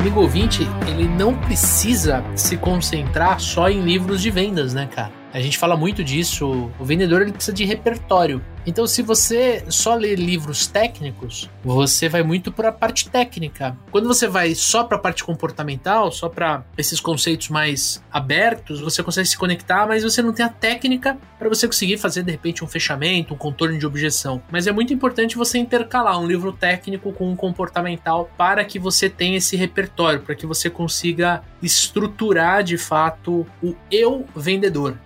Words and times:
amigo 0.00 0.22
ouvinte, 0.22 0.66
ele 0.88 1.06
não 1.06 1.34
precisa 1.34 2.24
se 2.34 2.56
concentrar 2.56 3.38
só 3.38 3.68
em 3.68 3.82
livros 3.82 4.22
de 4.22 4.30
vendas, 4.30 4.72
né, 4.72 4.88
cara? 4.90 5.12
A 5.30 5.40
gente 5.40 5.58
fala 5.58 5.76
muito 5.76 6.02
disso. 6.02 6.70
O 6.78 6.84
vendedor 6.84 7.20
ele 7.20 7.32
precisa 7.32 7.54
de 7.54 7.66
repertório. 7.66 8.42
Então, 8.66 8.86
se 8.86 9.02
você 9.02 9.64
só 9.68 9.94
lê 9.94 10.14
livros 10.14 10.66
técnicos, 10.66 11.48
você 11.64 12.08
vai 12.08 12.22
muito 12.22 12.52
para 12.52 12.68
a 12.68 12.72
parte 12.72 13.08
técnica. 13.08 13.76
Quando 13.90 14.06
você 14.06 14.28
vai 14.28 14.54
só 14.54 14.84
para 14.84 14.96
a 14.96 15.00
parte 15.00 15.24
comportamental, 15.24 16.12
só 16.12 16.28
para 16.28 16.64
esses 16.76 17.00
conceitos 17.00 17.48
mais 17.48 18.02
abertos, 18.12 18.80
você 18.80 19.02
consegue 19.02 19.28
se 19.28 19.36
conectar, 19.36 19.86
mas 19.86 20.02
você 20.02 20.20
não 20.20 20.32
tem 20.32 20.44
a 20.44 20.48
técnica 20.48 21.18
para 21.38 21.48
você 21.48 21.66
conseguir 21.66 21.96
fazer 21.96 22.22
de 22.22 22.30
repente 22.30 22.62
um 22.62 22.68
fechamento, 22.68 23.32
um 23.32 23.36
contorno 23.36 23.78
de 23.78 23.86
objeção. 23.86 24.42
Mas 24.50 24.66
é 24.66 24.72
muito 24.72 24.92
importante 24.92 25.36
você 25.36 25.58
intercalar 25.58 26.20
um 26.20 26.26
livro 26.26 26.52
técnico 26.52 27.12
com 27.12 27.30
um 27.30 27.36
comportamental 27.36 28.30
para 28.36 28.64
que 28.64 28.78
você 28.78 29.08
tenha 29.08 29.38
esse 29.38 29.56
repertório, 29.56 30.20
para 30.20 30.34
que 30.34 30.46
você 30.46 30.68
consiga 30.68 31.42
estruturar 31.62 32.62
de 32.62 32.76
fato 32.76 33.46
o 33.62 33.74
eu 33.90 34.26
vendedor. 34.36 34.98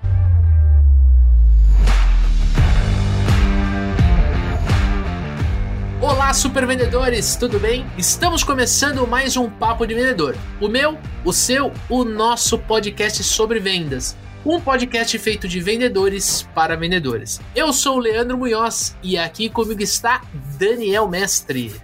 Olá, 6.05 6.35
super 6.35 6.67
vendedores, 6.67 7.35
tudo 7.35 7.59
bem? 7.59 7.87
Estamos 7.97 8.45
começando 8.45 9.07
mais 9.07 9.39
um 9.39 9.49
Papo 9.49 9.87
de 9.87 9.95
Vendedor. 9.95 10.37
O 10.61 10.69
meu, 10.69 10.99
o 11.25 11.33
seu, 11.33 11.73
o 11.89 12.05
nosso 12.05 12.59
podcast 12.59 13.25
sobre 13.25 13.59
vendas. 13.59 14.15
Um 14.45 14.61
podcast 14.61 15.19
feito 15.19 15.49
de 15.49 15.61
vendedores 15.61 16.47
para 16.55 16.77
vendedores. 16.77 17.41
Eu 17.57 17.73
sou 17.73 17.97
o 17.97 18.01
Leandro 18.01 18.37
Munhoz 18.37 18.95
e 19.03 19.17
aqui 19.17 19.49
comigo 19.49 19.81
está 19.81 20.21
Daniel 20.59 21.09
Mestre. 21.09 21.75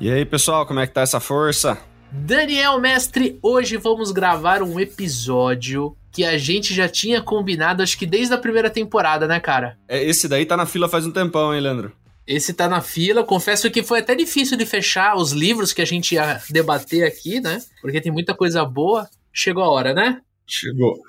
E 0.00 0.10
aí, 0.10 0.24
pessoal, 0.24 0.64
como 0.64 0.80
é 0.80 0.86
que 0.86 0.94
tá 0.94 1.02
essa 1.02 1.20
força? 1.20 1.76
Daniel 2.10 2.80
Mestre, 2.80 3.38
hoje 3.42 3.76
vamos 3.76 4.10
gravar 4.10 4.62
um 4.62 4.80
episódio 4.80 5.94
que 6.10 6.24
a 6.24 6.38
gente 6.38 6.72
já 6.72 6.88
tinha 6.88 7.20
combinado, 7.20 7.82
acho 7.82 7.98
que 7.98 8.06
desde 8.06 8.32
a 8.32 8.38
primeira 8.38 8.70
temporada, 8.70 9.28
né, 9.28 9.38
cara? 9.38 9.76
É, 9.86 10.02
esse 10.02 10.26
daí 10.26 10.46
tá 10.46 10.56
na 10.56 10.64
fila 10.64 10.88
faz 10.88 11.04
um 11.04 11.12
tempão, 11.12 11.54
hein, 11.54 11.60
Leandro? 11.60 11.92
Esse 12.26 12.52
tá 12.52 12.68
na 12.68 12.80
fila. 12.80 13.22
Confesso 13.22 13.70
que 13.70 13.82
foi 13.82 14.00
até 14.00 14.14
difícil 14.14 14.56
de 14.56 14.66
fechar 14.66 15.16
os 15.16 15.32
livros 15.32 15.72
que 15.72 15.80
a 15.80 15.84
gente 15.84 16.16
ia 16.16 16.40
debater 16.50 17.06
aqui, 17.06 17.40
né? 17.40 17.62
Porque 17.80 18.00
tem 18.00 18.10
muita 18.10 18.34
coisa 18.34 18.64
boa. 18.64 19.08
Chegou 19.32 19.62
a 19.62 19.70
hora, 19.70 19.94
né? 19.94 20.20
Chegou. 20.46 21.00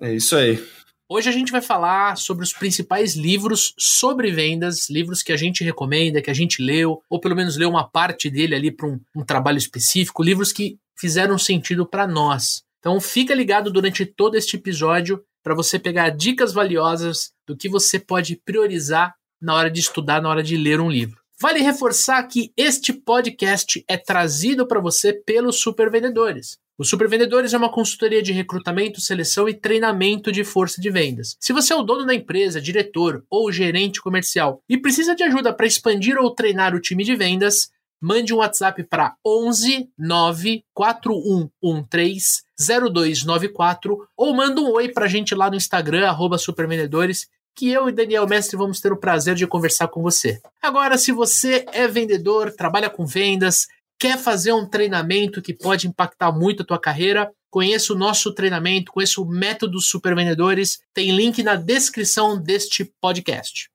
É 0.00 0.14
isso 0.14 0.36
aí. 0.36 0.62
Hoje 1.08 1.28
a 1.28 1.32
gente 1.32 1.50
vai 1.50 1.60
falar 1.60 2.16
sobre 2.16 2.44
os 2.44 2.52
principais 2.52 3.16
livros 3.16 3.74
sobre 3.76 4.30
vendas, 4.30 4.88
livros 4.88 5.24
que 5.24 5.32
a 5.32 5.36
gente 5.36 5.64
recomenda, 5.64 6.22
que 6.22 6.30
a 6.30 6.34
gente 6.34 6.62
leu, 6.62 7.02
ou 7.10 7.18
pelo 7.18 7.34
menos 7.34 7.56
leu 7.56 7.68
uma 7.68 7.88
parte 7.88 8.30
dele 8.30 8.54
ali 8.54 8.70
para 8.70 8.86
um, 8.86 9.00
um 9.16 9.24
trabalho 9.24 9.58
específico, 9.58 10.22
livros 10.22 10.52
que 10.52 10.78
fizeram 10.96 11.36
sentido 11.36 11.84
para 11.84 12.06
nós. 12.06 12.62
Então 12.78 13.00
fica 13.00 13.34
ligado 13.34 13.72
durante 13.72 14.06
todo 14.06 14.36
este 14.36 14.56
episódio 14.56 15.20
para 15.42 15.54
você 15.54 15.80
pegar 15.80 16.10
dicas 16.10 16.52
valiosas 16.52 17.32
do 17.44 17.56
que 17.56 17.68
você 17.68 17.98
pode 17.98 18.36
priorizar 18.36 19.14
na 19.40 19.54
hora 19.54 19.70
de 19.70 19.80
estudar, 19.80 20.20
na 20.20 20.28
hora 20.28 20.42
de 20.42 20.56
ler 20.56 20.80
um 20.80 20.90
livro. 20.90 21.20
Vale 21.40 21.60
reforçar 21.60 22.22
que 22.24 22.52
este 22.54 22.92
podcast 22.92 23.82
é 23.88 23.96
trazido 23.96 24.66
para 24.66 24.78
você 24.78 25.12
pelos 25.12 25.60
Supervendedores. 25.60 26.58
O 26.76 26.84
Supervendedores 26.84 27.54
é 27.54 27.58
uma 27.58 27.72
consultoria 27.72 28.22
de 28.22 28.32
recrutamento, 28.32 29.00
seleção 29.00 29.48
e 29.48 29.54
treinamento 29.54 30.32
de 30.32 30.44
força 30.44 30.80
de 30.80 30.90
vendas. 30.90 31.36
Se 31.40 31.52
você 31.52 31.72
é 31.72 31.76
o 31.76 31.82
dono 31.82 32.06
da 32.06 32.14
empresa, 32.14 32.60
diretor 32.60 33.24
ou 33.30 33.52
gerente 33.52 34.00
comercial 34.00 34.62
e 34.68 34.78
precisa 34.78 35.14
de 35.14 35.22
ajuda 35.22 35.52
para 35.52 35.66
expandir 35.66 36.18
ou 36.18 36.34
treinar 36.34 36.74
o 36.74 36.80
time 36.80 37.04
de 37.04 37.14
vendas, 37.14 37.70
mande 38.00 38.32
um 38.32 38.38
WhatsApp 38.38 38.82
para 38.84 39.14
11 39.24 39.90
94113 39.98 42.42
0294 42.58 44.08
ou 44.16 44.34
manda 44.34 44.60
um 44.60 44.72
oi 44.72 44.88
para 44.88 45.04
a 45.04 45.08
gente 45.08 45.34
lá 45.34 45.50
no 45.50 45.56
Instagram, 45.56 46.06
arroba 46.06 46.38
supervendedores, 46.38 47.28
que 47.60 47.70
eu 47.70 47.90
e 47.90 47.92
Daniel 47.92 48.26
Mestre 48.26 48.56
vamos 48.56 48.80
ter 48.80 48.90
o 48.90 48.96
prazer 48.96 49.34
de 49.34 49.46
conversar 49.46 49.86
com 49.88 50.00
você. 50.00 50.40
Agora, 50.62 50.96
se 50.96 51.12
você 51.12 51.66
é 51.74 51.86
vendedor, 51.86 52.50
trabalha 52.50 52.88
com 52.88 53.04
vendas, 53.04 53.66
quer 53.98 54.16
fazer 54.16 54.54
um 54.54 54.64
treinamento 54.64 55.42
que 55.42 55.52
pode 55.52 55.86
impactar 55.86 56.32
muito 56.32 56.62
a 56.62 56.66
tua 56.66 56.80
carreira, 56.80 57.30
conheça 57.50 57.92
o 57.92 57.98
nosso 57.98 58.32
treinamento, 58.32 58.90
conheça 58.90 59.20
o 59.20 59.26
método 59.26 59.78
Super 59.78 60.14
Vendedores, 60.14 60.78
tem 60.94 61.14
link 61.14 61.42
na 61.42 61.54
descrição 61.54 62.40
deste 62.40 62.90
podcast. 62.98 63.68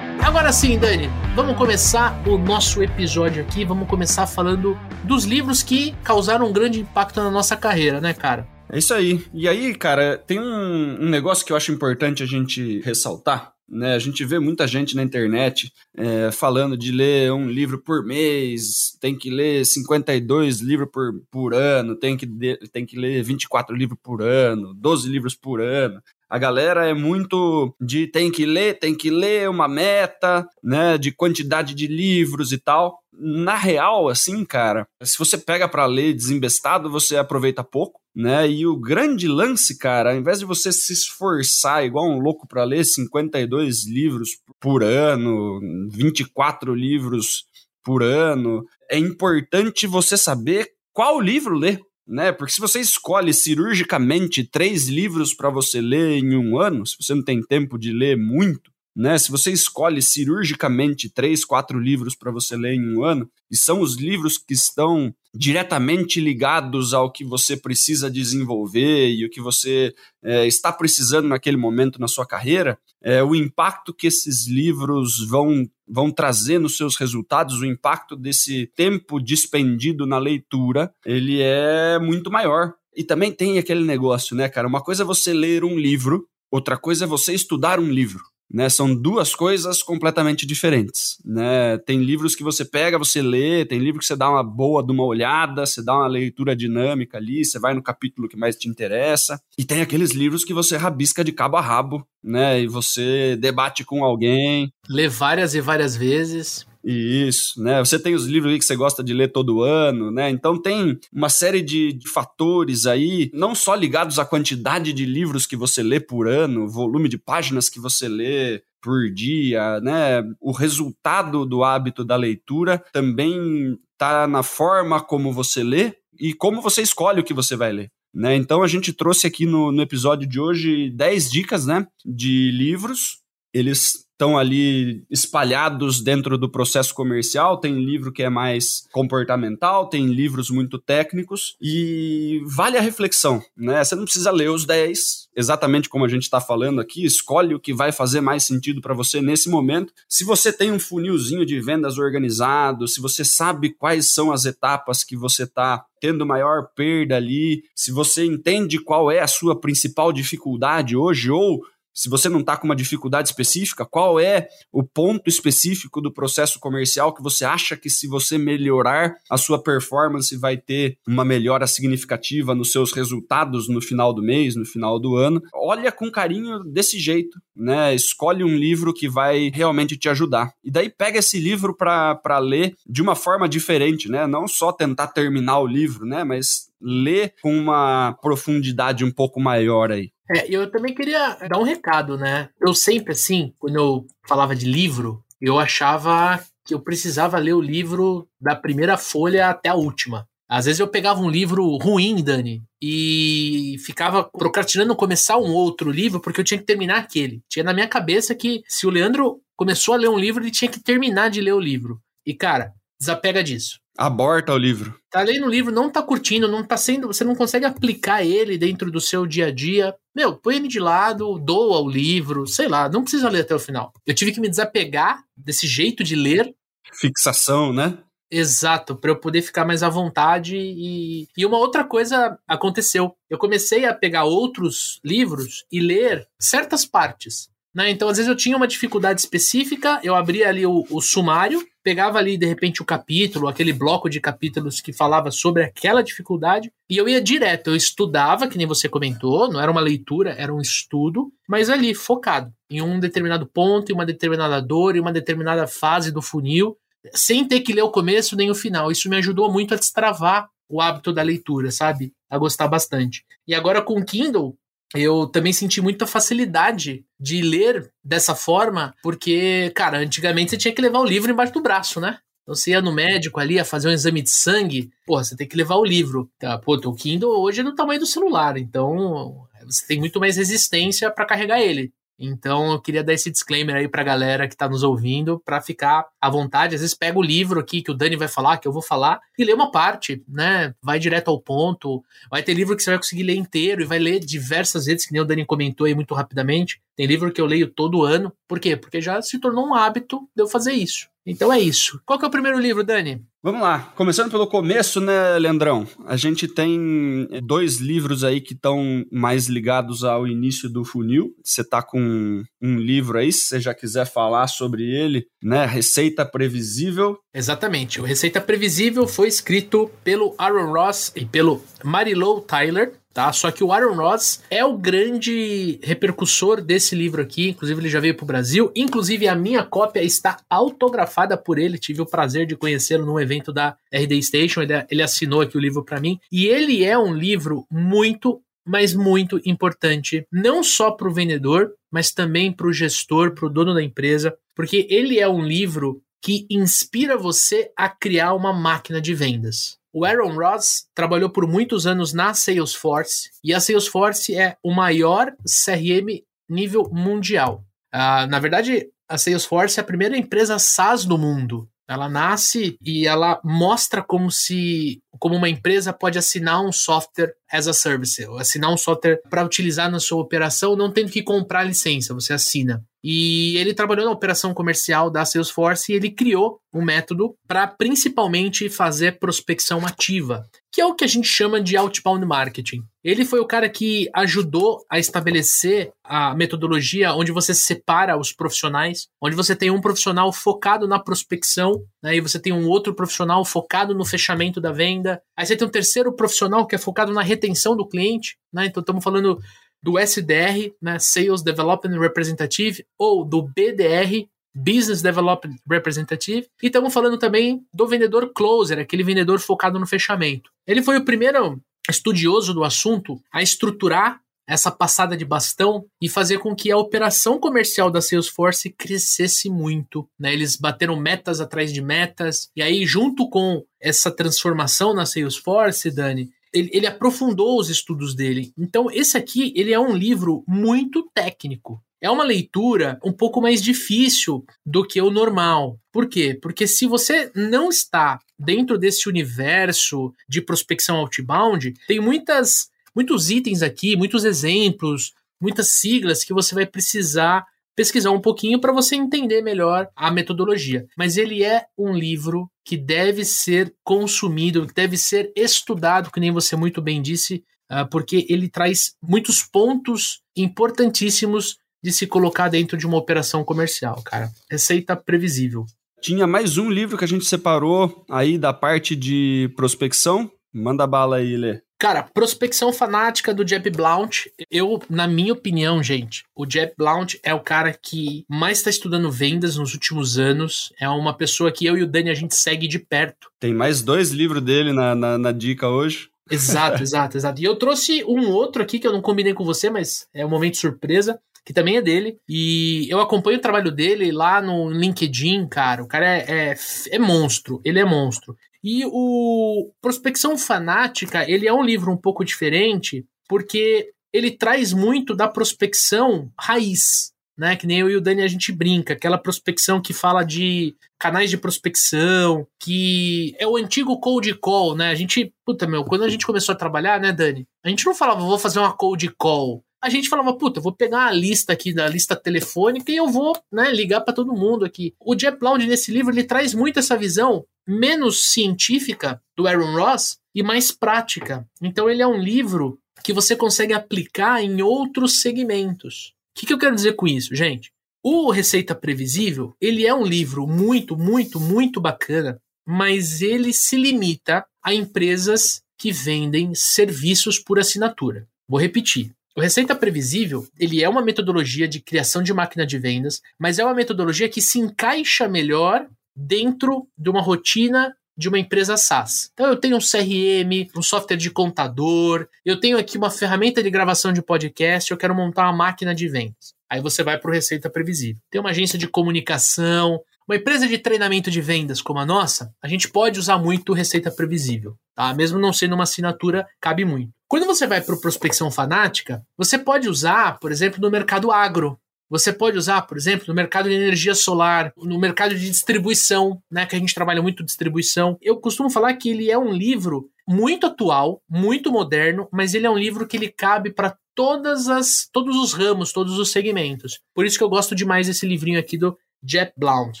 Agora 0.22 0.52
sim, 0.52 0.78
Dani, 0.78 1.08
vamos 1.34 1.56
começar 1.56 2.20
o 2.26 2.36
nosso 2.36 2.82
episódio 2.82 3.42
aqui. 3.42 3.64
Vamos 3.64 3.88
começar 3.88 4.26
falando 4.26 4.78
dos 5.04 5.24
livros 5.24 5.62
que 5.62 5.92
causaram 6.02 6.46
um 6.46 6.52
grande 6.52 6.80
impacto 6.80 7.20
na 7.20 7.30
nossa 7.30 7.56
carreira, 7.56 8.00
né, 8.00 8.12
cara? 8.12 8.46
É 8.68 8.78
isso 8.78 8.94
aí. 8.94 9.24
E 9.32 9.48
aí, 9.48 9.74
cara, 9.74 10.16
tem 10.16 10.38
um, 10.38 11.04
um 11.04 11.08
negócio 11.08 11.44
que 11.44 11.52
eu 11.52 11.56
acho 11.56 11.72
importante 11.72 12.22
a 12.22 12.26
gente 12.26 12.80
ressaltar. 12.80 13.52
Né, 13.70 13.94
a 13.94 13.98
gente 14.00 14.24
vê 14.24 14.40
muita 14.40 14.66
gente 14.66 14.96
na 14.96 15.02
internet 15.02 15.72
é, 15.96 16.32
falando 16.32 16.76
de 16.76 16.90
ler 16.90 17.32
um 17.32 17.48
livro 17.48 17.78
por 17.78 18.04
mês, 18.04 18.96
tem 19.00 19.16
que 19.16 19.30
ler 19.30 19.64
52 19.64 20.60
livros 20.60 20.88
por, 20.92 21.12
por 21.30 21.54
ano, 21.54 21.94
tem 21.94 22.16
que, 22.16 22.26
de, 22.26 22.56
tem 22.72 22.84
que 22.84 22.98
ler 22.98 23.22
24 23.22 23.76
livros 23.76 23.98
por 24.02 24.22
ano, 24.22 24.74
12 24.74 25.08
livros 25.08 25.36
por 25.36 25.60
ano. 25.60 26.02
A 26.28 26.38
galera 26.38 26.88
é 26.88 26.94
muito 26.94 27.74
de 27.80 28.06
tem 28.06 28.30
que 28.30 28.46
ler, 28.46 28.78
tem 28.78 28.94
que 28.94 29.10
ler 29.10 29.48
uma 29.48 29.66
meta, 29.66 30.48
né, 30.62 30.96
de 30.96 31.12
quantidade 31.12 31.74
de 31.74 31.88
livros 31.88 32.52
e 32.52 32.58
tal. 32.58 33.00
Na 33.12 33.56
real, 33.56 34.08
assim, 34.08 34.44
cara, 34.44 34.86
se 35.02 35.18
você 35.18 35.36
pega 35.36 35.68
para 35.68 35.86
ler 35.86 36.14
desembestado, 36.14 36.88
você 36.88 37.16
aproveita 37.16 37.64
pouco, 37.64 37.99
né? 38.14 38.50
E 38.50 38.66
o 38.66 38.76
grande 38.76 39.28
lance, 39.28 39.78
cara, 39.78 40.12
ao 40.12 40.16
invés 40.16 40.40
de 40.40 40.44
você 40.44 40.72
se 40.72 40.92
esforçar 40.92 41.84
igual 41.84 42.08
um 42.08 42.18
louco 42.18 42.46
para 42.46 42.64
ler 42.64 42.84
52 42.84 43.86
livros 43.86 44.38
por 44.60 44.82
ano, 44.82 45.60
24 45.90 46.74
livros 46.74 47.44
por 47.84 48.02
ano, 48.02 48.64
é 48.90 48.98
importante 48.98 49.86
você 49.86 50.16
saber 50.16 50.68
qual 50.92 51.20
livro 51.20 51.54
ler 51.54 51.80
né? 52.10 52.32
Porque 52.32 52.52
se 52.52 52.60
você 52.60 52.80
escolhe 52.80 53.32
cirurgicamente 53.32 54.42
três 54.42 54.88
livros 54.88 55.32
para 55.32 55.48
você 55.48 55.80
ler 55.80 56.18
em 56.18 56.36
um 56.36 56.58
ano, 56.58 56.84
se 56.84 56.96
você 57.00 57.14
não 57.14 57.22
tem 57.22 57.40
tempo 57.40 57.78
de 57.78 57.92
ler 57.92 58.16
muito, 58.16 58.72
né? 58.94 59.18
Se 59.18 59.30
você 59.30 59.52
escolhe 59.52 60.02
cirurgicamente 60.02 61.08
três, 61.08 61.44
quatro 61.44 61.78
livros 61.78 62.14
para 62.14 62.32
você 62.32 62.56
ler 62.56 62.74
em 62.74 62.96
um 62.96 63.04
ano, 63.04 63.30
e 63.50 63.56
são 63.56 63.80
os 63.80 63.96
livros 63.96 64.38
que 64.38 64.54
estão 64.54 65.14
diretamente 65.34 66.20
ligados 66.20 66.92
ao 66.92 67.10
que 67.10 67.24
você 67.24 67.56
precisa 67.56 68.10
desenvolver 68.10 69.10
e 69.10 69.24
o 69.24 69.30
que 69.30 69.40
você 69.40 69.94
é, 70.22 70.46
está 70.46 70.72
precisando 70.72 71.28
naquele 71.28 71.56
momento 71.56 72.00
na 72.00 72.08
sua 72.08 72.26
carreira, 72.26 72.78
é, 73.02 73.22
o 73.22 73.34
impacto 73.34 73.94
que 73.94 74.06
esses 74.06 74.46
livros 74.46 75.24
vão, 75.26 75.68
vão 75.88 76.10
trazer 76.10 76.58
nos 76.58 76.76
seus 76.76 76.96
resultados, 76.96 77.60
o 77.60 77.66
impacto 77.66 78.16
desse 78.16 78.66
tempo 78.74 79.20
despendido 79.20 80.04
na 80.04 80.18
leitura, 80.18 80.92
ele 81.06 81.40
é 81.40 81.98
muito 81.98 82.30
maior. 82.30 82.74
E 82.94 83.04
também 83.04 83.30
tem 83.30 83.56
aquele 83.56 83.84
negócio, 83.84 84.34
né, 84.34 84.48
cara? 84.48 84.66
Uma 84.66 84.82
coisa 84.82 85.04
é 85.04 85.06
você 85.06 85.32
ler 85.32 85.64
um 85.64 85.78
livro, 85.78 86.26
outra 86.50 86.76
coisa 86.76 87.04
é 87.04 87.08
você 87.08 87.32
estudar 87.32 87.78
um 87.78 87.88
livro. 87.88 88.22
Né, 88.52 88.68
são 88.68 88.92
duas 88.92 89.34
coisas 89.34 89.80
completamente 89.80 90.44
diferentes. 90.44 91.18
Né? 91.24 91.78
Tem 91.78 92.02
livros 92.02 92.34
que 92.34 92.42
você 92.42 92.64
pega, 92.64 92.98
você 92.98 93.22
lê, 93.22 93.64
tem 93.64 93.78
livro 93.78 94.00
que 94.00 94.06
você 94.06 94.16
dá 94.16 94.28
uma 94.28 94.42
boa 94.42 94.84
de 94.84 94.90
uma 94.90 95.04
olhada, 95.04 95.64
você 95.64 95.80
dá 95.84 95.94
uma 95.94 96.08
leitura 96.08 96.56
dinâmica 96.56 97.16
ali, 97.16 97.44
você 97.44 97.60
vai 97.60 97.74
no 97.74 97.82
capítulo 97.82 98.28
que 98.28 98.36
mais 98.36 98.56
te 98.56 98.68
interessa. 98.68 99.40
E 99.56 99.64
tem 99.64 99.80
aqueles 99.80 100.10
livros 100.10 100.44
que 100.44 100.52
você 100.52 100.76
rabisca 100.76 101.22
de 101.22 101.30
cabo 101.30 101.56
a 101.58 101.60
rabo, 101.60 102.04
né? 102.22 102.60
E 102.60 102.66
você 102.66 103.36
debate 103.36 103.84
com 103.84 104.04
alguém. 104.04 104.72
Lê 104.88 105.08
várias 105.08 105.54
e 105.54 105.60
várias 105.60 105.96
vezes. 105.96 106.66
Isso, 106.82 107.62
né? 107.62 107.78
Você 107.80 107.98
tem 107.98 108.14
os 108.14 108.26
livros 108.26 108.56
que 108.58 108.64
você 108.64 108.74
gosta 108.74 109.04
de 109.04 109.12
ler 109.12 109.28
todo 109.28 109.62
ano, 109.62 110.10
né? 110.10 110.30
Então 110.30 110.60
tem 110.60 110.98
uma 111.12 111.28
série 111.28 111.60
de, 111.60 111.92
de, 111.92 112.08
fatores 112.08 112.86
aí, 112.86 113.30
não 113.34 113.54
só 113.54 113.74
ligados 113.74 114.18
à 114.18 114.24
quantidade 114.24 114.92
de 114.92 115.04
livros 115.04 115.46
que 115.46 115.56
você 115.56 115.82
lê 115.82 116.00
por 116.00 116.26
ano, 116.26 116.68
volume 116.68 117.08
de 117.08 117.18
páginas 117.18 117.68
que 117.68 117.78
você 117.78 118.08
lê 118.08 118.62
por 118.82 119.10
dia, 119.12 119.78
né? 119.80 120.22
O 120.40 120.52
resultado 120.52 121.44
do 121.44 121.62
hábito 121.62 122.02
da 122.02 122.16
leitura 122.16 122.82
também 122.92 123.78
tá 123.98 124.26
na 124.26 124.42
forma 124.42 125.02
como 125.02 125.32
você 125.32 125.62
lê 125.62 125.94
e 126.18 126.32
como 126.32 126.62
você 126.62 126.80
escolhe 126.80 127.20
o 127.20 127.24
que 127.24 127.34
você 127.34 127.56
vai 127.56 127.72
ler. 127.72 127.92
Né? 128.12 128.34
Então 128.34 128.62
a 128.62 128.66
gente 128.66 128.92
trouxe 128.92 129.26
aqui 129.26 129.46
no, 129.46 129.70
no 129.70 129.82
episódio 129.82 130.26
de 130.26 130.40
hoje 130.40 130.90
10 130.90 131.30
dicas 131.30 131.66
né, 131.66 131.86
de 132.04 132.50
livros. 132.50 133.20
Eles 133.52 134.06
estão 134.20 134.36
ali 134.36 135.02
espalhados 135.10 136.02
dentro 136.02 136.36
do 136.36 136.50
processo 136.50 136.94
comercial. 136.94 137.56
Tem 137.56 137.82
livro 137.82 138.12
que 138.12 138.22
é 138.22 138.28
mais 138.28 138.86
comportamental, 138.92 139.88
tem 139.88 140.08
livros 140.08 140.50
muito 140.50 140.78
técnicos 140.78 141.56
e 141.58 142.42
vale 142.44 142.76
a 142.76 142.82
reflexão, 142.82 143.42
né? 143.56 143.82
Você 143.82 143.94
não 143.94 144.04
precisa 144.04 144.30
ler 144.30 144.50
os 144.50 144.66
10 144.66 145.30
exatamente 145.34 145.88
como 145.88 146.04
a 146.04 146.08
gente 146.08 146.24
está 146.24 146.40
falando 146.40 146.80
aqui, 146.80 147.04
escolhe 147.04 147.54
o 147.54 147.60
que 147.60 147.72
vai 147.72 147.92
fazer 147.92 148.20
mais 148.20 148.42
sentido 148.42 148.82
para 148.82 148.92
você 148.92 149.22
nesse 149.22 149.48
momento. 149.48 149.92
Se 150.06 150.22
você 150.22 150.52
tem 150.52 150.70
um 150.70 150.78
funilzinho 150.78 151.46
de 151.46 151.58
vendas 151.60 151.96
organizado, 151.96 152.86
se 152.86 153.00
você 153.00 153.24
sabe 153.24 153.70
quais 153.70 154.12
são 154.12 154.32
as 154.32 154.44
etapas 154.44 155.02
que 155.02 155.16
você 155.16 155.44
está 155.44 155.84
tendo 156.00 156.26
maior 156.26 156.68
perda 156.74 157.16
ali, 157.16 157.62
se 157.74 157.90
você 157.90 158.24
entende 158.24 158.78
qual 158.78 159.10
é 159.10 159.20
a 159.20 159.26
sua 159.26 159.58
principal 159.58 160.12
dificuldade 160.12 160.96
hoje 160.96 161.30
ou 161.30 161.62
se 162.00 162.08
você 162.08 162.30
não 162.30 162.40
está 162.40 162.56
com 162.56 162.64
uma 162.64 162.74
dificuldade 162.74 163.28
específica, 163.28 163.84
qual 163.84 164.18
é 164.18 164.48
o 164.72 164.82
ponto 164.82 165.28
específico 165.28 166.00
do 166.00 166.10
processo 166.10 166.58
comercial 166.58 167.12
que 167.12 167.22
você 167.22 167.44
acha 167.44 167.76
que, 167.76 167.90
se 167.90 168.08
você 168.08 168.38
melhorar 168.38 169.16
a 169.28 169.36
sua 169.36 169.62
performance, 169.62 170.34
vai 170.34 170.56
ter 170.56 170.96
uma 171.06 171.26
melhora 171.26 171.66
significativa 171.66 172.54
nos 172.54 172.72
seus 172.72 172.90
resultados 172.92 173.68
no 173.68 173.82
final 173.82 174.14
do 174.14 174.22
mês, 174.22 174.56
no 174.56 174.64
final 174.64 174.98
do 174.98 175.14
ano. 175.14 175.42
Olha 175.52 175.92
com 175.92 176.10
carinho 176.10 176.64
desse 176.64 176.98
jeito, 176.98 177.38
né? 177.54 177.94
Escolhe 177.94 178.42
um 178.42 178.56
livro 178.56 178.94
que 178.94 179.06
vai 179.06 179.50
realmente 179.52 179.94
te 179.94 180.08
ajudar. 180.08 180.54
E 180.64 180.70
daí 180.70 180.88
pega 180.88 181.18
esse 181.18 181.38
livro 181.38 181.76
para 181.76 182.38
ler 182.38 182.74
de 182.88 183.02
uma 183.02 183.14
forma 183.14 183.46
diferente, 183.46 184.10
né? 184.10 184.26
Não 184.26 184.48
só 184.48 184.72
tentar 184.72 185.08
terminar 185.08 185.58
o 185.58 185.66
livro, 185.66 186.06
né? 186.06 186.24
Mas 186.24 186.70
ler 186.80 187.34
com 187.42 187.54
uma 187.54 188.16
profundidade 188.22 189.04
um 189.04 189.10
pouco 189.10 189.38
maior 189.38 189.92
aí. 189.92 190.10
É, 190.30 190.46
eu 190.48 190.70
também 190.70 190.94
queria 190.94 191.36
dar 191.48 191.58
um 191.58 191.64
recado, 191.64 192.16
né? 192.16 192.48
Eu 192.60 192.72
sempre, 192.74 193.12
assim, 193.12 193.52
quando 193.58 193.76
eu 193.76 194.06
falava 194.28 194.54
de 194.54 194.64
livro, 194.64 195.24
eu 195.40 195.58
achava 195.58 196.40
que 196.64 196.72
eu 196.72 196.80
precisava 196.80 197.38
ler 197.38 197.54
o 197.54 197.60
livro 197.60 198.28
da 198.40 198.54
primeira 198.54 198.96
folha 198.96 199.48
até 199.48 199.68
a 199.68 199.74
última. 199.74 200.26
Às 200.48 200.66
vezes 200.66 200.80
eu 200.80 200.88
pegava 200.88 201.20
um 201.20 201.30
livro 201.30 201.76
ruim, 201.76 202.22
Dani, 202.22 202.62
e 202.82 203.76
ficava 203.84 204.24
procrastinando 204.24 204.96
começar 204.96 205.36
um 205.36 205.52
outro 205.52 205.90
livro 205.90 206.20
porque 206.20 206.40
eu 206.40 206.44
tinha 206.44 206.58
que 206.58 206.66
terminar 206.66 206.98
aquele. 206.98 207.40
Tinha 207.48 207.64
na 207.64 207.72
minha 207.72 207.86
cabeça 207.86 208.34
que 208.34 208.62
se 208.66 208.86
o 208.86 208.90
Leandro 208.90 209.40
começou 209.56 209.94
a 209.94 209.96
ler 209.96 210.08
um 210.08 210.18
livro, 210.18 210.42
ele 210.42 210.50
tinha 210.50 210.70
que 210.70 210.82
terminar 210.82 211.30
de 211.30 211.40
ler 211.40 211.52
o 211.52 211.60
livro. 211.60 212.00
E 212.26 212.34
cara, 212.34 212.72
desapega 212.98 213.44
disso. 213.44 213.78
Aborta 214.00 214.54
o 214.54 214.56
livro. 214.56 214.98
Tá 215.10 215.20
lendo 215.20 215.44
o 215.44 215.50
livro, 215.50 215.70
não 215.70 215.90
tá 215.90 216.02
curtindo, 216.02 216.48
não 216.48 216.64
tá 216.64 216.74
sendo. 216.74 217.08
Você 217.08 217.22
não 217.22 217.34
consegue 217.34 217.66
aplicar 217.66 218.24
ele 218.24 218.56
dentro 218.56 218.90
do 218.90 218.98
seu 218.98 219.26
dia 219.26 219.48
a 219.48 219.50
dia. 219.50 219.94
Meu, 220.16 220.34
põe 220.34 220.56
ele 220.56 220.68
de 220.68 220.80
lado, 220.80 221.38
doa 221.38 221.82
o 221.82 221.90
livro, 221.90 222.46
sei 222.46 222.66
lá, 222.66 222.88
não 222.88 223.02
precisa 223.02 223.28
ler 223.28 223.42
até 223.42 223.54
o 223.54 223.58
final. 223.58 223.92
Eu 224.06 224.14
tive 224.14 224.32
que 224.32 224.40
me 224.40 224.48
desapegar 224.48 225.22
desse 225.36 225.66
jeito 225.66 226.02
de 226.02 226.16
ler. 226.16 226.50
Fixação, 226.94 227.74
né? 227.74 227.98
Exato, 228.30 228.96
para 228.96 229.10
eu 229.10 229.20
poder 229.20 229.42
ficar 229.42 229.66
mais 229.66 229.82
à 229.82 229.90
vontade. 229.90 230.56
E, 230.56 231.28
e 231.36 231.44
uma 231.44 231.58
outra 231.58 231.84
coisa 231.84 232.38
aconteceu. 232.48 233.14
Eu 233.28 233.36
comecei 233.36 233.84
a 233.84 233.92
pegar 233.92 234.24
outros 234.24 234.98
livros 235.04 235.66
e 235.70 235.78
ler 235.78 236.26
certas 236.40 236.86
partes. 236.86 237.50
Né? 237.74 237.90
Então, 237.90 238.08
às 238.08 238.16
vezes, 238.16 238.28
eu 238.28 238.36
tinha 238.36 238.56
uma 238.56 238.66
dificuldade 238.66 239.20
específica, 239.20 240.00
eu 240.02 240.14
abria 240.14 240.48
ali 240.48 240.66
o, 240.66 240.84
o, 240.90 241.00
sumário, 241.00 241.64
pegava 241.82 242.18
ali, 242.18 242.36
de 242.36 242.46
repente, 242.46 242.82
o 242.82 242.84
capítulo, 242.84 243.46
aquele 243.46 243.72
bloco 243.72 244.10
de 244.10 244.20
capítulos 244.20 244.80
que 244.80 244.92
falava 244.92 245.30
sobre 245.30 245.62
aquela 245.62 246.02
dificuldade, 246.02 246.72
e 246.88 246.96
eu 246.96 247.08
ia 247.08 247.20
direto. 247.20 247.70
Eu 247.70 247.76
estudava, 247.76 248.48
que 248.48 248.58
nem 248.58 248.66
você 248.66 248.88
comentou, 248.88 249.50
não 249.50 249.60
era 249.60 249.70
uma 249.70 249.80
leitura, 249.80 250.34
era 250.36 250.52
um 250.52 250.60
estudo, 250.60 251.32
mas 251.48 251.70
ali, 251.70 251.94
focado 251.94 252.52
em 252.68 252.82
um 252.82 252.98
determinado 252.98 253.46
ponto, 253.46 253.90
em 253.90 253.94
uma 253.94 254.06
determinada 254.06 254.60
dor, 254.60 254.96
em 254.96 255.00
uma 255.00 255.12
determinada 255.12 255.66
fase 255.66 256.12
do 256.12 256.22
funil, 256.22 256.76
sem 257.12 257.46
ter 257.46 257.60
que 257.60 257.72
ler 257.72 257.82
o 257.82 257.90
começo 257.90 258.36
nem 258.36 258.50
o 258.50 258.54
final. 258.54 258.90
Isso 258.90 259.08
me 259.08 259.16
ajudou 259.16 259.50
muito 259.50 259.74
a 259.74 259.76
destravar 259.76 260.48
o 260.68 260.80
hábito 260.80 261.12
da 261.12 261.22
leitura, 261.22 261.70
sabe? 261.72 262.12
A 262.30 262.38
gostar 262.38 262.68
bastante. 262.68 263.24
E 263.46 263.54
agora 263.54 263.82
com 263.82 263.98
o 263.98 264.04
Kindle, 264.04 264.56
eu 264.94 265.26
também 265.26 265.52
senti 265.52 265.80
muita 265.80 266.06
facilidade 266.06 267.04
de 267.18 267.40
ler 267.42 267.90
dessa 268.04 268.34
forma, 268.34 268.94
porque, 269.02 269.70
cara, 269.74 269.98
antigamente 269.98 270.50
você 270.50 270.56
tinha 270.56 270.74
que 270.74 270.82
levar 270.82 271.00
o 271.00 271.04
livro 271.04 271.30
embaixo 271.30 271.52
do 271.52 271.62
braço, 271.62 272.00
né? 272.00 272.18
Então 272.42 272.54
você 272.54 272.70
ia 272.72 272.82
no 272.82 272.92
médico 272.92 273.38
ali 273.38 273.60
a 273.60 273.64
fazer 273.64 273.88
um 273.88 273.92
exame 273.92 274.22
de 274.22 274.30
sangue, 274.30 274.90
porra, 275.06 275.22
você 275.22 275.36
tem 275.36 275.46
que 275.46 275.56
levar 275.56 275.76
o 275.76 275.84
livro. 275.84 276.28
Tá, 276.38 276.58
pô, 276.58 276.74
o 276.74 276.94
Kindle 276.94 277.40
hoje 277.40 277.60
é 277.60 277.64
do 277.64 277.74
tamanho 277.74 278.00
do 278.00 278.06
celular, 278.06 278.56
então 278.56 279.46
você 279.64 279.86
tem 279.86 280.00
muito 280.00 280.18
mais 280.18 280.36
resistência 280.36 281.10
para 281.10 281.26
carregar 281.26 281.60
ele. 281.60 281.92
Então 282.20 282.72
eu 282.72 282.80
queria 282.80 283.02
dar 283.02 283.14
esse 283.14 283.30
disclaimer 283.30 283.74
aí 283.74 283.88
pra 283.88 284.02
galera 284.02 284.46
que 284.46 284.54
tá 284.54 284.68
nos 284.68 284.82
ouvindo, 284.82 285.40
para 285.42 285.60
ficar 285.62 286.06
à 286.20 286.28
vontade. 286.28 286.74
Às 286.74 286.82
vezes 286.82 286.94
pega 286.94 287.18
o 287.18 287.22
livro 287.22 287.58
aqui 287.58 287.80
que 287.80 287.90
o 287.90 287.94
Dani 287.94 288.14
vai 288.14 288.28
falar, 288.28 288.58
que 288.58 288.68
eu 288.68 288.72
vou 288.72 288.82
falar, 288.82 289.18
e 289.38 289.44
lê 289.44 289.54
uma 289.54 289.70
parte, 289.70 290.22
né? 290.28 290.74
Vai 290.82 290.98
direto 290.98 291.28
ao 291.28 291.40
ponto. 291.40 292.04
Vai 292.30 292.42
ter 292.42 292.52
livro 292.52 292.76
que 292.76 292.82
você 292.82 292.90
vai 292.90 292.98
conseguir 292.98 293.22
ler 293.22 293.36
inteiro 293.36 293.80
e 293.80 293.86
vai 293.86 293.98
ler 293.98 294.20
diversas 294.20 294.84
vezes, 294.84 295.06
que 295.06 295.12
nem 295.12 295.22
o 295.22 295.24
Dani 295.24 295.46
comentou 295.46 295.86
aí 295.86 295.94
muito 295.94 296.14
rapidamente. 296.14 296.82
Tem 296.94 297.06
livro 297.06 297.32
que 297.32 297.40
eu 297.40 297.46
leio 297.46 297.66
todo 297.66 298.02
ano. 298.02 298.30
Por 298.46 298.60
quê? 298.60 298.76
Porque 298.76 299.00
já 299.00 299.22
se 299.22 299.38
tornou 299.38 299.66
um 299.66 299.74
hábito 299.74 300.28
de 300.36 300.42
eu 300.42 300.46
fazer 300.46 300.72
isso. 300.72 301.08
Então 301.24 301.50
é 301.50 301.58
isso. 301.58 302.00
Qual 302.04 302.18
que 302.18 302.24
é 302.24 302.28
o 302.28 302.30
primeiro 302.30 302.58
livro, 302.58 302.84
Dani? 302.84 303.24
Vamos 303.42 303.62
lá. 303.62 303.90
Começando 303.96 304.30
pelo 304.30 304.46
começo, 304.46 305.00
né, 305.00 305.38
Leandrão? 305.38 305.86
A 306.06 306.14
gente 306.14 306.46
tem 306.46 307.26
dois 307.42 307.78
livros 307.78 308.22
aí 308.22 308.38
que 308.38 308.52
estão 308.52 309.02
mais 309.10 309.46
ligados 309.46 310.04
ao 310.04 310.28
início 310.28 310.68
do 310.68 310.84
funil. 310.84 311.34
Você 311.42 311.64
tá 311.64 311.82
com 311.82 312.42
um 312.60 312.76
livro 312.76 313.16
aí, 313.16 313.32
se 313.32 313.46
você 313.46 313.60
já 313.60 313.72
quiser 313.72 314.04
falar 314.04 314.46
sobre 314.46 314.84
ele, 314.84 315.24
né? 315.42 315.64
Receita 315.64 316.26
Previsível. 316.26 317.16
Exatamente. 317.32 317.98
O 317.98 318.04
Receita 318.04 318.42
Previsível 318.42 319.08
foi 319.08 319.28
escrito 319.28 319.90
pelo 320.04 320.34
Aaron 320.36 320.70
Ross 320.70 321.10
e 321.16 321.24
pelo 321.24 321.64
Marilou 321.82 322.42
Tyler 322.42 322.99
tá? 323.12 323.32
Só 323.32 323.50
que 323.50 323.64
o 323.64 323.72
Aaron 323.72 323.94
Ross 323.94 324.42
é 324.50 324.64
o 324.64 324.76
grande 324.76 325.78
repercussor 325.82 326.60
desse 326.60 326.94
livro 326.94 327.20
aqui, 327.20 327.50
inclusive 327.50 327.80
ele 327.80 327.88
já 327.88 328.00
veio 328.00 328.14
para 328.14 328.24
o 328.24 328.26
Brasil, 328.26 328.72
inclusive 328.74 329.28
a 329.28 329.34
minha 329.34 329.64
cópia 329.64 330.02
está 330.02 330.38
autografada 330.48 331.36
por 331.36 331.58
ele, 331.58 331.78
tive 331.78 332.00
o 332.00 332.06
prazer 332.06 332.46
de 332.46 332.56
conhecê-lo 332.56 333.06
num 333.06 333.20
evento 333.20 333.52
da 333.52 333.76
RD 333.92 334.22
Station, 334.22 334.62
ele, 334.62 334.72
ele 334.90 335.02
assinou 335.02 335.40
aqui 335.40 335.56
o 335.56 335.60
livro 335.60 335.84
para 335.84 336.00
mim, 336.00 336.18
e 336.30 336.46
ele 336.46 336.84
é 336.84 336.98
um 336.98 337.14
livro 337.14 337.66
muito 337.70 338.40
mas 338.66 338.94
muito 338.94 339.40
importante, 339.44 340.24
não 340.30 340.62
só 340.62 340.92
para 340.92 341.08
o 341.08 341.12
vendedor, 341.12 341.72
mas 341.90 342.12
também 342.12 342.52
para 342.52 342.68
o 342.68 342.72
gestor, 342.72 343.32
para 343.32 343.46
o 343.46 343.50
dono 343.50 343.74
da 343.74 343.82
empresa, 343.82 344.36
porque 344.54 344.86
ele 344.88 345.18
é 345.18 345.28
um 345.28 345.42
livro 345.42 346.02
que 346.22 346.46
inspira 346.50 347.16
você 347.16 347.72
a 347.76 347.88
criar 347.88 348.34
uma 348.34 348.52
máquina 348.52 349.00
de 349.00 349.14
vendas. 349.14 349.79
O 349.92 350.04
Aaron 350.04 350.32
Ross 350.34 350.86
trabalhou 350.94 351.28
por 351.30 351.46
muitos 351.48 351.86
anos 351.86 352.12
na 352.12 352.32
Salesforce 352.32 353.30
e 353.42 353.52
a 353.52 353.60
Salesforce 353.60 354.36
é 354.36 354.56
o 354.62 354.72
maior 354.72 355.32
CRM 355.44 356.22
nível 356.48 356.88
mundial. 356.92 357.64
Uh, 357.92 358.26
na 358.28 358.38
verdade, 358.38 358.88
a 359.08 359.18
Salesforce 359.18 359.80
é 359.80 359.82
a 359.82 359.86
primeira 359.86 360.16
empresa 360.16 360.58
SaaS 360.58 361.04
do 361.04 361.18
mundo. 361.18 361.68
Ela 361.88 362.08
nasce 362.08 362.78
e 362.80 363.04
ela 363.04 363.40
mostra 363.42 364.00
como 364.00 364.30
se 364.30 365.02
como 365.18 365.34
uma 365.34 365.48
empresa 365.48 365.92
pode 365.92 366.18
assinar 366.18 366.64
um 366.64 366.70
software 366.70 367.34
as 367.52 367.66
a 367.66 367.72
service, 367.72 368.24
assinar 368.38 368.72
um 368.72 368.76
software 368.76 369.20
para 369.28 369.44
utilizar 369.44 369.90
na 369.90 369.98
sua 369.98 370.20
operação, 370.20 370.76
não 370.76 370.92
tendo 370.92 371.10
que 371.10 371.22
comprar 371.22 371.64
licença, 371.64 372.14
você 372.14 372.32
assina. 372.32 372.84
E 373.02 373.56
ele 373.56 373.72
trabalhou 373.72 374.04
na 374.04 374.12
operação 374.12 374.52
comercial 374.52 375.10
da 375.10 375.24
Salesforce 375.24 375.90
e 375.90 375.96
ele 375.96 376.10
criou 376.10 376.60
um 376.72 376.84
método 376.84 377.34
para 377.48 377.66
principalmente 377.66 378.68
fazer 378.68 379.18
prospecção 379.18 379.84
ativa, 379.86 380.46
que 380.72 380.80
é 380.80 380.86
o 380.86 380.94
que 380.94 381.04
a 381.04 381.08
gente 381.08 381.26
chama 381.26 381.60
de 381.60 381.76
outbound 381.76 382.24
marketing. 382.24 382.82
Ele 383.02 383.24
foi 383.24 383.40
o 383.40 383.46
cara 383.46 383.68
que 383.68 384.08
ajudou 384.14 384.84
a 384.88 384.98
estabelecer 384.98 385.90
a 386.04 386.34
metodologia 386.34 387.14
onde 387.14 387.32
você 387.32 387.54
separa 387.54 388.18
os 388.18 388.32
profissionais, 388.32 389.08
onde 389.20 389.34
você 389.34 389.56
tem 389.56 389.70
um 389.70 389.80
profissional 389.80 390.30
focado 390.32 390.86
na 390.86 390.98
prospecção, 390.98 391.82
né, 392.02 392.20
você 392.20 392.38
tem 392.38 392.52
um 392.52 392.68
outro 392.68 392.94
profissional 392.94 393.44
focado 393.44 393.94
no 393.94 394.04
fechamento 394.04 394.60
da 394.60 394.70
venda. 394.70 395.20
Aí 395.36 395.46
você 395.46 395.56
tem 395.56 395.66
um 395.66 395.70
terceiro 395.70 396.14
profissional 396.14 396.66
que 396.66 396.74
é 396.74 396.78
focado 396.78 397.12
na 397.12 397.22
retenção 397.22 397.39
do 397.76 397.86
cliente, 397.86 398.36
né? 398.52 398.66
Então 398.66 398.80
estamos 398.80 399.02
falando 399.02 399.38
do 399.82 399.98
SDR, 399.98 400.72
né, 400.80 400.98
Sales 400.98 401.42
Development 401.42 401.98
Representative, 401.98 402.84
ou 402.98 403.24
do 403.24 403.42
BDR, 403.42 404.26
Business 404.54 405.00
Development 405.00 405.56
Representative, 405.68 406.46
e 406.62 406.66
estamos 406.66 406.92
falando 406.92 407.16
também 407.18 407.64
do 407.72 407.86
vendedor 407.86 408.32
closer, 408.34 408.78
aquele 408.78 409.04
vendedor 409.04 409.38
focado 409.38 409.78
no 409.78 409.86
fechamento. 409.86 410.50
Ele 410.66 410.82
foi 410.82 410.96
o 410.98 411.04
primeiro 411.04 411.60
estudioso 411.88 412.52
do 412.52 412.64
assunto 412.64 413.20
a 413.32 413.42
estruturar 413.42 414.20
essa 414.46 414.70
passada 414.70 415.16
de 415.16 415.24
bastão 415.24 415.84
e 416.02 416.08
fazer 416.08 416.38
com 416.38 416.56
que 416.56 416.72
a 416.72 416.76
operação 416.76 417.38
comercial 417.38 417.88
da 417.88 418.02
Salesforce 418.02 418.68
crescesse 418.70 419.48
muito. 419.48 420.08
Né? 420.18 420.32
Eles 420.32 420.56
bateram 420.56 420.96
metas 420.96 421.40
atrás 421.40 421.72
de 421.72 421.80
metas, 421.80 422.50
e 422.56 422.60
aí, 422.60 422.84
junto 422.84 423.30
com 423.30 423.64
essa 423.80 424.10
transformação 424.10 424.92
na 424.92 425.06
Salesforce, 425.06 425.88
Dani, 425.92 426.28
ele, 426.52 426.70
ele 426.72 426.86
aprofundou 426.86 427.58
os 427.58 427.68
estudos 427.68 428.14
dele. 428.14 428.52
Então, 428.58 428.90
esse 428.90 429.16
aqui, 429.16 429.52
ele 429.56 429.72
é 429.72 429.78
um 429.78 429.94
livro 429.94 430.44
muito 430.46 431.08
técnico. 431.14 431.82
é 432.00 432.10
uma 432.10 432.24
leitura 432.24 432.98
um 433.04 433.12
pouco 433.12 433.42
mais 433.42 433.62
difícil 433.62 434.44
do 434.64 434.86
que 434.86 435.00
o 435.02 435.10
normal. 435.10 435.78
Por 435.92 436.08
quê? 436.08 436.38
Porque 436.40 436.66
se 436.66 436.86
você 436.86 437.30
não 437.34 437.68
está 437.68 438.18
dentro 438.38 438.78
desse 438.78 439.08
universo 439.08 440.14
de 440.26 440.40
prospecção 440.40 440.96
outbound, 440.96 441.74
tem 441.86 442.00
muitas, 442.00 442.70
muitos 442.94 443.28
itens 443.28 443.62
aqui, 443.62 443.96
muitos 443.96 444.24
exemplos, 444.24 445.12
muitas 445.40 445.72
siglas 445.72 446.24
que 446.24 446.32
você 446.32 446.54
vai 446.54 446.64
precisar 446.64 447.46
pesquisar 447.76 448.10
um 448.10 448.20
pouquinho 448.20 448.60
para 448.60 448.72
você 448.72 448.96
entender 448.96 449.42
melhor 449.42 449.88
a 449.96 450.10
metodologia. 450.10 450.86
Mas 450.96 451.16
ele 451.16 451.42
é 451.42 451.64
um 451.78 451.92
livro 451.92 452.50
que 452.64 452.76
deve 452.76 453.24
ser 453.24 453.74
consumido, 453.82 454.66
que 454.66 454.74
deve 454.74 454.96
ser 454.96 455.32
estudado, 455.36 456.10
que 456.10 456.20
nem 456.20 456.32
você 456.32 456.56
muito 456.56 456.82
bem 456.82 457.00
disse, 457.00 457.42
ah, 457.68 457.84
porque 457.84 458.26
ele 458.28 458.48
traz 458.48 458.94
muitos 459.02 459.42
pontos 459.42 460.20
importantíssimos 460.36 461.56
de 461.82 461.92
se 461.92 462.06
colocar 462.06 462.48
dentro 462.48 462.76
de 462.76 462.86
uma 462.86 462.98
operação 462.98 463.44
comercial, 463.44 464.02
cara. 464.02 464.30
Receita 464.50 464.94
previsível. 464.94 465.64
Tinha 466.00 466.26
mais 466.26 466.58
um 466.58 466.70
livro 466.70 466.96
que 466.96 467.04
a 467.04 467.08
gente 467.08 467.24
separou 467.24 468.04
aí 468.10 468.38
da 468.38 468.52
parte 468.52 468.96
de 468.96 469.52
prospecção. 469.54 470.30
Manda 470.52 470.86
bala 470.86 471.16
aí, 471.16 471.36
Lê. 471.36 471.60
Cara, 471.78 472.02
Prospecção 472.02 472.74
Fanática 472.74 473.32
do 473.32 473.46
Jeb 473.46 473.70
Blount. 473.70 474.26
Eu, 474.50 474.82
na 474.90 475.08
minha 475.08 475.32
opinião, 475.32 475.82
gente, 475.82 476.24
o 476.36 476.44
Jeb 476.48 476.74
Blount 476.76 477.14
é 477.22 477.32
o 477.32 477.40
cara 477.40 477.72
que 477.72 478.26
mais 478.28 478.58
está 478.58 478.68
estudando 478.68 479.10
vendas 479.10 479.56
nos 479.56 479.72
últimos 479.72 480.18
anos. 480.18 480.70
É 480.78 480.86
uma 480.90 481.16
pessoa 481.16 481.50
que 481.50 481.64
eu 481.64 481.78
e 481.78 481.82
o 481.82 481.86
Dani 481.86 482.10
a 482.10 482.14
gente 482.14 482.34
segue 482.34 482.68
de 482.68 482.78
perto. 482.78 483.30
Tem 483.40 483.54
mais 483.54 483.80
dois 483.80 484.10
livros 484.10 484.42
dele 484.42 484.74
na, 484.74 484.94
na, 484.94 485.16
na 485.16 485.32
dica 485.32 485.68
hoje. 485.68 486.10
Exato, 486.30 486.82
exato, 486.84 487.16
exato. 487.16 487.40
E 487.40 487.44
eu 487.44 487.56
trouxe 487.56 488.04
um 488.04 488.28
outro 488.28 488.62
aqui 488.62 488.78
que 488.78 488.86
eu 488.86 488.92
não 488.92 489.00
combinei 489.00 489.32
com 489.32 489.44
você, 489.44 489.70
mas 489.70 490.06
é 490.12 490.24
um 490.26 490.30
momento 490.30 490.58
surpresa 490.58 491.18
que 491.44 491.54
também 491.54 491.78
é 491.78 491.82
dele. 491.82 492.18
E 492.28 492.86
eu 492.90 493.00
acompanho 493.00 493.38
o 493.38 493.42
trabalho 493.42 493.72
dele 493.72 494.12
lá 494.12 494.42
no 494.42 494.70
LinkedIn, 494.70 495.46
cara. 495.48 495.82
O 495.82 495.88
cara 495.88 496.06
é, 496.06 496.50
é, 496.50 496.54
é 496.90 496.98
monstro, 496.98 497.60
ele 497.64 497.78
é 497.78 497.84
monstro. 497.84 498.36
E 498.62 498.84
o 498.86 499.72
Prospecção 499.80 500.36
Fanática, 500.36 501.28
ele 501.30 501.48
é 501.48 501.52
um 501.52 501.62
livro 501.62 501.90
um 501.90 501.96
pouco 501.96 502.24
diferente, 502.24 503.04
porque 503.28 503.90
ele 504.12 504.30
traz 504.30 504.72
muito 504.72 505.14
da 505.14 505.28
prospecção 505.28 506.30
raiz, 506.38 507.12
né? 507.38 507.56
Que 507.56 507.66
nem 507.66 507.78
eu 507.78 507.88
e 507.88 507.96
o 507.96 508.00
Dani 508.00 508.22
a 508.22 508.28
gente 508.28 508.52
brinca, 508.52 508.92
aquela 508.92 509.16
prospecção 509.16 509.80
que 509.80 509.94
fala 509.94 510.22
de 510.24 510.74
canais 510.98 511.30
de 511.30 511.38
prospecção, 511.38 512.46
que 512.60 513.34
é 513.38 513.46
o 513.46 513.56
antigo 513.56 513.98
cold 513.98 514.34
call, 514.34 514.76
né? 514.76 514.90
A 514.90 514.94
gente, 514.94 515.32
puta 515.46 515.66
meu, 515.66 515.84
quando 515.84 516.04
a 516.04 516.08
gente 516.08 516.26
começou 516.26 516.52
a 516.52 516.58
trabalhar, 516.58 517.00
né, 517.00 517.12
Dani? 517.12 517.46
A 517.64 517.68
gente 517.68 517.86
não 517.86 517.94
falava, 517.94 518.20
vou 518.20 518.38
fazer 518.38 518.58
uma 518.58 518.76
cold 518.76 519.08
call 519.16 519.64
a 519.82 519.88
gente 519.88 520.10
falava, 520.10 520.34
puta, 520.34 520.60
vou 520.60 520.72
pegar 520.72 521.06
a 521.06 521.10
lista 521.10 521.54
aqui 521.54 521.72
da 521.72 521.88
lista 521.88 522.14
telefônica 522.14 522.92
e 522.92 522.96
eu 522.96 523.08
vou, 523.08 523.32
né, 523.50 523.72
ligar 523.72 524.02
para 524.02 524.12
todo 524.12 524.34
mundo 524.34 524.64
aqui. 524.64 524.94
O 525.00 525.14
Jeff 525.14 525.38
Blount 525.38 525.64
nesse 525.64 525.90
livro 525.90 526.12
ele 526.12 526.22
traz 526.22 526.52
muito 526.52 526.78
essa 526.78 526.98
visão 526.98 527.44
menos 527.66 528.32
científica 528.32 529.20
do 529.36 529.46
Aaron 529.46 529.74
Ross 529.74 530.18
e 530.34 530.42
mais 530.42 530.70
prática. 530.70 531.46
Então 531.62 531.88
ele 531.88 532.02
é 532.02 532.06
um 532.06 532.20
livro 532.20 532.78
que 533.02 533.12
você 533.12 533.34
consegue 533.34 533.72
aplicar 533.72 534.42
em 534.42 534.62
outros 534.62 535.20
segmentos. 535.20 536.12
O 536.36 536.40
que, 536.40 536.46
que 536.46 536.52
eu 536.52 536.58
quero 536.58 536.74
dizer 536.74 536.94
com 536.94 537.06
isso, 537.06 537.34
gente? 537.34 537.72
O 538.02 538.30
Receita 538.30 538.74
Previsível, 538.74 539.54
ele 539.60 539.86
é 539.86 539.94
um 539.94 540.04
livro 540.04 540.46
muito, 540.46 540.96
muito, 540.96 541.38
muito 541.38 541.80
bacana, 541.80 542.40
mas 542.66 543.20
ele 543.20 543.52
se 543.52 543.76
limita 543.76 544.46
a 544.62 544.72
empresas 544.72 545.62
que 545.78 545.92
vendem 545.92 546.54
serviços 546.54 547.38
por 547.38 547.58
assinatura. 547.58 548.26
Vou 548.48 548.60
repetir. 548.60 549.12
O 549.36 549.40
Receita 549.40 549.74
Previsível, 549.74 550.46
ele 550.58 550.82
é 550.82 550.88
uma 550.88 551.02
metodologia 551.02 551.68
de 551.68 551.80
criação 551.80 552.22
de 552.22 552.32
máquina 552.32 552.66
de 552.66 552.78
vendas, 552.78 553.20
mas 553.38 553.58
é 553.58 553.64
uma 553.64 553.74
metodologia 553.74 554.28
que 554.28 554.42
se 554.42 554.58
encaixa 554.58 555.28
melhor 555.28 555.88
dentro 556.20 556.86
de 556.96 557.08
uma 557.08 557.20
rotina 557.20 557.94
de 558.16 558.28
uma 558.28 558.38
empresa 558.38 558.76
SaaS. 558.76 559.30
Então 559.32 559.46
eu 559.46 559.56
tenho 559.56 559.76
um 559.76 559.80
CRM, 559.80 560.68
um 560.76 560.82
software 560.82 561.16
de 561.16 561.30
contador, 561.30 562.28
eu 562.44 562.60
tenho 562.60 562.76
aqui 562.76 562.98
uma 562.98 563.10
ferramenta 563.10 563.62
de 563.62 563.70
gravação 563.70 564.12
de 564.12 564.20
podcast, 564.20 564.90
eu 564.90 564.96
quero 564.98 565.14
montar 565.14 565.44
uma 565.44 565.56
máquina 565.56 565.94
de 565.94 566.06
vendas. 566.06 566.54
Aí 566.68 566.82
você 566.82 567.02
vai 567.02 567.18
para 567.18 567.30
o 567.30 567.34
Receita 567.34 567.70
Previsível. 567.70 568.20
Tem 568.30 568.40
uma 568.40 568.50
agência 568.50 568.78
de 568.78 568.86
comunicação, 568.86 570.00
uma 570.28 570.36
empresa 570.36 570.68
de 570.68 570.76
treinamento 570.78 571.30
de 571.30 571.40
vendas 571.40 571.80
como 571.80 571.98
a 571.98 572.06
nossa, 572.06 572.54
a 572.62 572.68
gente 572.68 572.88
pode 572.88 573.18
usar 573.18 573.38
muito 573.38 573.72
Receita 573.72 574.10
Previsível, 574.10 574.76
tá? 574.94 575.12
Mesmo 575.14 575.38
não 575.38 575.52
sendo 575.52 575.74
uma 575.74 575.84
assinatura, 575.84 576.46
cabe 576.60 576.84
muito. 576.84 577.10
Quando 577.26 577.46
você 577.46 577.66
vai 577.66 577.80
para 577.80 577.96
prospecção 577.96 578.50
fanática, 578.50 579.24
você 579.36 579.58
pode 579.58 579.88
usar, 579.88 580.38
por 580.38 580.52
exemplo, 580.52 580.80
no 580.80 580.90
mercado 580.90 581.32
agro. 581.32 581.78
Você 582.10 582.32
pode 582.32 582.58
usar, 582.58 582.82
por 582.82 582.96
exemplo, 582.96 583.26
no 583.28 583.34
mercado 583.34 583.68
de 583.68 583.74
energia 583.74 584.14
solar, 584.14 584.72
no 584.76 584.98
mercado 584.98 585.34
de 585.34 585.48
distribuição, 585.48 586.42
né, 586.50 586.66
que 586.66 586.74
a 586.74 586.78
gente 586.78 586.94
trabalha 586.94 587.22
muito 587.22 587.44
distribuição. 587.44 588.18
Eu 588.20 588.38
costumo 588.38 588.68
falar 588.68 588.94
que 588.94 589.08
ele 589.08 589.30
é 589.30 589.38
um 589.38 589.52
livro 589.52 590.10
muito 590.28 590.66
atual, 590.66 591.22
muito 591.28 591.70
moderno, 591.70 592.28
mas 592.32 592.52
ele 592.52 592.66
é 592.66 592.70
um 592.70 592.78
livro 592.78 593.06
que 593.06 593.16
ele 593.16 593.28
cabe 593.28 593.70
para 593.72 593.96
todas 594.14 594.68
as 594.68 595.08
todos 595.12 595.36
os 595.36 595.52
ramos, 595.52 595.92
todos 595.92 596.18
os 596.18 596.30
segmentos. 596.30 597.00
Por 597.14 597.24
isso 597.24 597.38
que 597.38 597.44
eu 597.44 597.48
gosto 597.48 597.74
demais 597.74 598.08
desse 598.08 598.26
livrinho 598.26 598.58
aqui 598.58 598.76
do 598.76 598.96
Jet 599.22 599.52
Blount. 599.56 600.00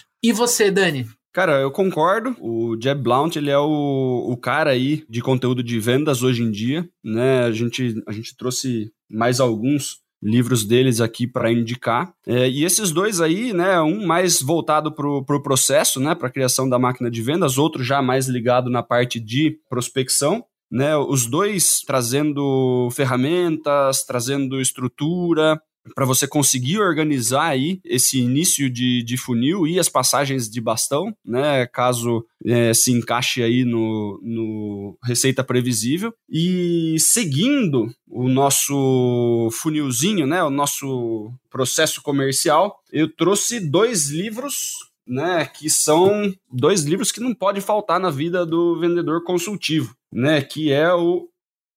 E 0.22 0.32
você, 0.32 0.70
Dani? 0.70 1.06
Cara, 1.32 1.60
eu 1.60 1.70
concordo. 1.70 2.36
O 2.40 2.76
Jeb 2.80 3.02
Blount, 3.02 3.36
ele 3.36 3.50
é 3.50 3.58
o, 3.58 4.26
o 4.28 4.36
cara 4.36 4.70
aí 4.70 5.04
de 5.08 5.22
conteúdo 5.22 5.62
de 5.62 5.78
vendas 5.78 6.22
hoje 6.22 6.42
em 6.42 6.50
dia, 6.50 6.88
né? 7.04 7.44
A 7.44 7.52
gente, 7.52 7.94
a 8.06 8.12
gente 8.12 8.36
trouxe 8.36 8.92
mais 9.08 9.38
alguns 9.38 9.99
livros 10.22 10.64
deles 10.64 11.00
aqui 11.00 11.26
para 11.26 11.52
indicar. 11.52 12.12
É, 12.26 12.48
e 12.48 12.64
esses 12.64 12.90
dois 12.90 13.20
aí, 13.20 13.52
né, 13.52 13.80
um 13.80 14.06
mais 14.06 14.42
voltado 14.42 14.92
para 14.92 15.08
o 15.08 15.24
pro 15.24 15.42
processo, 15.42 15.98
né, 15.98 16.14
para 16.14 16.28
a 16.28 16.32
criação 16.32 16.68
da 16.68 16.78
máquina 16.78 17.10
de 17.10 17.22
vendas, 17.22 17.58
outro 17.58 17.82
já 17.82 18.02
mais 18.02 18.28
ligado 18.28 18.70
na 18.70 18.82
parte 18.82 19.18
de 19.18 19.58
prospecção. 19.68 20.44
Né, 20.70 20.96
os 20.96 21.26
dois 21.26 21.80
trazendo 21.84 22.88
ferramentas, 22.92 24.04
trazendo 24.04 24.60
estrutura, 24.60 25.60
para 25.94 26.06
você 26.06 26.26
conseguir 26.26 26.78
organizar 26.78 27.46
aí 27.46 27.80
esse 27.84 28.20
início 28.20 28.70
de, 28.70 29.02
de 29.02 29.16
funil 29.16 29.66
e 29.66 29.78
as 29.78 29.88
passagens 29.88 30.48
de 30.48 30.60
bastão, 30.60 31.14
né? 31.24 31.66
Caso 31.66 32.24
é, 32.44 32.72
se 32.74 32.92
encaixe 32.92 33.42
aí 33.42 33.64
no, 33.64 34.20
no 34.22 34.98
receita 35.04 35.44
previsível. 35.44 36.12
E 36.28 36.96
seguindo 36.98 37.92
o 38.08 38.28
nosso 38.28 39.48
funilzinho, 39.52 40.26
né? 40.26 40.42
O 40.42 40.50
nosso 40.50 41.32
processo 41.50 42.02
comercial, 42.02 42.76
eu 42.92 43.08
trouxe 43.14 43.60
dois 43.60 44.10
livros 44.10 44.90
né, 45.06 45.44
que 45.44 45.68
são 45.68 46.32
dois 46.52 46.84
livros 46.84 47.10
que 47.10 47.18
não 47.18 47.34
pode 47.34 47.60
faltar 47.60 47.98
na 47.98 48.10
vida 48.10 48.46
do 48.46 48.78
vendedor 48.78 49.24
consultivo, 49.24 49.92
né, 50.12 50.40
que 50.40 50.70
é 50.70 50.94
o 50.94 51.28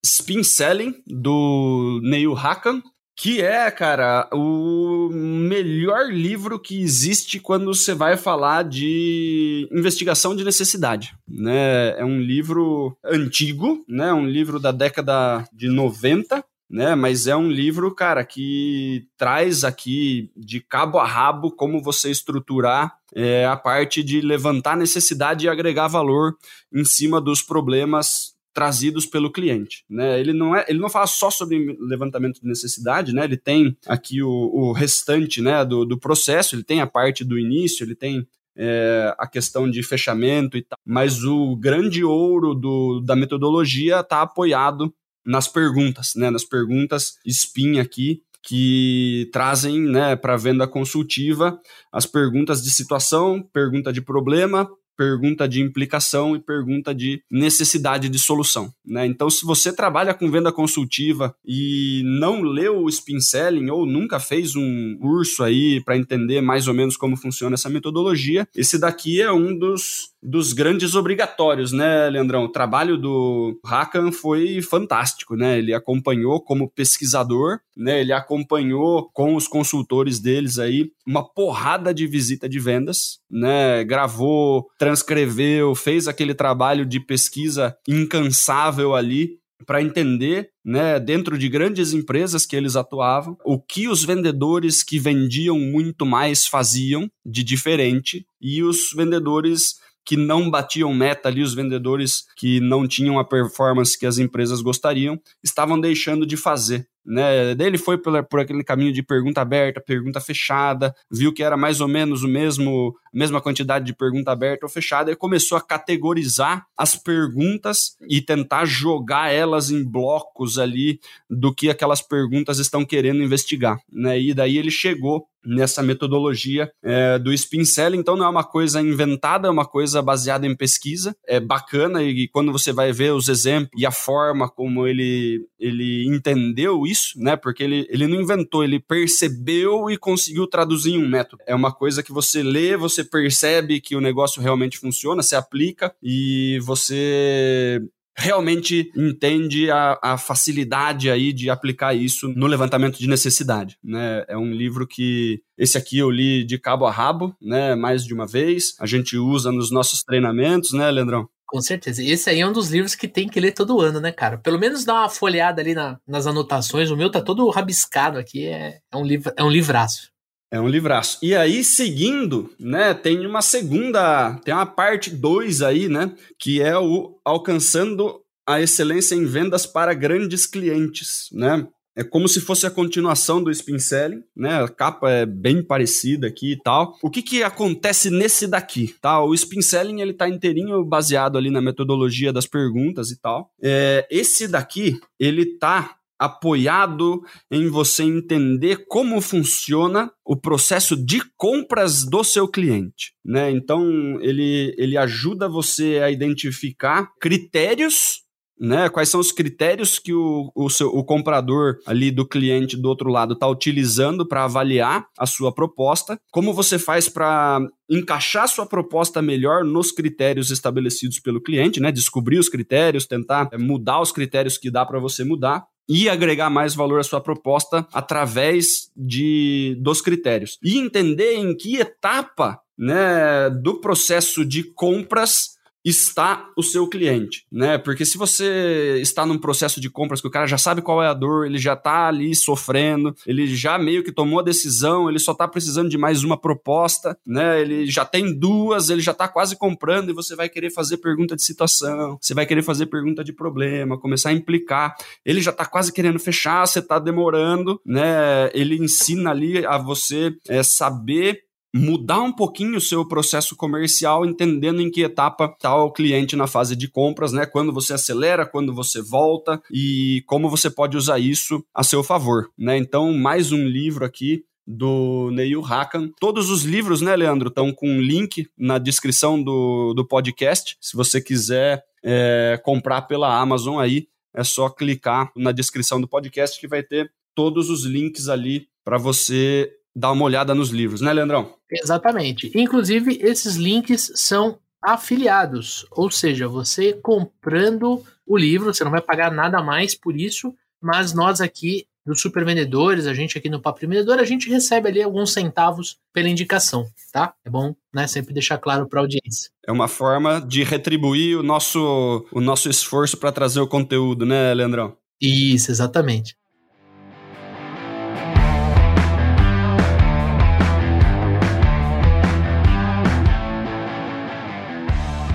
Spin 0.06 0.44
Selling 0.44 0.94
do 1.08 2.00
Neil 2.04 2.38
Hakan 2.38 2.82
que 3.16 3.42
é, 3.42 3.70
cara, 3.70 4.28
o 4.34 5.10
melhor 5.12 6.12
livro 6.12 6.60
que 6.60 6.82
existe 6.82 7.40
quando 7.40 7.74
você 7.74 7.94
vai 7.94 8.18
falar 8.18 8.64
de 8.64 9.68
investigação 9.72 10.36
de 10.36 10.44
necessidade, 10.44 11.16
né? 11.28 12.00
É 12.00 12.04
um 12.04 12.20
livro 12.20 12.98
antigo, 13.06 13.84
né? 13.88 14.12
Um 14.14 14.26
livro 14.26 14.60
da 14.60 14.72
década 14.72 15.48
de 15.54 15.70
90, 15.70 16.44
né? 16.70 16.96
Mas 16.96 17.28
é 17.28 17.36
um 17.36 17.52
livro, 17.52 17.94
cara, 17.94 18.26
que 18.26 19.06
traz 19.16 19.64
aqui 19.64 20.32
de 20.36 20.60
cabo 20.60 20.98
a 20.98 21.06
rabo 21.06 21.52
como 21.52 21.84
você 21.84 22.10
estruturar 22.10 22.96
é, 23.16 23.46
a 23.46 23.56
parte 23.56 24.02
de 24.02 24.22
levantar 24.22 24.76
necessidade 24.76 25.46
e 25.46 25.50
agregar 25.50 25.88
valor 25.88 26.36
em 26.74 26.84
cima 26.84 27.22
dos 27.22 27.44
problemas 27.44 28.33
trazidos 28.54 29.06
pelo 29.06 29.32
cliente, 29.32 29.84
né? 29.90 30.20
Ele 30.20 30.32
não 30.32 30.56
é, 30.56 30.66
ele 30.68 30.80
não 30.80 30.90
fala 30.90 31.08
só 31.08 31.32
sobre 31.32 31.76
levantamento 31.80 32.40
de 32.40 32.48
necessidade, 32.48 33.14
né? 33.14 33.24
Ele 33.24 33.38
tem 33.38 33.76
aqui 33.88 34.22
o, 34.22 34.30
o 34.30 34.72
restante, 34.72 35.42
né, 35.42 35.66
do, 35.66 35.84
do 35.86 35.98
processo, 35.98 36.56
ele 36.56 36.64
tem 36.64 36.80
a 36.80 36.88
parte 36.88 37.24
do 37.24 37.38
início, 37.38 37.84
ele 37.84 37.96
tem 37.96 38.28
é, 38.56 39.14
a 39.18 39.28
questão 39.28 39.70
de 39.70 39.82
fechamento 39.82 40.56
e 40.56 40.62
tal, 40.62 40.78
mas 40.86 41.24
o 41.24 41.56
grande 41.56 42.04
ouro 42.04 42.54
do, 42.54 43.02
da 43.02 43.16
metodologia 43.16 44.02
está 44.02 44.22
apoiado 44.22 44.94
nas 45.26 45.48
perguntas, 45.48 46.14
né? 46.16 46.30
Nas 46.30 46.44
perguntas 46.44 47.18
spin 47.26 47.80
aqui 47.80 48.22
que 48.46 49.30
trazem, 49.32 49.80
né, 49.82 50.18
para 50.18 50.36
venda 50.36 50.68
consultiva 50.68 51.58
as 51.92 52.06
perguntas 52.06 52.62
de 52.62 52.70
situação, 52.70 53.42
pergunta 53.54 53.92
de 53.94 54.02
problema, 54.02 54.70
pergunta 54.98 55.48
de 55.48 55.62
implicação 55.62 56.36
e 56.36 56.40
pergunta 56.40 56.94
de 56.94 57.22
necessidade 57.30 58.10
de 58.10 58.20
solução. 58.20 58.74
Né? 58.86 59.06
Então, 59.06 59.30
se 59.30 59.46
você 59.46 59.74
trabalha 59.74 60.14
com 60.14 60.32
venda 60.32 60.52
consultiva 60.52 61.36
e 61.46 62.02
não 62.06 62.42
leu 62.42 62.84
o 62.84 62.90
Spin 62.90 63.20
Selling 63.20 63.70
ou 63.70 63.86
nunca 63.86 64.20
fez 64.20 64.56
um 64.56 64.98
curso 64.98 65.44
aí 65.44 65.82
para 65.84 65.98
entender 65.98 66.42
mais 66.42 66.68
ou 66.68 66.74
menos 66.74 66.96
como 66.96 67.18
funciona 67.18 67.56
essa 67.56 67.70
metodologia, 67.70 68.48
esse 68.56 68.78
daqui 68.78 69.22
é 69.22 69.32
um 69.32 69.58
dos 69.58 70.13
dos 70.24 70.54
grandes 70.54 70.96
obrigatórios, 70.96 71.72
né, 71.72 72.10
Leandrão? 72.10 72.46
O 72.46 72.52
trabalho 72.52 72.98
do 72.98 73.60
Hakan 73.66 74.12
foi 74.12 74.62
fantástico, 74.62 75.36
né? 75.36 75.58
Ele 75.58 75.74
acompanhou 75.74 76.42
como 76.42 76.70
pesquisador, 76.70 77.60
né? 77.76 78.00
Ele 78.00 78.14
acompanhou 78.14 79.10
com 79.14 79.36
os 79.36 79.48
consultores 79.48 80.20
deles 80.20 80.58
aí 80.58 80.92
uma 81.06 81.24
porrada 81.24 81.94
de 81.94 82.08
visita 82.08 82.48
de 82.48 82.60
vendas, 82.60 83.20
né? 83.30 83.84
Gravou, 83.84 84.68
transcreveu, 84.78 85.76
fez 85.76 86.08
aquele 86.08 86.34
trabalho 86.34 86.86
de 86.86 87.00
pesquisa 87.00 87.76
incansável 87.88 88.96
ali 88.96 89.38
para 89.66 89.82
entender, 89.82 90.50
né, 90.64 91.00
dentro 91.00 91.38
de 91.38 91.48
grandes 91.50 91.94
empresas 91.94 92.46
que 92.46 92.56
eles 92.56 92.76
atuavam, 92.76 93.38
o 93.46 93.60
que 93.60 93.88
os 93.88 94.04
vendedores 94.04 94.84
que 94.84 95.00
vendiam 95.00 95.58
muito 95.58 96.06
mais 96.06 96.46
faziam 96.46 97.10
de 97.26 97.44
diferente 97.44 98.26
e 98.42 98.62
os 98.62 98.92
vendedores 98.94 99.76
que 100.06 100.18
não 100.18 100.50
batiam 100.50 100.94
meta 100.94 101.30
ali, 101.30 101.42
os 101.42 101.54
vendedores 101.54 102.26
que 102.36 102.60
não 102.60 102.88
tinham 102.88 103.20
a 103.20 103.26
performance 103.26 103.98
que 103.98 104.06
as 104.06 104.18
empresas 104.18 104.62
gostariam, 104.62 105.20
estavam 105.44 105.80
deixando 105.80 106.26
de 106.26 106.38
fazer 106.38 106.88
né? 107.06 107.54
Daí 107.56 107.68
ele 107.68 107.78
foi 107.78 107.98
por, 107.98 108.24
por 108.24 108.40
aquele 108.40 108.64
caminho 108.64 108.94
de 108.94 109.04
pergunta 109.04 109.42
aberta, 109.42 109.82
pergunta 109.82 110.22
fechada, 110.22 110.96
viu 111.12 111.34
que 111.34 111.44
era 111.44 111.58
mais 111.58 111.82
ou 111.82 111.88
menos 111.88 112.24
o 112.24 112.28
mesmo, 112.28 112.96
mesma 113.14 113.42
quantidade 113.42 113.86
de 113.86 113.94
pergunta 113.94 114.32
aberta 114.32 114.66
ou 114.66 114.70
fechada, 114.70 115.12
e 115.12 115.16
começou 115.16 115.58
a 115.58 115.62
categorizar 115.62 116.66
as 116.78 116.96
perguntas 116.96 117.96
e 118.10 118.22
tentar 118.22 118.66
jogar 118.66 119.32
elas 119.32 119.70
em 119.70 119.84
blocos 119.84 120.58
ali 120.58 121.00
do 121.30 121.54
que 121.54 121.70
aquelas 121.70 122.02
perguntas 122.02 122.60
estão 122.60 122.86
querendo 122.86 123.24
investigar, 123.24 123.80
né? 123.92 124.20
E 124.20 124.34
daí 124.34 124.58
ele 124.58 124.72
chegou 124.72 125.28
nessa 125.46 125.84
metodologia 125.84 126.72
é, 126.82 127.20
do 127.20 127.34
spin. 127.34 127.64
Então 127.94 128.16
não 128.16 128.26
é 128.26 128.30
uma 128.30 128.44
coisa 128.44 128.82
inventada, 128.82 129.48
é 129.48 129.52
uma 129.52 129.66
coisa 129.66 130.02
baseada 130.02 130.46
em 130.46 130.56
pesquisa. 130.56 131.16
É 131.26 131.40
bacana 131.40 132.04
e, 132.04 132.24
e 132.24 132.28
quando 132.28 132.52
você 132.52 132.72
vai 132.72 132.92
ver 132.92 133.14
os 133.14 133.28
exemplos 133.28 133.72
e 133.80 133.86
a 133.86 133.92
forma 133.92 134.50
como 134.50 134.86
ele, 134.86 135.46
ele 135.60 136.06
entendeu 136.08 136.86
isso, 136.86 137.14
né? 137.18 137.36
Porque 137.36 137.64
ele, 137.64 137.88
ele 137.90 138.08
não 138.08 138.22
inventou, 138.22 138.64
ele 138.64 138.80
percebeu 138.80 139.90
e 139.90 139.98
conseguiu 139.98 140.48
traduzir 140.48 140.94
em 140.94 141.04
um 141.04 141.08
método. 141.08 141.42
É 141.48 141.56
uma 141.56 141.72
coisa 141.72 142.04
que 142.04 142.12
você 142.12 142.44
lê, 142.44 142.76
você 142.76 143.03
percebe 143.04 143.82
que 143.82 143.96
o 143.96 144.02
negócio 144.02 144.42
realmente 144.42 144.78
funciona, 144.78 145.24
se 145.24 145.36
aplica 145.36 145.94
e 146.02 146.60
você 146.64 147.82
realmente 148.16 148.92
entende 148.96 149.72
a, 149.72 149.98
a, 150.02 150.18
facilidade 150.18 151.10
aí 151.10 151.34
de 151.34 151.50
aplicar 151.50 151.96
isso 151.96 152.28
no 152.30 152.46
levantamento 152.46 153.00
de 153.00 153.08
necessidade, 153.08 153.78
né? 153.84 154.24
É 154.28 154.38
um 154.38 154.52
livro 154.52 154.88
que 154.88 155.42
esse 155.58 155.78
aqui 155.78 155.98
eu 155.98 156.12
li 156.12 156.44
de 156.44 156.60
cabo 156.60 156.86
a 156.86 156.92
rabo, 156.92 157.36
né? 157.42 157.76
Mais 157.76 158.06
de 158.06 158.14
uma 158.14 158.28
vez. 158.28 158.76
A 158.80 158.86
gente 158.86 159.18
usa 159.18 159.52
nos 159.52 159.72
nossos 159.72 160.04
treinamentos, 160.04 160.74
né, 160.74 160.90
Leandrão? 160.92 161.28
Com 161.54 161.62
certeza. 161.62 162.04
Esse 162.04 162.32
aí 162.32 162.40
é 162.40 162.48
um 162.48 162.52
dos 162.52 162.70
livros 162.70 162.96
que 162.96 163.08
tem 163.08 163.28
que 163.28 163.40
ler 163.40 163.52
todo 163.52 163.80
ano, 163.80 164.00
né, 164.00 164.12
cara? 164.12 164.40
Pelo 164.40 164.60
menos 164.60 164.86
dar 164.86 164.96
uma 164.96 165.10
folheada 165.10 165.62
ali 165.62 165.76
na, 165.76 166.00
nas 166.08 166.26
anotações. 166.26 166.90
O 166.90 166.98
meu 166.98 167.12
tá 167.12 167.22
todo 167.22 167.48
rabiscado 167.50 168.18
aqui. 168.18 168.48
É, 168.48 168.80
é, 168.92 168.98
um, 168.98 169.06
livro, 169.06 169.32
é 169.38 169.44
um 169.44 169.52
livraço. 169.52 170.13
É 170.54 170.62
um 170.62 170.68
livraço. 170.68 171.18
E 171.24 171.34
aí, 171.34 171.64
seguindo, 171.64 172.48
né, 172.60 172.94
tem 172.94 173.26
uma 173.26 173.42
segunda, 173.42 174.36
tem 174.46 174.54
uma 174.54 174.68
parte 174.68 175.10
2 175.10 175.64
aí, 175.64 175.90
né, 175.90 176.14
que 176.38 176.62
é 176.62 176.78
o 176.78 177.20
alcançando 177.26 178.22
a 178.48 178.62
excelência 178.62 179.16
em 179.16 179.26
vendas 179.26 179.66
para 179.66 179.96
grandes 179.96 180.46
clientes, 180.46 181.28
né? 181.32 181.68
É 181.96 182.04
como 182.04 182.28
se 182.28 182.40
fosse 182.40 182.68
a 182.68 182.72
continuação 182.72 183.42
do 183.44 183.50
Spin 183.50 183.80
Selling, 183.80 184.24
né? 184.36 184.64
A 184.64 184.68
capa 184.68 185.10
é 185.10 185.26
bem 185.26 185.64
parecida 185.64 186.28
aqui 186.28 186.54
e 186.54 186.62
tal. 186.62 186.98
O 187.04 187.10
que 187.10 187.22
que 187.22 187.44
acontece 187.44 188.10
nesse 188.10 188.48
daqui, 188.48 188.96
tá? 189.00 189.24
O 189.24 189.34
Spin 189.34 189.62
Selling, 189.62 190.02
ele 190.02 190.14
tá 190.14 190.28
inteirinho 190.28 190.84
baseado 190.84 191.38
ali 191.38 191.52
na 191.52 191.62
metodologia 191.62 192.34
das 192.34 192.48
perguntas 192.48 193.12
e 193.12 193.20
tal. 193.20 193.52
É, 193.62 194.08
esse 194.10 194.48
daqui, 194.48 195.00
ele 195.20 195.58
tá 195.58 195.96
apoiado 196.24 197.22
em 197.52 197.68
você 197.70 198.04
entender 198.04 198.86
como 198.88 199.22
funciona 199.22 200.12
o 200.26 200.36
processo 200.36 200.96
de 200.96 201.22
compras 201.38 202.06
do 202.06 202.24
seu 202.24 202.48
cliente, 202.48 203.14
né? 203.24 203.52
Então, 203.52 203.84
ele, 204.22 204.74
ele 204.78 204.98
ajuda 204.98 205.50
você 205.50 206.00
a 206.04 206.10
identificar 206.10 207.10
critérios 207.20 208.24
né? 208.60 208.88
Quais 208.88 209.10
são 209.10 209.20
os 209.20 209.32
critérios 209.32 210.00
que 210.00 210.14
o, 210.14 210.52
o, 210.56 210.70
seu, 210.70 210.88
o 210.88 211.04
comprador 211.04 211.80
ali 211.86 212.12
do 212.12 212.26
cliente 212.26 212.78
do 212.78 212.88
outro 212.88 213.10
lado 213.10 213.34
está 213.34 213.48
utilizando 213.48 214.26
para 214.26 214.46
avaliar 214.46 215.06
a 215.18 215.26
sua 215.26 215.54
proposta? 215.54 216.18
Como 216.32 216.54
você 216.54 216.80
faz 216.80 217.10
para 217.10 217.60
encaixar 217.90 218.48
sua 218.48 218.66
proposta 218.66 219.22
melhor 219.22 219.66
nos 219.66 219.92
critérios 219.92 220.50
estabelecidos 220.50 221.20
pelo 221.20 221.42
cliente, 221.42 221.80
né? 221.80 221.92
Descobrir 221.92 222.38
os 222.38 222.48
critérios, 222.48 223.06
tentar 223.06 223.50
é, 223.52 223.58
mudar 223.58 224.00
os 224.00 224.12
critérios 224.12 224.58
que 224.58 224.72
dá 224.72 224.86
para 224.86 225.00
você 225.00 225.24
mudar 225.24 225.66
e 225.88 226.10
agregar 226.10 226.50
mais 226.50 226.74
valor 226.76 227.00
à 227.00 227.04
sua 227.04 227.22
proposta 227.22 227.88
através 227.92 228.92
de 228.96 229.78
dos 229.82 230.02
critérios. 230.02 230.58
E 230.64 230.78
entender 230.78 231.36
em 231.36 231.56
que 231.56 231.78
etapa 231.78 232.60
né, 232.78 233.50
do 233.50 233.80
processo 233.80 234.46
de 234.46 234.64
compras 234.64 235.54
está 235.84 236.50
o 236.56 236.64
seu 236.64 236.88
cliente, 236.88 237.46
né? 237.52 237.78
Porque 237.78 238.06
se 238.06 238.18
você 238.18 239.00
está 239.02 239.26
num 239.26 239.38
processo 239.38 239.82
de 239.82 239.90
compras 239.90 240.22
que 240.22 240.28
o 240.28 240.32
cara 240.32 240.48
já 240.48 240.58
sabe 240.58 240.82
qual 240.82 241.04
é 241.04 241.08
a 241.08 241.14
dor, 241.14 241.46
ele 241.46 241.58
já 241.58 241.74
está 241.74 242.08
ali 242.08 242.34
sofrendo, 242.36 243.14
ele 243.28 243.54
já 243.54 243.78
meio 243.78 244.04
que 244.04 244.12
tomou 244.12 244.40
a 244.40 244.44
decisão, 244.44 245.10
ele 245.10 245.20
só 245.20 245.34
está 245.34 245.48
precisando 245.48 245.90
de 245.90 245.98
mais 245.98 246.24
uma 246.24 246.40
proposta, 246.40 247.18
né? 247.26 247.62
Ele 247.62 247.86
já 247.86 248.06
tem 248.06 248.38
duas, 248.38 248.90
ele 248.90 249.02
já 249.02 249.12
está 249.12 249.28
quase 249.28 249.58
comprando 249.58 250.10
e 250.10 250.14
você 250.14 250.36
vai 250.36 250.48
querer 250.48 250.72
fazer 250.72 250.98
pergunta 250.98 251.36
de 251.36 251.44
situação, 251.44 252.18
você 252.22 252.34
vai 252.34 252.46
querer 252.46 252.64
fazer 252.64 252.86
pergunta 252.86 253.24
de 253.24 253.34
problema, 253.34 254.00
começar 254.00 254.30
a 254.30 254.34
implicar. 254.34 254.96
Ele 255.26 255.42
já 255.42 255.52
está 255.52 255.66
quase 255.66 255.92
querendo 255.92 256.20
fechar, 256.20 256.66
você 256.66 256.80
está 256.80 256.98
demorando, 256.98 257.82
né? 257.86 258.50
Ele 258.54 258.78
ensina 258.78 259.32
ali 259.32 259.66
a 259.66 259.78
você 259.78 260.34
é, 260.48 260.64
saber 260.64 261.42
mudar 261.74 262.22
um 262.22 262.32
pouquinho 262.32 262.78
o 262.78 262.82
seu 262.82 263.08
processo 263.08 263.56
comercial, 263.56 264.26
entendendo 264.26 264.82
em 264.82 264.92
que 264.92 265.02
etapa 265.02 265.46
está 265.46 265.76
o 265.76 265.92
cliente 265.92 266.36
na 266.36 266.46
fase 266.46 266.76
de 266.76 266.88
compras, 266.88 267.34
né? 267.34 267.46
Quando 267.46 267.74
você 267.74 267.94
acelera, 267.94 268.46
quando 268.46 268.74
você 268.74 269.02
volta 269.02 269.62
e 269.72 270.24
como 270.28 270.50
você 270.50 270.70
pode 270.70 270.96
usar 270.96 271.18
isso 271.18 271.66
a 271.74 271.84
seu 271.84 272.04
favor, 272.04 272.50
né? 272.58 272.78
Então, 272.78 273.12
mais 273.14 273.52
um 273.52 273.66
livro 273.66 274.06
aqui 274.06 274.44
do 274.66 275.30
Neil 275.32 275.66
Hakan. 275.66 276.10
Todos 276.20 276.50
os 276.50 276.64
livros, 276.64 277.02
né, 277.02 277.16
Leandro, 277.16 277.50
estão 277.50 277.74
com 277.74 277.90
um 277.90 278.02
link 278.02 278.48
na 278.58 278.78
descrição 278.78 279.42
do, 279.42 279.94
do 279.94 280.08
podcast. 280.08 280.78
Se 280.80 280.96
você 280.96 281.20
quiser 281.20 281.84
é, 282.04 282.60
comprar 282.64 283.02
pela 283.04 283.36
Amazon 283.40 283.80
aí, 283.80 284.08
é 284.36 284.44
só 284.44 284.70
clicar 284.70 285.32
na 285.36 285.52
descrição 285.52 286.00
do 286.00 286.08
podcast 286.08 286.60
que 286.60 286.68
vai 286.68 286.82
ter 286.82 287.12
todos 287.36 287.70
os 287.70 287.84
links 287.84 288.30
ali 288.30 288.68
para 288.84 288.98
você 288.98 289.70
dar 289.96 290.12
uma 290.12 290.26
olhada 290.26 290.56
nos 290.56 290.70
livros, 290.70 291.02
né, 291.02 291.14
Leandrão? 291.14 291.54
Exatamente. 291.72 292.52
Inclusive, 292.56 293.20
esses 293.22 293.56
links 293.56 294.12
são 294.16 294.58
afiliados, 294.82 295.86
ou 295.92 296.12
seja, 296.12 296.48
você 296.48 296.94
comprando 296.94 298.04
o 298.28 298.38
livro, 298.38 298.74
você 298.74 298.84
não 298.84 298.92
vai 298.92 299.02
pagar 299.02 299.32
nada 299.32 299.62
mais 299.62 299.96
por 299.96 300.16
isso, 300.16 300.54
mas 300.82 301.14
nós 301.14 301.40
aqui 301.40 301.88
dos 302.06 302.20
super 302.20 302.44
vendedores, 302.44 303.08
a 303.08 303.14
gente 303.14 303.38
aqui 303.38 303.50
no 303.50 303.62
Papo 303.62 303.80
Vendedor, 303.80 304.20
a 304.20 304.26
gente 304.26 304.50
recebe 304.50 304.90
ali 304.90 305.02
alguns 305.02 305.32
centavos 305.32 305.98
pela 306.12 306.28
indicação, 306.28 306.86
tá? 307.12 307.34
É 307.46 307.50
bom, 307.50 307.74
né, 307.94 308.08
sempre 308.08 308.34
deixar 308.34 308.58
claro 308.58 308.88
para 308.88 309.00
a 309.00 309.04
audiência. 309.04 309.50
É 309.66 309.72
uma 309.72 309.88
forma 309.88 310.42
de 310.42 310.64
retribuir 310.64 311.38
o 311.38 311.44
nosso, 311.44 312.26
o 312.32 312.42
nosso 312.42 312.70
esforço 312.70 313.16
para 313.16 313.32
trazer 313.32 313.62
o 313.62 313.68
conteúdo, 313.68 314.26
né, 314.26 314.54
Leandrão? 314.54 314.98
Isso, 315.22 315.72
exatamente. 315.72 316.36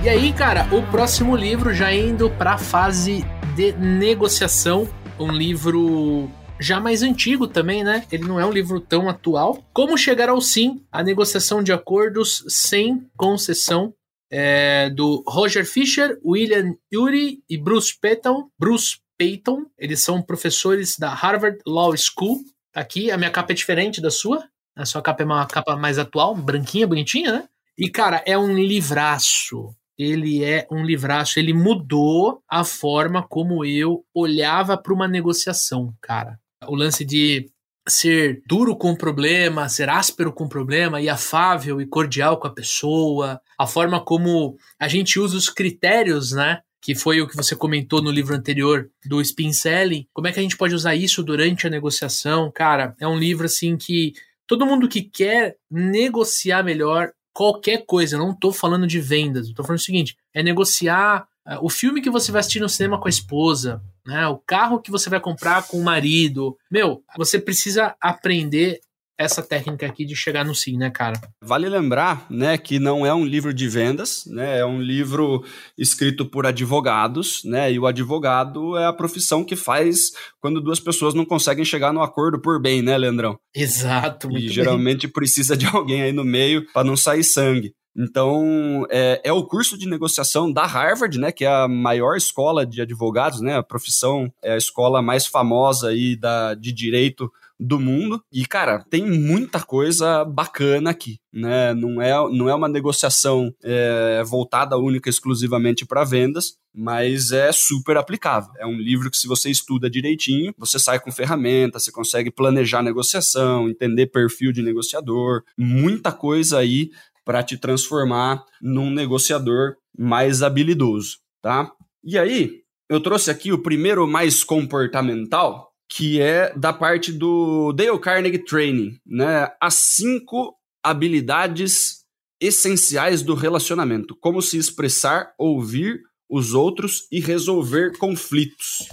E 0.09 0.11
aí, 0.11 0.33
cara, 0.33 0.67
o 0.73 0.81
próximo 0.89 1.35
livro 1.35 1.71
já 1.71 1.93
indo 1.93 2.31
para 2.31 2.57
fase 2.57 3.23
de 3.55 3.73
negociação, 3.73 4.89
um 5.19 5.31
livro 5.31 6.27
já 6.59 6.79
mais 6.79 7.03
antigo 7.03 7.47
também, 7.47 7.83
né? 7.83 8.03
Ele 8.11 8.23
não 8.23 8.39
é 8.39 8.43
um 8.43 8.51
livro 8.51 8.81
tão 8.81 9.07
atual. 9.07 9.63
Como 9.71 9.95
chegar 9.95 10.27
ao 10.27 10.41
sim, 10.41 10.83
a 10.91 11.03
negociação 11.03 11.61
de 11.61 11.71
acordos 11.71 12.43
sem 12.47 13.07
concessão, 13.15 13.93
é, 14.31 14.89
do 14.89 15.23
Roger 15.27 15.63
Fisher, 15.63 16.17
William 16.25 16.73
Ury 16.91 17.43
e 17.47 17.55
Bruce 17.55 17.93
Payton. 18.01 18.49
Bruce 18.59 18.97
Payton, 19.15 19.67
eles 19.77 20.01
são 20.01 20.23
professores 20.23 20.97
da 20.97 21.13
Harvard 21.13 21.59
Law 21.67 21.95
School. 21.95 22.39
Tá 22.73 22.81
aqui, 22.81 23.11
a 23.11 23.17
minha 23.17 23.29
capa 23.29 23.51
é 23.51 23.55
diferente 23.55 24.01
da 24.01 24.09
sua. 24.09 24.43
A 24.75 24.85
sua 24.85 25.03
capa 25.03 25.21
é 25.21 25.25
uma 25.25 25.45
capa 25.45 25.75
mais 25.75 25.99
atual, 25.99 26.33
branquinha, 26.33 26.87
bonitinha, 26.87 27.31
né? 27.31 27.43
E, 27.77 27.91
cara, 27.91 28.23
é 28.25 28.35
um 28.35 28.55
livraço 28.55 29.69
ele 29.99 30.45
é 30.45 30.65
um 30.71 30.81
livraço, 30.85 31.37
ele 31.37 31.53
mudou 31.53 32.41
a 32.49 32.63
forma 32.63 33.21
como 33.21 33.65
eu 33.65 34.05
olhava 34.15 34.77
para 34.77 34.93
uma 34.93 35.09
negociação, 35.09 35.93
cara. 36.01 36.39
O 36.65 36.73
lance 36.73 37.03
de 37.03 37.51
ser 37.85 38.41
duro 38.47 38.77
com 38.77 38.91
o 38.91 38.97
problema, 38.97 39.67
ser 39.67 39.89
áspero 39.89 40.31
com 40.31 40.45
o 40.45 40.49
problema 40.49 41.01
e 41.01 41.09
afável 41.09 41.81
e 41.81 41.85
cordial 41.85 42.37
com 42.37 42.47
a 42.47 42.53
pessoa, 42.53 43.41
a 43.57 43.67
forma 43.67 43.99
como 43.99 44.55
a 44.79 44.87
gente 44.87 45.19
usa 45.19 45.35
os 45.35 45.49
critérios, 45.49 46.31
né? 46.31 46.61
Que 46.81 46.95
foi 46.95 47.19
o 47.19 47.27
que 47.27 47.35
você 47.35 47.53
comentou 47.53 48.01
no 48.01 48.11
livro 48.11 48.33
anterior 48.33 48.89
do 49.05 49.19
spin 49.19 49.51
selling. 49.51 50.07
Como 50.13 50.27
é 50.27 50.31
que 50.31 50.39
a 50.39 50.43
gente 50.43 50.55
pode 50.55 50.73
usar 50.73 50.95
isso 50.95 51.21
durante 51.21 51.67
a 51.67 51.69
negociação? 51.69 52.49
Cara, 52.53 52.95
é 53.01 53.07
um 53.07 53.19
livro 53.19 53.45
assim 53.45 53.75
que 53.75 54.13
todo 54.47 54.65
mundo 54.65 54.87
que 54.87 55.01
quer 55.01 55.57
negociar 55.69 56.63
melhor 56.63 57.11
qualquer 57.39 57.85
coisa, 57.85 58.17
eu 58.17 58.19
não 58.19 58.31
estou 58.31 58.51
falando 58.51 58.85
de 58.85 58.99
vendas, 58.99 59.47
estou 59.47 59.63
falando 59.63 59.79
o 59.79 59.81
seguinte, 59.81 60.17
é 60.33 60.43
negociar 60.43 61.25
uh, 61.47 61.65
o 61.65 61.69
filme 61.69 62.01
que 62.01 62.09
você 62.09 62.33
vai 62.33 62.41
assistir 62.41 62.59
no 62.59 62.67
cinema 62.67 62.99
com 62.99 63.07
a 63.07 63.09
esposa, 63.09 63.81
né? 64.05 64.27
O 64.27 64.37
carro 64.37 64.81
que 64.81 64.91
você 64.91 65.09
vai 65.09 65.21
comprar 65.21 65.65
com 65.65 65.79
o 65.79 65.83
marido. 65.83 66.57
Meu, 66.69 67.01
você 67.15 67.39
precisa 67.39 67.95
aprender 68.01 68.81
essa 69.19 69.43
técnica 69.43 69.85
aqui 69.85 70.05
de 70.05 70.15
chegar 70.15 70.45
no 70.45 70.55
sim, 70.55 70.77
né, 70.77 70.89
cara? 70.89 71.19
Vale 71.43 71.67
lembrar, 71.67 72.25
né, 72.29 72.57
que 72.57 72.79
não 72.79 73.05
é 73.05 73.13
um 73.13 73.25
livro 73.25 73.53
de 73.53 73.67
vendas, 73.67 74.23
né, 74.25 74.59
é 74.59 74.65
um 74.65 74.81
livro 74.81 75.43
escrito 75.77 76.25
por 76.25 76.45
advogados, 76.45 77.43
né, 77.43 77.69
e 77.69 77.77
o 77.77 77.85
advogado 77.85 78.77
é 78.77 78.85
a 78.85 78.93
profissão 78.93 79.43
que 79.43 79.57
faz 79.57 80.11
quando 80.39 80.61
duas 80.61 80.79
pessoas 80.79 81.13
não 81.13 81.25
conseguem 81.25 81.65
chegar 81.65 81.91
no 81.91 82.01
acordo 82.01 82.39
por 82.39 82.61
bem, 82.61 82.81
né, 82.81 82.97
Leandrão? 82.97 83.37
Exato. 83.53 84.31
e 84.31 84.47
geralmente 84.47 85.05
bem. 85.07 85.11
precisa 85.11 85.57
de 85.57 85.65
alguém 85.75 86.01
aí 86.01 86.13
no 86.13 86.23
meio 86.23 86.65
para 86.71 86.85
não 86.85 86.95
sair 86.95 87.23
sangue. 87.23 87.73
Então, 87.97 88.85
é, 88.89 89.19
é, 89.25 89.33
o 89.33 89.45
curso 89.45 89.77
de 89.77 89.85
negociação 89.85 90.49
da 90.49 90.65
Harvard, 90.65 91.19
né, 91.19 91.33
que 91.33 91.43
é 91.43 91.49
a 91.49 91.67
maior 91.67 92.15
escola 92.15 92.65
de 92.65 92.81
advogados, 92.81 93.41
né, 93.41 93.57
a 93.57 93.63
profissão 93.63 94.31
é 94.41 94.53
a 94.53 94.57
escola 94.57 95.01
mais 95.01 95.25
famosa 95.25 95.89
aí 95.89 96.15
da, 96.15 96.53
de 96.53 96.71
direito 96.71 97.29
do 97.59 97.79
mundo. 97.79 98.23
E, 98.31 98.45
cara, 98.45 98.83
tem 98.89 99.05
muita 99.05 99.61
coisa 99.61 100.23
bacana 100.23 100.91
aqui, 100.91 101.19
né? 101.33 101.73
Não 101.73 102.01
é, 102.01 102.13
não 102.31 102.49
é 102.49 102.55
uma 102.55 102.69
negociação 102.69 103.53
é, 103.61 104.23
voltada 104.25 104.77
única 104.77 105.09
exclusivamente 105.09 105.85
para 105.85 106.05
vendas, 106.05 106.55
mas 106.73 107.31
é 107.31 107.51
super 107.51 107.97
aplicável. 107.97 108.51
É 108.57 108.65
um 108.65 108.77
livro 108.77 109.11
que, 109.11 109.17
se 109.17 109.27
você 109.27 109.49
estuda 109.49 109.89
direitinho, 109.89 110.53
você 110.57 110.79
sai 110.79 110.99
com 110.99 111.11
ferramentas, 111.11 111.83
você 111.83 111.91
consegue 111.91 112.31
planejar 112.31 112.81
negociação, 112.81 113.67
entender 113.67 114.07
perfil 114.07 114.51
de 114.51 114.61
negociador, 114.61 115.43
muita 115.57 116.11
coisa 116.11 116.59
aí 116.59 116.91
para 117.25 117.43
te 117.43 117.57
transformar 117.57 118.43
num 118.61 118.89
negociador 118.89 119.75
mais 119.97 120.41
habilidoso, 120.41 121.17
tá? 121.41 121.71
E 122.03 122.17
aí, 122.17 122.61
eu 122.89 122.99
trouxe 122.99 123.29
aqui 123.29 123.51
o 123.51 123.61
primeiro 123.61 124.07
mais 124.07 124.43
comportamental, 124.43 125.68
que 125.89 126.21
é 126.21 126.53
da 126.55 126.71
parte 126.71 127.11
do 127.11 127.73
Dale 127.73 127.97
Carnegie 127.99 128.45
Training, 128.45 128.99
né? 129.05 129.51
As 129.59 129.73
cinco 129.73 130.55
habilidades 130.83 132.05
essenciais 132.39 133.23
do 133.23 133.33
relacionamento: 133.33 134.15
como 134.15 134.41
se 134.41 134.57
expressar, 134.57 135.33
ouvir 135.37 136.01
os 136.29 136.53
outros 136.53 137.07
e 137.11 137.19
resolver 137.19 137.97
conflitos, 137.97 138.87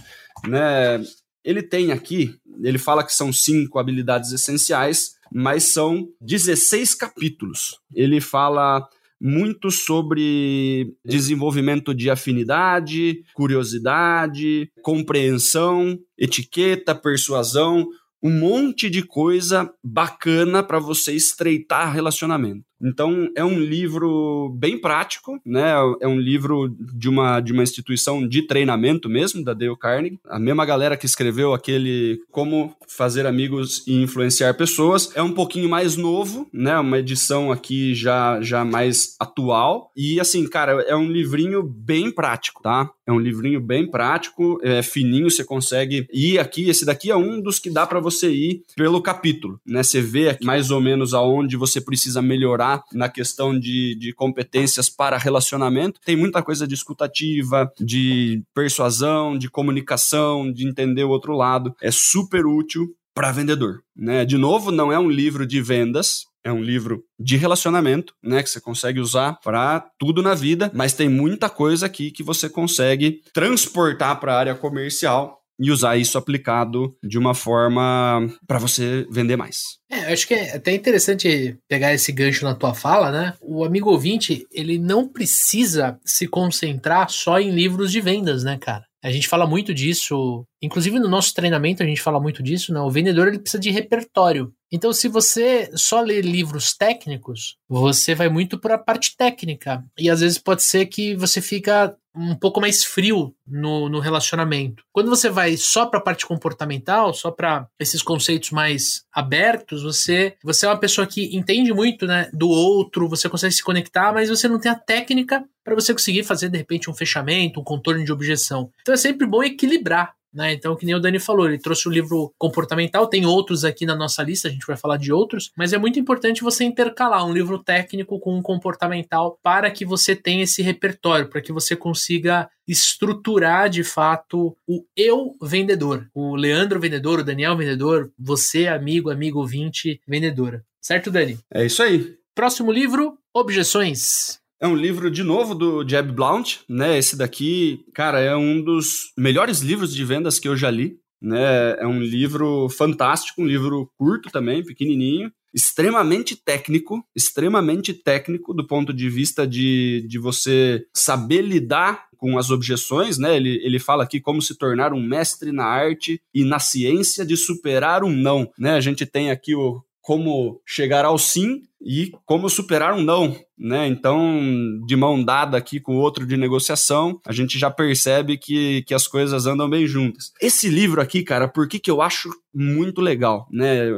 né? 0.49 1.05
Ele 1.45 1.63
tem 1.63 1.93
aqui, 1.93 2.35
ele 2.63 2.79
fala 2.79 3.05
que 3.05 3.13
são 3.13 3.33
cinco 3.33 3.79
habilidades 3.79 4.33
essenciais, 4.33 5.15
mas 5.31 5.65
são 5.65 6.09
16 6.21 6.95
capítulos. 6.95 7.79
Ele 7.95 8.21
fala 8.21 8.89
muito 9.27 9.73
sobre 9.73 10.95
desenvolvimento 11.05 11.93
de 11.93 12.09
afinidade, 12.09 13.25
curiosidade, 13.35 14.71
compreensão, 14.83 15.99
etiqueta, 16.17 16.95
persuasão, 16.95 17.89
um 18.23 18.31
monte 18.31 18.89
de 18.89 19.03
coisa 19.03 19.69
bacana 19.83 20.63
para 20.63 20.79
você 20.79 21.13
estreitar 21.13 21.93
relacionamento. 21.93 22.65
Então 22.81 23.31
é 23.35 23.45
um 23.45 23.59
livro 23.59 24.55
bem 24.57 24.79
prático, 24.79 25.41
né? 25.45 25.75
É 26.01 26.07
um 26.07 26.19
livro 26.19 26.69
de 26.79 27.09
uma, 27.09 27.41
de 27.41 27.53
uma 27.53 27.63
instituição 27.63 28.27
de 28.27 28.43
treinamento 28.43 29.09
mesmo, 29.09 29.43
da 29.43 29.55
Dale 29.55 29.77
Carnegie. 29.77 30.19
A 30.29 30.39
mesma 30.39 30.65
galera 30.65 30.97
que 30.97 31.07
escreveu 31.07 31.55
aquele 31.55 32.21
Como 32.31 32.75
Fazer 32.87 33.27
Amigos 33.27 33.85
e 33.87 34.03
Influenciar 34.03 34.55
Pessoas. 34.55 35.11
É 35.15 35.23
um 35.23 35.33
pouquinho 35.33 35.69
mais 35.69 35.97
novo, 35.97 36.49
né? 36.53 36.79
Uma 36.79 36.99
edição 36.99 37.51
aqui 37.51 37.95
já, 37.95 38.41
já 38.41 38.65
mais 38.65 39.17
atual. 39.19 39.91
E 39.97 40.21
assim, 40.21 40.47
cara, 40.47 40.83
é 40.83 40.95
um 40.95 41.11
livrinho 41.11 41.63
bem 41.63 42.11
prático, 42.11 42.63
tá? 42.63 42.91
É 43.07 43.13
um 43.13 43.21
livrinho 43.21 43.61
bem 43.61 43.89
prático, 43.89 44.59
é 44.63 44.83
fininho, 44.83 45.31
você 45.31 45.45
consegue 45.45 46.07
ir 46.13 46.39
aqui. 46.39 46.69
Esse 46.69 46.85
daqui 46.85 47.11
é 47.11 47.17
um 47.17 47.41
dos 47.41 47.59
que 47.59 47.71
dá 47.71 47.87
para 47.87 48.01
você 48.01 48.31
ir 48.31 48.63
pelo 48.75 49.01
capítulo, 49.01 49.61
né? 49.65 49.83
Você 49.83 50.01
vê 50.01 50.37
mais 50.43 50.71
ou 50.71 50.81
menos 50.81 51.15
aonde 51.15 51.57
você 51.57 51.81
precisa 51.81 52.21
melhorar 52.21 52.66
na 52.93 53.09
questão 53.09 53.59
de, 53.59 53.97
de 53.97 54.13
competências 54.13 54.89
para 54.89 55.19
relacionamento. 55.19 56.01
Tem 56.05 56.17
muita 56.17 56.43
coisa 56.43 56.67
de 56.67 56.75
escutativa, 56.75 57.71
de 57.81 58.43
persuasão, 58.55 59.37
de 59.37 59.51
comunicação, 59.51 60.51
de 60.53 60.67
entender 60.67 61.05
o 61.05 61.11
outro 61.11 61.35
lado. 61.35 61.75
É 61.81 61.91
super 61.91 62.47
útil 62.47 62.87
para 63.15 63.33
vendedor, 63.33 63.81
né? 63.97 64.25
De 64.27 64.37
novo, 64.37 64.71
não 64.71 64.93
é 64.93 64.99
um 64.99 65.09
livro 65.09 65.47
de 65.47 65.63
vendas, 65.63 66.27
é 66.45 66.53
um 66.53 66.63
livro 66.63 67.03
de 67.19 67.37
relacionamento, 67.37 68.15
né, 68.23 68.41
que 68.41 68.49
você 68.49 68.61
consegue 68.61 69.01
usar 69.01 69.41
para 69.43 69.85
tudo 69.99 70.23
na 70.23 70.33
vida, 70.33 70.71
mas 70.73 70.93
tem 70.93 71.09
muita 71.09 71.51
coisa 71.51 71.87
aqui 71.87 72.13
que 72.13 72.23
você 72.23 72.49
consegue 72.49 73.21
transportar 73.33 74.21
para 74.21 74.35
a 74.35 74.39
área 74.39 74.55
comercial 74.55 75.41
e 75.59 75.71
usar 75.71 75.97
isso 75.97 76.19
aplicado 76.19 76.95
de 77.03 77.19
uma 77.19 77.35
forma 77.35 78.29
para 78.47 78.59
você 78.59 79.07
vender 79.11 79.37
mais. 79.37 79.79
É, 79.91 80.13
acho 80.13 80.27
que 80.27 80.35
é 80.35 80.57
até 80.57 80.75
interessante 80.75 81.57
pegar 81.69 81.95
esse 81.95 82.11
gancho 82.13 82.45
na 82.45 82.55
tua 82.55 82.75
fala, 82.75 83.11
né? 83.11 83.35
O 83.41 83.65
amigo 83.65 83.91
ouvinte, 83.91 84.47
ele 84.53 84.79
não 84.79 85.09
precisa 85.09 85.99
se 86.05 86.27
concentrar 86.27 87.09
só 87.09 87.39
em 87.39 87.51
livros 87.51 87.93
de 87.93 88.01
vendas, 88.01 88.43
né, 88.43 88.59
cara? 88.59 88.85
A 89.07 89.11
gente 89.13 89.29
fala 89.29 89.47
muito 89.47 89.73
disso, 89.73 90.45
inclusive 90.61 90.99
no 90.99 91.09
nosso 91.09 91.33
treinamento 91.33 91.81
a 91.81 91.87
gente 91.87 92.03
fala 92.03 92.21
muito 92.21 92.43
disso, 92.43 92.73
né? 92.73 92.81
O 92.81 92.91
vendedor 92.91 93.29
ele 93.29 93.39
precisa 93.39 93.61
de 93.61 93.71
repertório. 93.71 94.53
Então, 94.73 94.93
se 94.93 95.07
você 95.07 95.71
só 95.75 96.01
lê 96.01 96.21
livros 96.21 96.75
técnicos, 96.77 97.57
você 97.69 98.17
vai 98.17 98.29
muito 98.29 98.59
para 98.59 98.75
a 98.75 98.79
parte 98.79 99.17
técnica. 99.17 99.85
E 99.97 100.11
às 100.11 100.21
vezes 100.21 100.39
pode 100.39 100.65
ser 100.65 100.87
que 100.87 101.15
você 101.15 101.41
fica 101.41 101.95
um 102.17 102.35
pouco 102.35 102.61
mais 102.61 102.83
frio 102.83 103.35
no, 103.47 103.89
no 103.89 104.01
relacionamento. 104.01 104.83
Quando 104.93 105.11
você 105.11 105.29
vai 105.29 105.57
só 105.57 105.87
para 105.87 106.01
a 106.01 106.03
parte 106.03 106.27
comportamental, 106.27 107.13
só 107.13 107.31
para 107.31 107.69
esses 107.79 108.03
conceitos 108.03 108.51
mais 108.51 109.05
abertos, 109.13 109.83
você, 109.83 110.35
você 110.43 110.67
é 110.67 110.69
uma 110.69 110.81
pessoa 110.81 111.07
que 111.07 111.37
entende 111.37 111.73
muito 111.73 112.07
né, 112.07 112.31
do 112.33 112.49
outro, 112.49 113.09
você 113.09 113.29
consegue 113.29 113.55
se 113.55 113.63
conectar, 113.63 114.13
mas 114.13 114.29
você 114.29 114.49
não 114.49 114.59
tem 114.59 114.73
a 114.73 114.77
técnica 114.77 115.45
para 115.63 115.75
você 115.75 115.93
conseguir 115.93 116.25
fazer, 116.25 116.49
de 116.49 116.57
repente, 116.57 116.89
um 116.89 116.95
fechamento, 116.95 117.61
um 117.61 117.65
contorno 117.65 118.05
de 118.05 118.13
objeção. 118.13 118.71
Então 118.81 118.95
é 118.95 118.97
sempre 118.97 119.27
bom 119.27 119.43
equilibrar 119.43 120.15
né? 120.37 120.53
Então, 120.53 120.77
que 120.77 120.85
nem 120.85 120.95
o 120.95 121.01
Dani 121.01 121.19
falou, 121.19 121.47
ele 121.47 121.59
trouxe 121.59 121.89
o 121.89 121.91
livro 121.91 122.33
comportamental, 122.39 123.07
tem 123.07 123.25
outros 123.25 123.65
aqui 123.65 123.87
na 123.87 123.97
nossa 123.97 124.23
lista, 124.23 124.49
a 124.49 124.51
gente 124.51 124.67
vai 124.67 124.77
falar 124.77 124.99
de 124.99 125.13
outros, 125.13 125.51
mas 125.57 125.73
é 125.73 125.79
muito 125.79 125.99
importante 125.99 126.45
você 126.45 126.63
intercalar 126.63 127.27
um 127.27 127.33
livro 127.33 127.59
técnico 127.59 128.21
com 128.21 128.37
um 128.37 128.43
comportamental 128.43 129.39
para 129.43 129.71
que 129.71 129.85
você 129.85 130.15
tenha 130.15 130.45
esse 130.45 130.63
repertório, 130.63 131.29
para 131.29 131.41
que 131.41 131.53
você 131.53 131.75
consiga 131.75 132.49
estruturar 132.69 133.71
de 133.71 133.83
fato 133.83 134.57
o 134.67 134.85
eu 134.97 135.37
vendedor, 135.41 136.09
o 136.15 136.37
Leandro 136.37 136.81
vendedor, 136.81 137.21
o 137.21 137.25
Daniel 137.25 137.57
vendedor, 137.57 138.13
você 138.19 138.67
amigo, 138.67 139.11
amigo 139.11 139.39
ouvinte, 139.39 140.01
vendedora. 140.07 140.65
Certo, 140.81 141.11
Dani? 141.11 141.39
É 141.53 141.65
isso 141.65 141.83
aí. 141.83 142.15
Próximo 142.35 142.71
livro, 142.71 143.19
Objeções. 143.35 144.41
É 144.61 144.67
um 144.67 144.75
livro, 144.75 145.11
de 145.11 145.23
novo, 145.23 145.55
do 145.55 145.87
Jeb 145.87 146.13
Blount, 146.13 146.61
né? 146.69 146.97
Esse 146.99 147.17
daqui, 147.17 147.85
cara, 147.93 148.21
é 148.21 148.35
um 148.35 148.63
dos 148.63 149.13
melhores 149.17 149.61
livros 149.61 149.95
de 149.95 150.03
vendas 150.05 150.39
que 150.39 150.49
eu 150.49 150.57
já 150.57 150.71
li, 150.71 150.99
né? 151.21 151.77
É 151.79 151.87
um 151.87 152.01
livro 152.01 152.69
fantástico, 152.71 153.43
um 153.43 153.47
livro 153.47 153.91
curto 153.99 154.31
também, 154.31 154.65
pequenininho, 154.65 155.31
extremamente 155.53 156.37
técnico, 156.37 157.05
extremamente 157.15 157.93
técnico 157.93 158.55
do 158.55 158.67
ponto 158.67 158.93
de 158.93 159.11
vista 159.11 159.47
de, 159.47 160.07
de 160.09 160.19
você 160.19 160.87
saber 160.95 161.43
lidar 161.43 162.07
com 162.17 162.39
as 162.39 162.51
objeções, 162.51 163.19
né? 163.19 163.37
Ele, 163.37 163.61
ele 163.63 163.79
fala 163.79 164.05
aqui 164.05 164.21
como 164.21 164.41
se 164.41 164.57
tornar 164.57 164.93
um 164.93 165.03
mestre 165.03 165.53
na 165.53 165.65
arte 165.65 166.21
e 166.35 166.45
na 166.45 166.59
ciência 166.59 167.25
de 167.25 167.37
superar 167.37 168.03
um 168.05 168.11
não, 168.11 168.51
né? 168.59 168.73
A 168.73 168.81
gente 168.81 169.05
tem 169.05 169.31
aqui 169.31 169.55
o 169.55 169.83
como 170.07 170.61
chegar 170.65 171.05
ao 171.05 171.19
sim 171.19 171.63
e 171.85 172.13
como 172.25 172.49
superar 172.49 172.95
um 172.95 173.03
não, 173.03 173.37
né? 173.59 173.89
Então, 173.89 174.41
de 174.87 174.95
mão 174.95 175.21
dada 175.21 175.59
aqui 175.59 175.81
com 175.81 175.97
o 175.97 175.99
outro 175.99 176.25
de 176.25 176.37
negociação, 176.37 177.21
a 177.27 177.33
gente 177.33 177.59
já 177.59 177.73
percebe 177.73 178.39
que, 178.39 178.85
que 178.85 178.95
as 178.95 179.09
coisas 179.09 179.47
andam 179.47 179.69
bem 179.69 179.85
juntas. 179.85 180.33
Esse 180.41 180.69
livro 180.69 181.01
aqui, 181.01 181.25
cara, 181.25 181.49
por 181.49 181.67
que, 181.67 181.81
que 181.81 181.91
eu 181.91 182.01
acho 182.01 182.31
muito 182.55 183.01
legal, 183.01 183.49
né? 183.51 183.89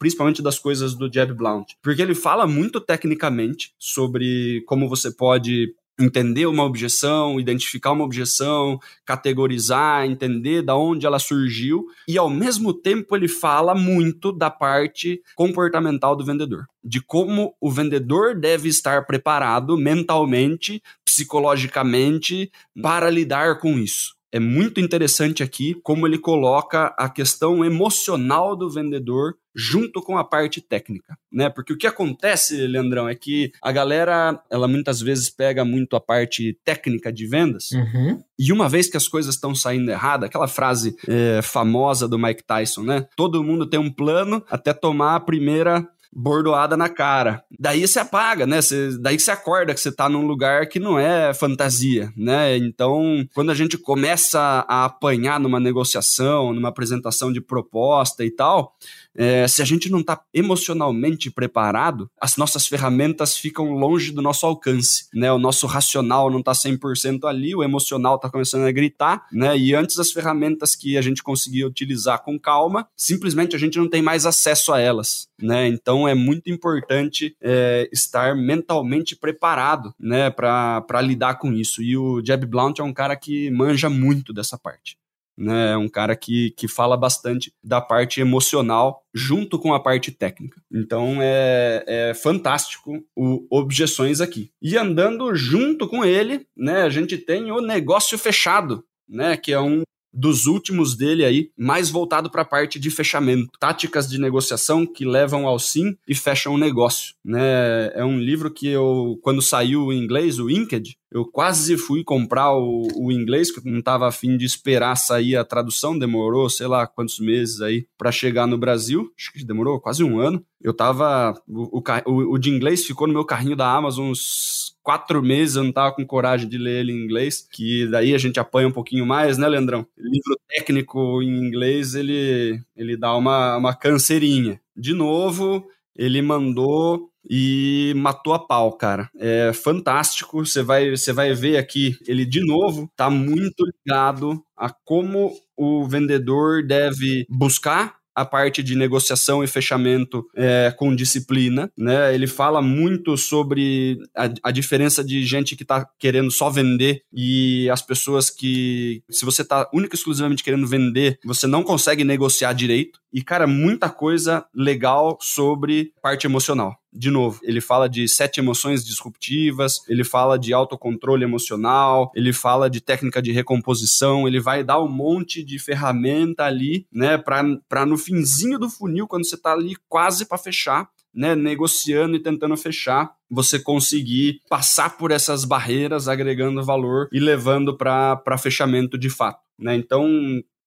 Principalmente 0.00 0.42
das 0.42 0.58
coisas 0.58 0.96
do 0.96 1.10
Jeb 1.10 1.32
Blount. 1.32 1.74
Porque 1.80 2.02
ele 2.02 2.16
fala 2.16 2.44
muito 2.44 2.80
tecnicamente 2.80 3.72
sobre 3.78 4.64
como 4.66 4.88
você 4.88 5.12
pode 5.14 5.72
entender 5.98 6.46
uma 6.46 6.64
objeção, 6.64 7.38
identificar 7.38 7.92
uma 7.92 8.04
objeção, 8.04 8.78
categorizar, 9.04 10.04
entender 10.04 10.62
da 10.62 10.76
onde 10.76 11.06
ela 11.06 11.18
surgiu 11.18 11.86
e 12.08 12.16
ao 12.16 12.30
mesmo 12.30 12.72
tempo 12.72 13.14
ele 13.14 13.28
fala 13.28 13.74
muito 13.74 14.32
da 14.32 14.50
parte 14.50 15.22
comportamental 15.34 16.16
do 16.16 16.24
vendedor, 16.24 16.66
de 16.82 17.00
como 17.00 17.54
o 17.60 17.70
vendedor 17.70 18.38
deve 18.38 18.68
estar 18.68 19.06
preparado 19.06 19.76
mentalmente, 19.76 20.82
psicologicamente 21.04 22.50
para 22.80 23.10
lidar 23.10 23.58
com 23.58 23.78
isso 23.78 24.21
é 24.32 24.40
muito 24.40 24.80
interessante 24.80 25.42
aqui 25.42 25.74
como 25.82 26.06
ele 26.06 26.18
coloca 26.18 26.86
a 26.98 27.08
questão 27.08 27.62
emocional 27.62 28.56
do 28.56 28.70
vendedor 28.70 29.34
junto 29.54 30.00
com 30.00 30.16
a 30.16 30.24
parte 30.24 30.62
técnica, 30.62 31.14
né? 31.30 31.50
Porque 31.50 31.74
o 31.74 31.76
que 31.76 31.86
acontece, 31.86 32.66
Leandrão, 32.66 33.06
é 33.06 33.14
que 33.14 33.52
a 33.62 33.70
galera, 33.70 34.42
ela 34.50 34.66
muitas 34.66 35.02
vezes 35.02 35.28
pega 35.28 35.62
muito 35.62 35.94
a 35.94 36.00
parte 36.00 36.58
técnica 36.64 37.12
de 37.12 37.26
vendas 37.26 37.70
uhum. 37.72 38.22
e 38.38 38.50
uma 38.50 38.68
vez 38.68 38.88
que 38.88 38.96
as 38.96 39.06
coisas 39.06 39.34
estão 39.34 39.54
saindo 39.54 39.90
errada, 39.90 40.24
aquela 40.24 40.48
frase 40.48 40.96
é, 41.06 41.42
famosa 41.42 42.08
do 42.08 42.18
Mike 42.18 42.44
Tyson, 42.44 42.82
né? 42.82 43.06
Todo 43.14 43.44
mundo 43.44 43.66
tem 43.66 43.78
um 43.78 43.92
plano 43.92 44.42
até 44.48 44.72
tomar 44.72 45.16
a 45.16 45.20
primeira 45.20 45.86
bordoada 46.12 46.76
na 46.76 46.88
cara. 46.88 47.42
Daí 47.58 47.86
você 47.86 47.98
apaga, 47.98 48.46
né? 48.46 48.58
Daí 49.00 49.18
você 49.18 49.30
acorda 49.30 49.72
que 49.72 49.80
você 49.80 49.90
tá 49.90 50.08
num 50.08 50.26
lugar 50.26 50.68
que 50.68 50.78
não 50.78 50.98
é 50.98 51.32
fantasia, 51.32 52.12
né? 52.16 52.56
Então, 52.56 53.26
quando 53.34 53.50
a 53.50 53.54
gente 53.54 53.78
começa 53.78 54.64
a 54.68 54.84
apanhar 54.84 55.40
numa 55.40 55.58
negociação, 55.58 56.52
numa 56.52 56.68
apresentação 56.68 57.32
de 57.32 57.40
proposta 57.40 58.24
e 58.24 58.30
tal, 58.30 58.76
é, 59.14 59.46
se 59.46 59.60
a 59.60 59.64
gente 59.64 59.90
não 59.90 60.00
está 60.00 60.20
emocionalmente 60.32 61.30
preparado, 61.30 62.10
as 62.20 62.36
nossas 62.36 62.66
ferramentas 62.66 63.36
ficam 63.36 63.72
longe 63.72 64.12
do 64.12 64.22
nosso 64.22 64.46
alcance, 64.46 65.06
né? 65.12 65.32
O 65.32 65.38
nosso 65.38 65.66
racional 65.66 66.30
não 66.30 66.40
está 66.40 66.52
100% 66.52 67.24
ali, 67.24 67.54
o 67.54 67.62
emocional 67.62 68.16
está 68.16 68.30
começando 68.30 68.64
a 68.64 68.72
gritar, 68.72 69.26
né? 69.32 69.56
E 69.56 69.74
antes 69.74 69.98
as 69.98 70.10
ferramentas 70.10 70.74
que 70.74 70.96
a 70.96 71.02
gente 71.02 71.22
conseguia 71.22 71.66
utilizar 71.66 72.22
com 72.22 72.38
calma, 72.38 72.88
simplesmente 72.96 73.54
a 73.54 73.58
gente 73.58 73.78
não 73.78 73.88
tem 73.88 74.02
mais 74.02 74.26
acesso 74.26 74.72
a 74.72 74.80
elas, 74.80 75.28
né? 75.40 75.68
Então 75.68 76.08
é 76.08 76.14
muito 76.14 76.50
importante 76.50 77.36
é, 77.40 77.88
estar 77.92 78.34
mentalmente 78.34 79.14
preparado, 79.14 79.94
né? 79.98 80.30
Para 80.30 81.02
lidar 81.02 81.34
com 81.34 81.52
isso. 81.52 81.82
E 81.82 81.96
o 81.96 82.22
Jeb 82.24 82.46
Blount 82.46 82.78
é 82.78 82.82
um 82.82 82.92
cara 82.92 83.16
que 83.16 83.50
manja 83.50 83.90
muito 83.90 84.32
dessa 84.32 84.56
parte 84.58 85.01
né? 85.42 85.72
É 85.72 85.76
um 85.76 85.88
cara 85.88 86.14
que, 86.14 86.52
que 86.56 86.68
fala 86.68 86.96
bastante 86.96 87.52
da 87.62 87.80
parte 87.80 88.20
emocional 88.20 89.02
junto 89.12 89.58
com 89.58 89.74
a 89.74 89.80
parte 89.80 90.12
técnica. 90.12 90.60
Então 90.72 91.16
é, 91.20 91.84
é 91.86 92.14
fantástico 92.14 93.04
o 93.16 93.44
Objeções 93.50 94.20
aqui. 94.20 94.50
E 94.62 94.76
andando 94.76 95.34
junto 95.34 95.88
com 95.88 96.04
ele, 96.04 96.46
né, 96.56 96.82
a 96.82 96.88
gente 96.88 97.18
tem 97.18 97.50
o 97.50 97.60
Negócio 97.60 98.16
Fechado, 98.16 98.84
né, 99.08 99.36
que 99.36 99.52
é 99.52 99.60
um 99.60 99.82
dos 100.12 100.46
últimos 100.46 100.94
dele 100.94 101.24
aí, 101.24 101.50
mais 101.56 101.88
voltado 101.88 102.30
para 102.30 102.42
a 102.42 102.44
parte 102.46 102.78
de 102.78 102.90
fechamento. 102.90 103.50
Táticas 103.58 104.08
de 104.08 104.20
negociação 104.20 104.86
que 104.86 105.06
levam 105.06 105.46
ao 105.46 105.58
sim 105.58 105.96
e 106.06 106.14
fecham 106.14 106.54
o 106.54 106.58
negócio. 106.58 107.14
Né? 107.24 107.90
É 107.94 108.04
um 108.04 108.18
livro 108.18 108.50
que 108.50 108.68
eu, 108.68 109.18
quando 109.22 109.40
saiu 109.40 109.90
em 109.90 110.02
inglês, 110.02 110.38
o 110.38 110.50
Inked, 110.50 110.96
eu 111.12 111.24
quase 111.26 111.76
fui 111.76 112.02
comprar 112.02 112.52
o, 112.54 112.88
o 112.96 113.12
inglês, 113.12 113.50
que 113.50 113.58
eu 113.58 113.70
não 113.70 113.80
estava 113.80 114.08
afim 114.08 114.36
de 114.36 114.44
esperar 114.44 114.96
sair 114.96 115.36
a 115.36 115.44
tradução, 115.44 115.98
demorou 115.98 116.48
sei 116.48 116.66
lá 116.66 116.86
quantos 116.86 117.20
meses 117.20 117.60
aí 117.60 117.86
para 117.98 118.10
chegar 118.10 118.46
no 118.46 118.56
Brasil, 118.56 119.12
acho 119.18 119.32
que 119.32 119.44
demorou 119.44 119.80
quase 119.80 120.02
um 120.02 120.18
ano. 120.18 120.44
Eu 120.60 120.72
tava. 120.72 121.34
O, 121.46 121.82
o, 122.06 122.34
o 122.34 122.38
de 122.38 122.50
inglês 122.50 122.84
ficou 122.84 123.06
no 123.06 123.12
meu 123.12 123.24
carrinho 123.24 123.56
da 123.56 123.70
Amazon 123.70 124.10
uns 124.10 124.76
quatro 124.82 125.22
meses 125.22 125.56
eu 125.56 125.64
não 125.64 125.72
tava 125.72 125.94
com 125.94 126.04
coragem 126.04 126.48
de 126.48 126.58
ler 126.58 126.80
ele 126.80 126.92
em 126.92 127.04
inglês, 127.04 127.46
que 127.50 127.86
daí 127.88 128.14
a 128.14 128.18
gente 128.18 128.40
apanha 128.40 128.68
um 128.68 128.72
pouquinho 128.72 129.06
mais, 129.06 129.38
né, 129.38 129.48
Leandrão? 129.48 129.86
livro 129.96 130.38
técnico 130.48 131.22
em 131.22 131.46
inglês, 131.46 131.94
ele, 131.94 132.60
ele 132.76 132.96
dá 132.96 133.14
uma, 133.16 133.56
uma 133.56 133.74
canseirinha. 133.74 134.60
De 134.76 134.92
novo, 134.92 135.66
ele 135.96 136.22
mandou 136.22 137.10
e 137.28 137.92
matou 137.96 138.32
a 138.34 138.38
pau, 138.38 138.72
cara. 138.72 139.08
É 139.16 139.52
fantástico. 139.52 140.44
Você 140.44 140.62
vai, 140.62 140.90
você 140.90 141.12
vai 141.12 141.32
ver 141.34 141.56
aqui, 141.56 141.96
ele 142.06 142.24
de 142.24 142.44
novo 142.44 142.90
tá 142.96 143.08
muito 143.10 143.64
ligado 143.64 144.42
a 144.56 144.70
como 144.84 145.32
o 145.56 145.86
vendedor 145.86 146.66
deve 146.66 147.24
buscar 147.28 148.01
a 148.14 148.24
parte 148.24 148.62
de 148.62 148.74
negociação 148.74 149.42
e 149.42 149.46
fechamento 149.46 150.26
é, 150.36 150.74
com 150.76 150.94
disciplina, 150.94 151.70
né? 151.76 152.14
Ele 152.14 152.26
fala 152.26 152.60
muito 152.60 153.16
sobre 153.16 153.98
a, 154.16 154.28
a 154.44 154.50
diferença 154.50 155.02
de 155.04 155.24
gente 155.24 155.56
que 155.56 155.62
está 155.62 155.86
querendo 155.98 156.30
só 156.30 156.50
vender 156.50 157.02
e 157.12 157.68
as 157.70 157.82
pessoas 157.82 158.30
que, 158.30 159.02
se 159.10 159.24
você 159.24 159.42
está 159.42 159.68
única 159.72 159.94
e 159.94 159.98
exclusivamente 159.98 160.44
querendo 160.44 160.66
vender, 160.66 161.18
você 161.24 161.46
não 161.46 161.62
consegue 161.62 162.04
negociar 162.04 162.52
direito. 162.52 163.00
E, 163.12 163.22
cara, 163.22 163.46
muita 163.46 163.88
coisa 163.88 164.44
legal 164.54 165.18
sobre 165.20 165.92
parte 166.02 166.26
emocional 166.26 166.81
de 166.92 167.10
novo, 167.10 167.40
ele 167.42 167.60
fala 167.60 167.88
de 167.88 168.06
sete 168.06 168.38
emoções 168.38 168.84
disruptivas, 168.84 169.80
ele 169.88 170.04
fala 170.04 170.38
de 170.38 170.52
autocontrole 170.52 171.24
emocional, 171.24 172.12
ele 172.14 172.32
fala 172.32 172.68
de 172.68 172.80
técnica 172.80 173.22
de 173.22 173.32
recomposição, 173.32 174.28
ele 174.28 174.40
vai 174.40 174.62
dar 174.62 174.80
um 174.80 174.88
monte 174.88 175.42
de 175.42 175.58
ferramenta 175.58 176.44
ali, 176.44 176.86
né, 176.92 177.16
para 177.16 177.86
no 177.86 177.96
finzinho 177.96 178.58
do 178.58 178.68
funil, 178.68 179.06
quando 179.08 179.26
você 179.26 179.36
tá 179.36 179.52
ali 179.52 179.74
quase 179.88 180.26
para 180.26 180.36
fechar, 180.36 180.88
né, 181.14 181.34
negociando 181.34 182.16
e 182.16 182.22
tentando 182.22 182.56
fechar, 182.56 183.14
você 183.30 183.58
conseguir 183.58 184.40
passar 184.48 184.96
por 184.96 185.10
essas 185.10 185.44
barreiras, 185.44 186.08
agregando 186.08 186.64
valor 186.64 187.08
e 187.12 187.18
levando 187.18 187.76
para 187.76 188.38
fechamento 188.38 188.98
de 188.98 189.08
fato. 189.10 189.40
Né? 189.58 189.76
Então, 189.76 190.08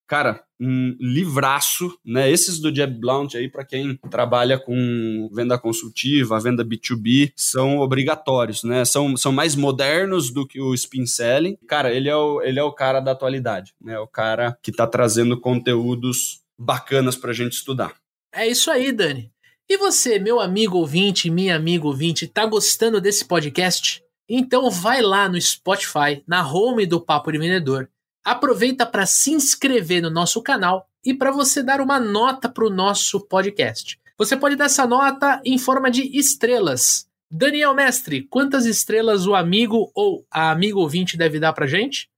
cara, 0.07 0.43
um 0.59 0.95
livraço, 0.99 1.97
né? 2.05 2.29
Esses 2.29 2.59
do 2.59 2.73
Jeb 2.73 2.99
Blount 2.99 3.35
aí, 3.35 3.49
para 3.49 3.65
quem 3.65 3.97
trabalha 4.09 4.57
com 4.57 5.29
venda 5.33 5.57
consultiva, 5.57 6.39
venda 6.39 6.63
B2B, 6.63 7.31
são 7.35 7.79
obrigatórios, 7.79 8.63
né? 8.63 8.85
São, 8.85 9.17
são 9.17 9.31
mais 9.31 9.55
modernos 9.55 10.31
do 10.31 10.47
que 10.47 10.61
o 10.61 10.73
spin 10.73 11.05
selling. 11.05 11.57
Cara, 11.67 11.93
ele 11.93 12.09
é 12.09 12.15
o, 12.15 12.41
ele 12.41 12.59
é 12.59 12.63
o 12.63 12.73
cara 12.73 12.99
da 12.99 13.11
atualidade, 13.11 13.73
né? 13.81 13.99
O 13.99 14.07
cara 14.07 14.57
que 14.61 14.71
tá 14.71 14.87
trazendo 14.87 15.39
conteúdos 15.39 16.41
bacanas 16.57 17.15
pra 17.15 17.33
gente 17.33 17.53
estudar. 17.53 17.93
É 18.33 18.47
isso 18.47 18.71
aí, 18.71 18.91
Dani. 18.91 19.31
E 19.67 19.77
você, 19.77 20.19
meu 20.19 20.39
amigo 20.39 20.77
ouvinte, 20.77 21.29
minha 21.29 21.55
amiga 21.55 21.87
ouvinte, 21.87 22.27
tá 22.27 22.45
gostando 22.45 23.01
desse 23.01 23.25
podcast? 23.25 24.03
Então 24.29 24.69
vai 24.69 25.01
lá 25.01 25.27
no 25.27 25.39
Spotify, 25.41 26.23
na 26.27 26.47
home 26.47 26.85
do 26.85 27.01
Papo 27.01 27.31
de 27.31 27.37
Vendedor 27.37 27.89
aproveita 28.25 28.85
para 28.85 29.05
se 29.05 29.31
inscrever 29.31 30.01
no 30.01 30.09
nosso 30.09 30.41
canal 30.41 30.89
e 31.05 31.13
para 31.13 31.31
você 31.31 31.61
dar 31.61 31.79
uma 31.79 31.99
nota 31.99 32.49
para 32.49 32.65
o 32.65 32.69
nosso 32.71 33.21
podcast. 33.21 33.99
Você 34.17 34.35
pode 34.35 34.55
dar 34.55 34.65
essa 34.65 34.88
nota 34.88 35.39
em 35.45 35.59
forma 35.59 35.91
de 35.91 36.17
estrelas. 36.17 37.07
Daniel 37.29 37.75
Mestre, 37.75 38.23
quantas 38.23 38.65
estrelas 38.65 39.27
o 39.27 39.35
amigo 39.35 39.91
ou 39.93 40.25
a 40.31 40.49
amigo 40.51 40.79
ouvinte 40.79 41.15
deve 41.15 41.39
dar 41.39 41.53
para 41.53 41.67
gente? 41.67 42.09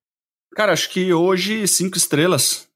Cara, 0.55 0.71
acho 0.71 0.89
que 0.89 1.11
hoje 1.11 1.67
cinco 1.67 1.97
estrelas. 1.97 2.67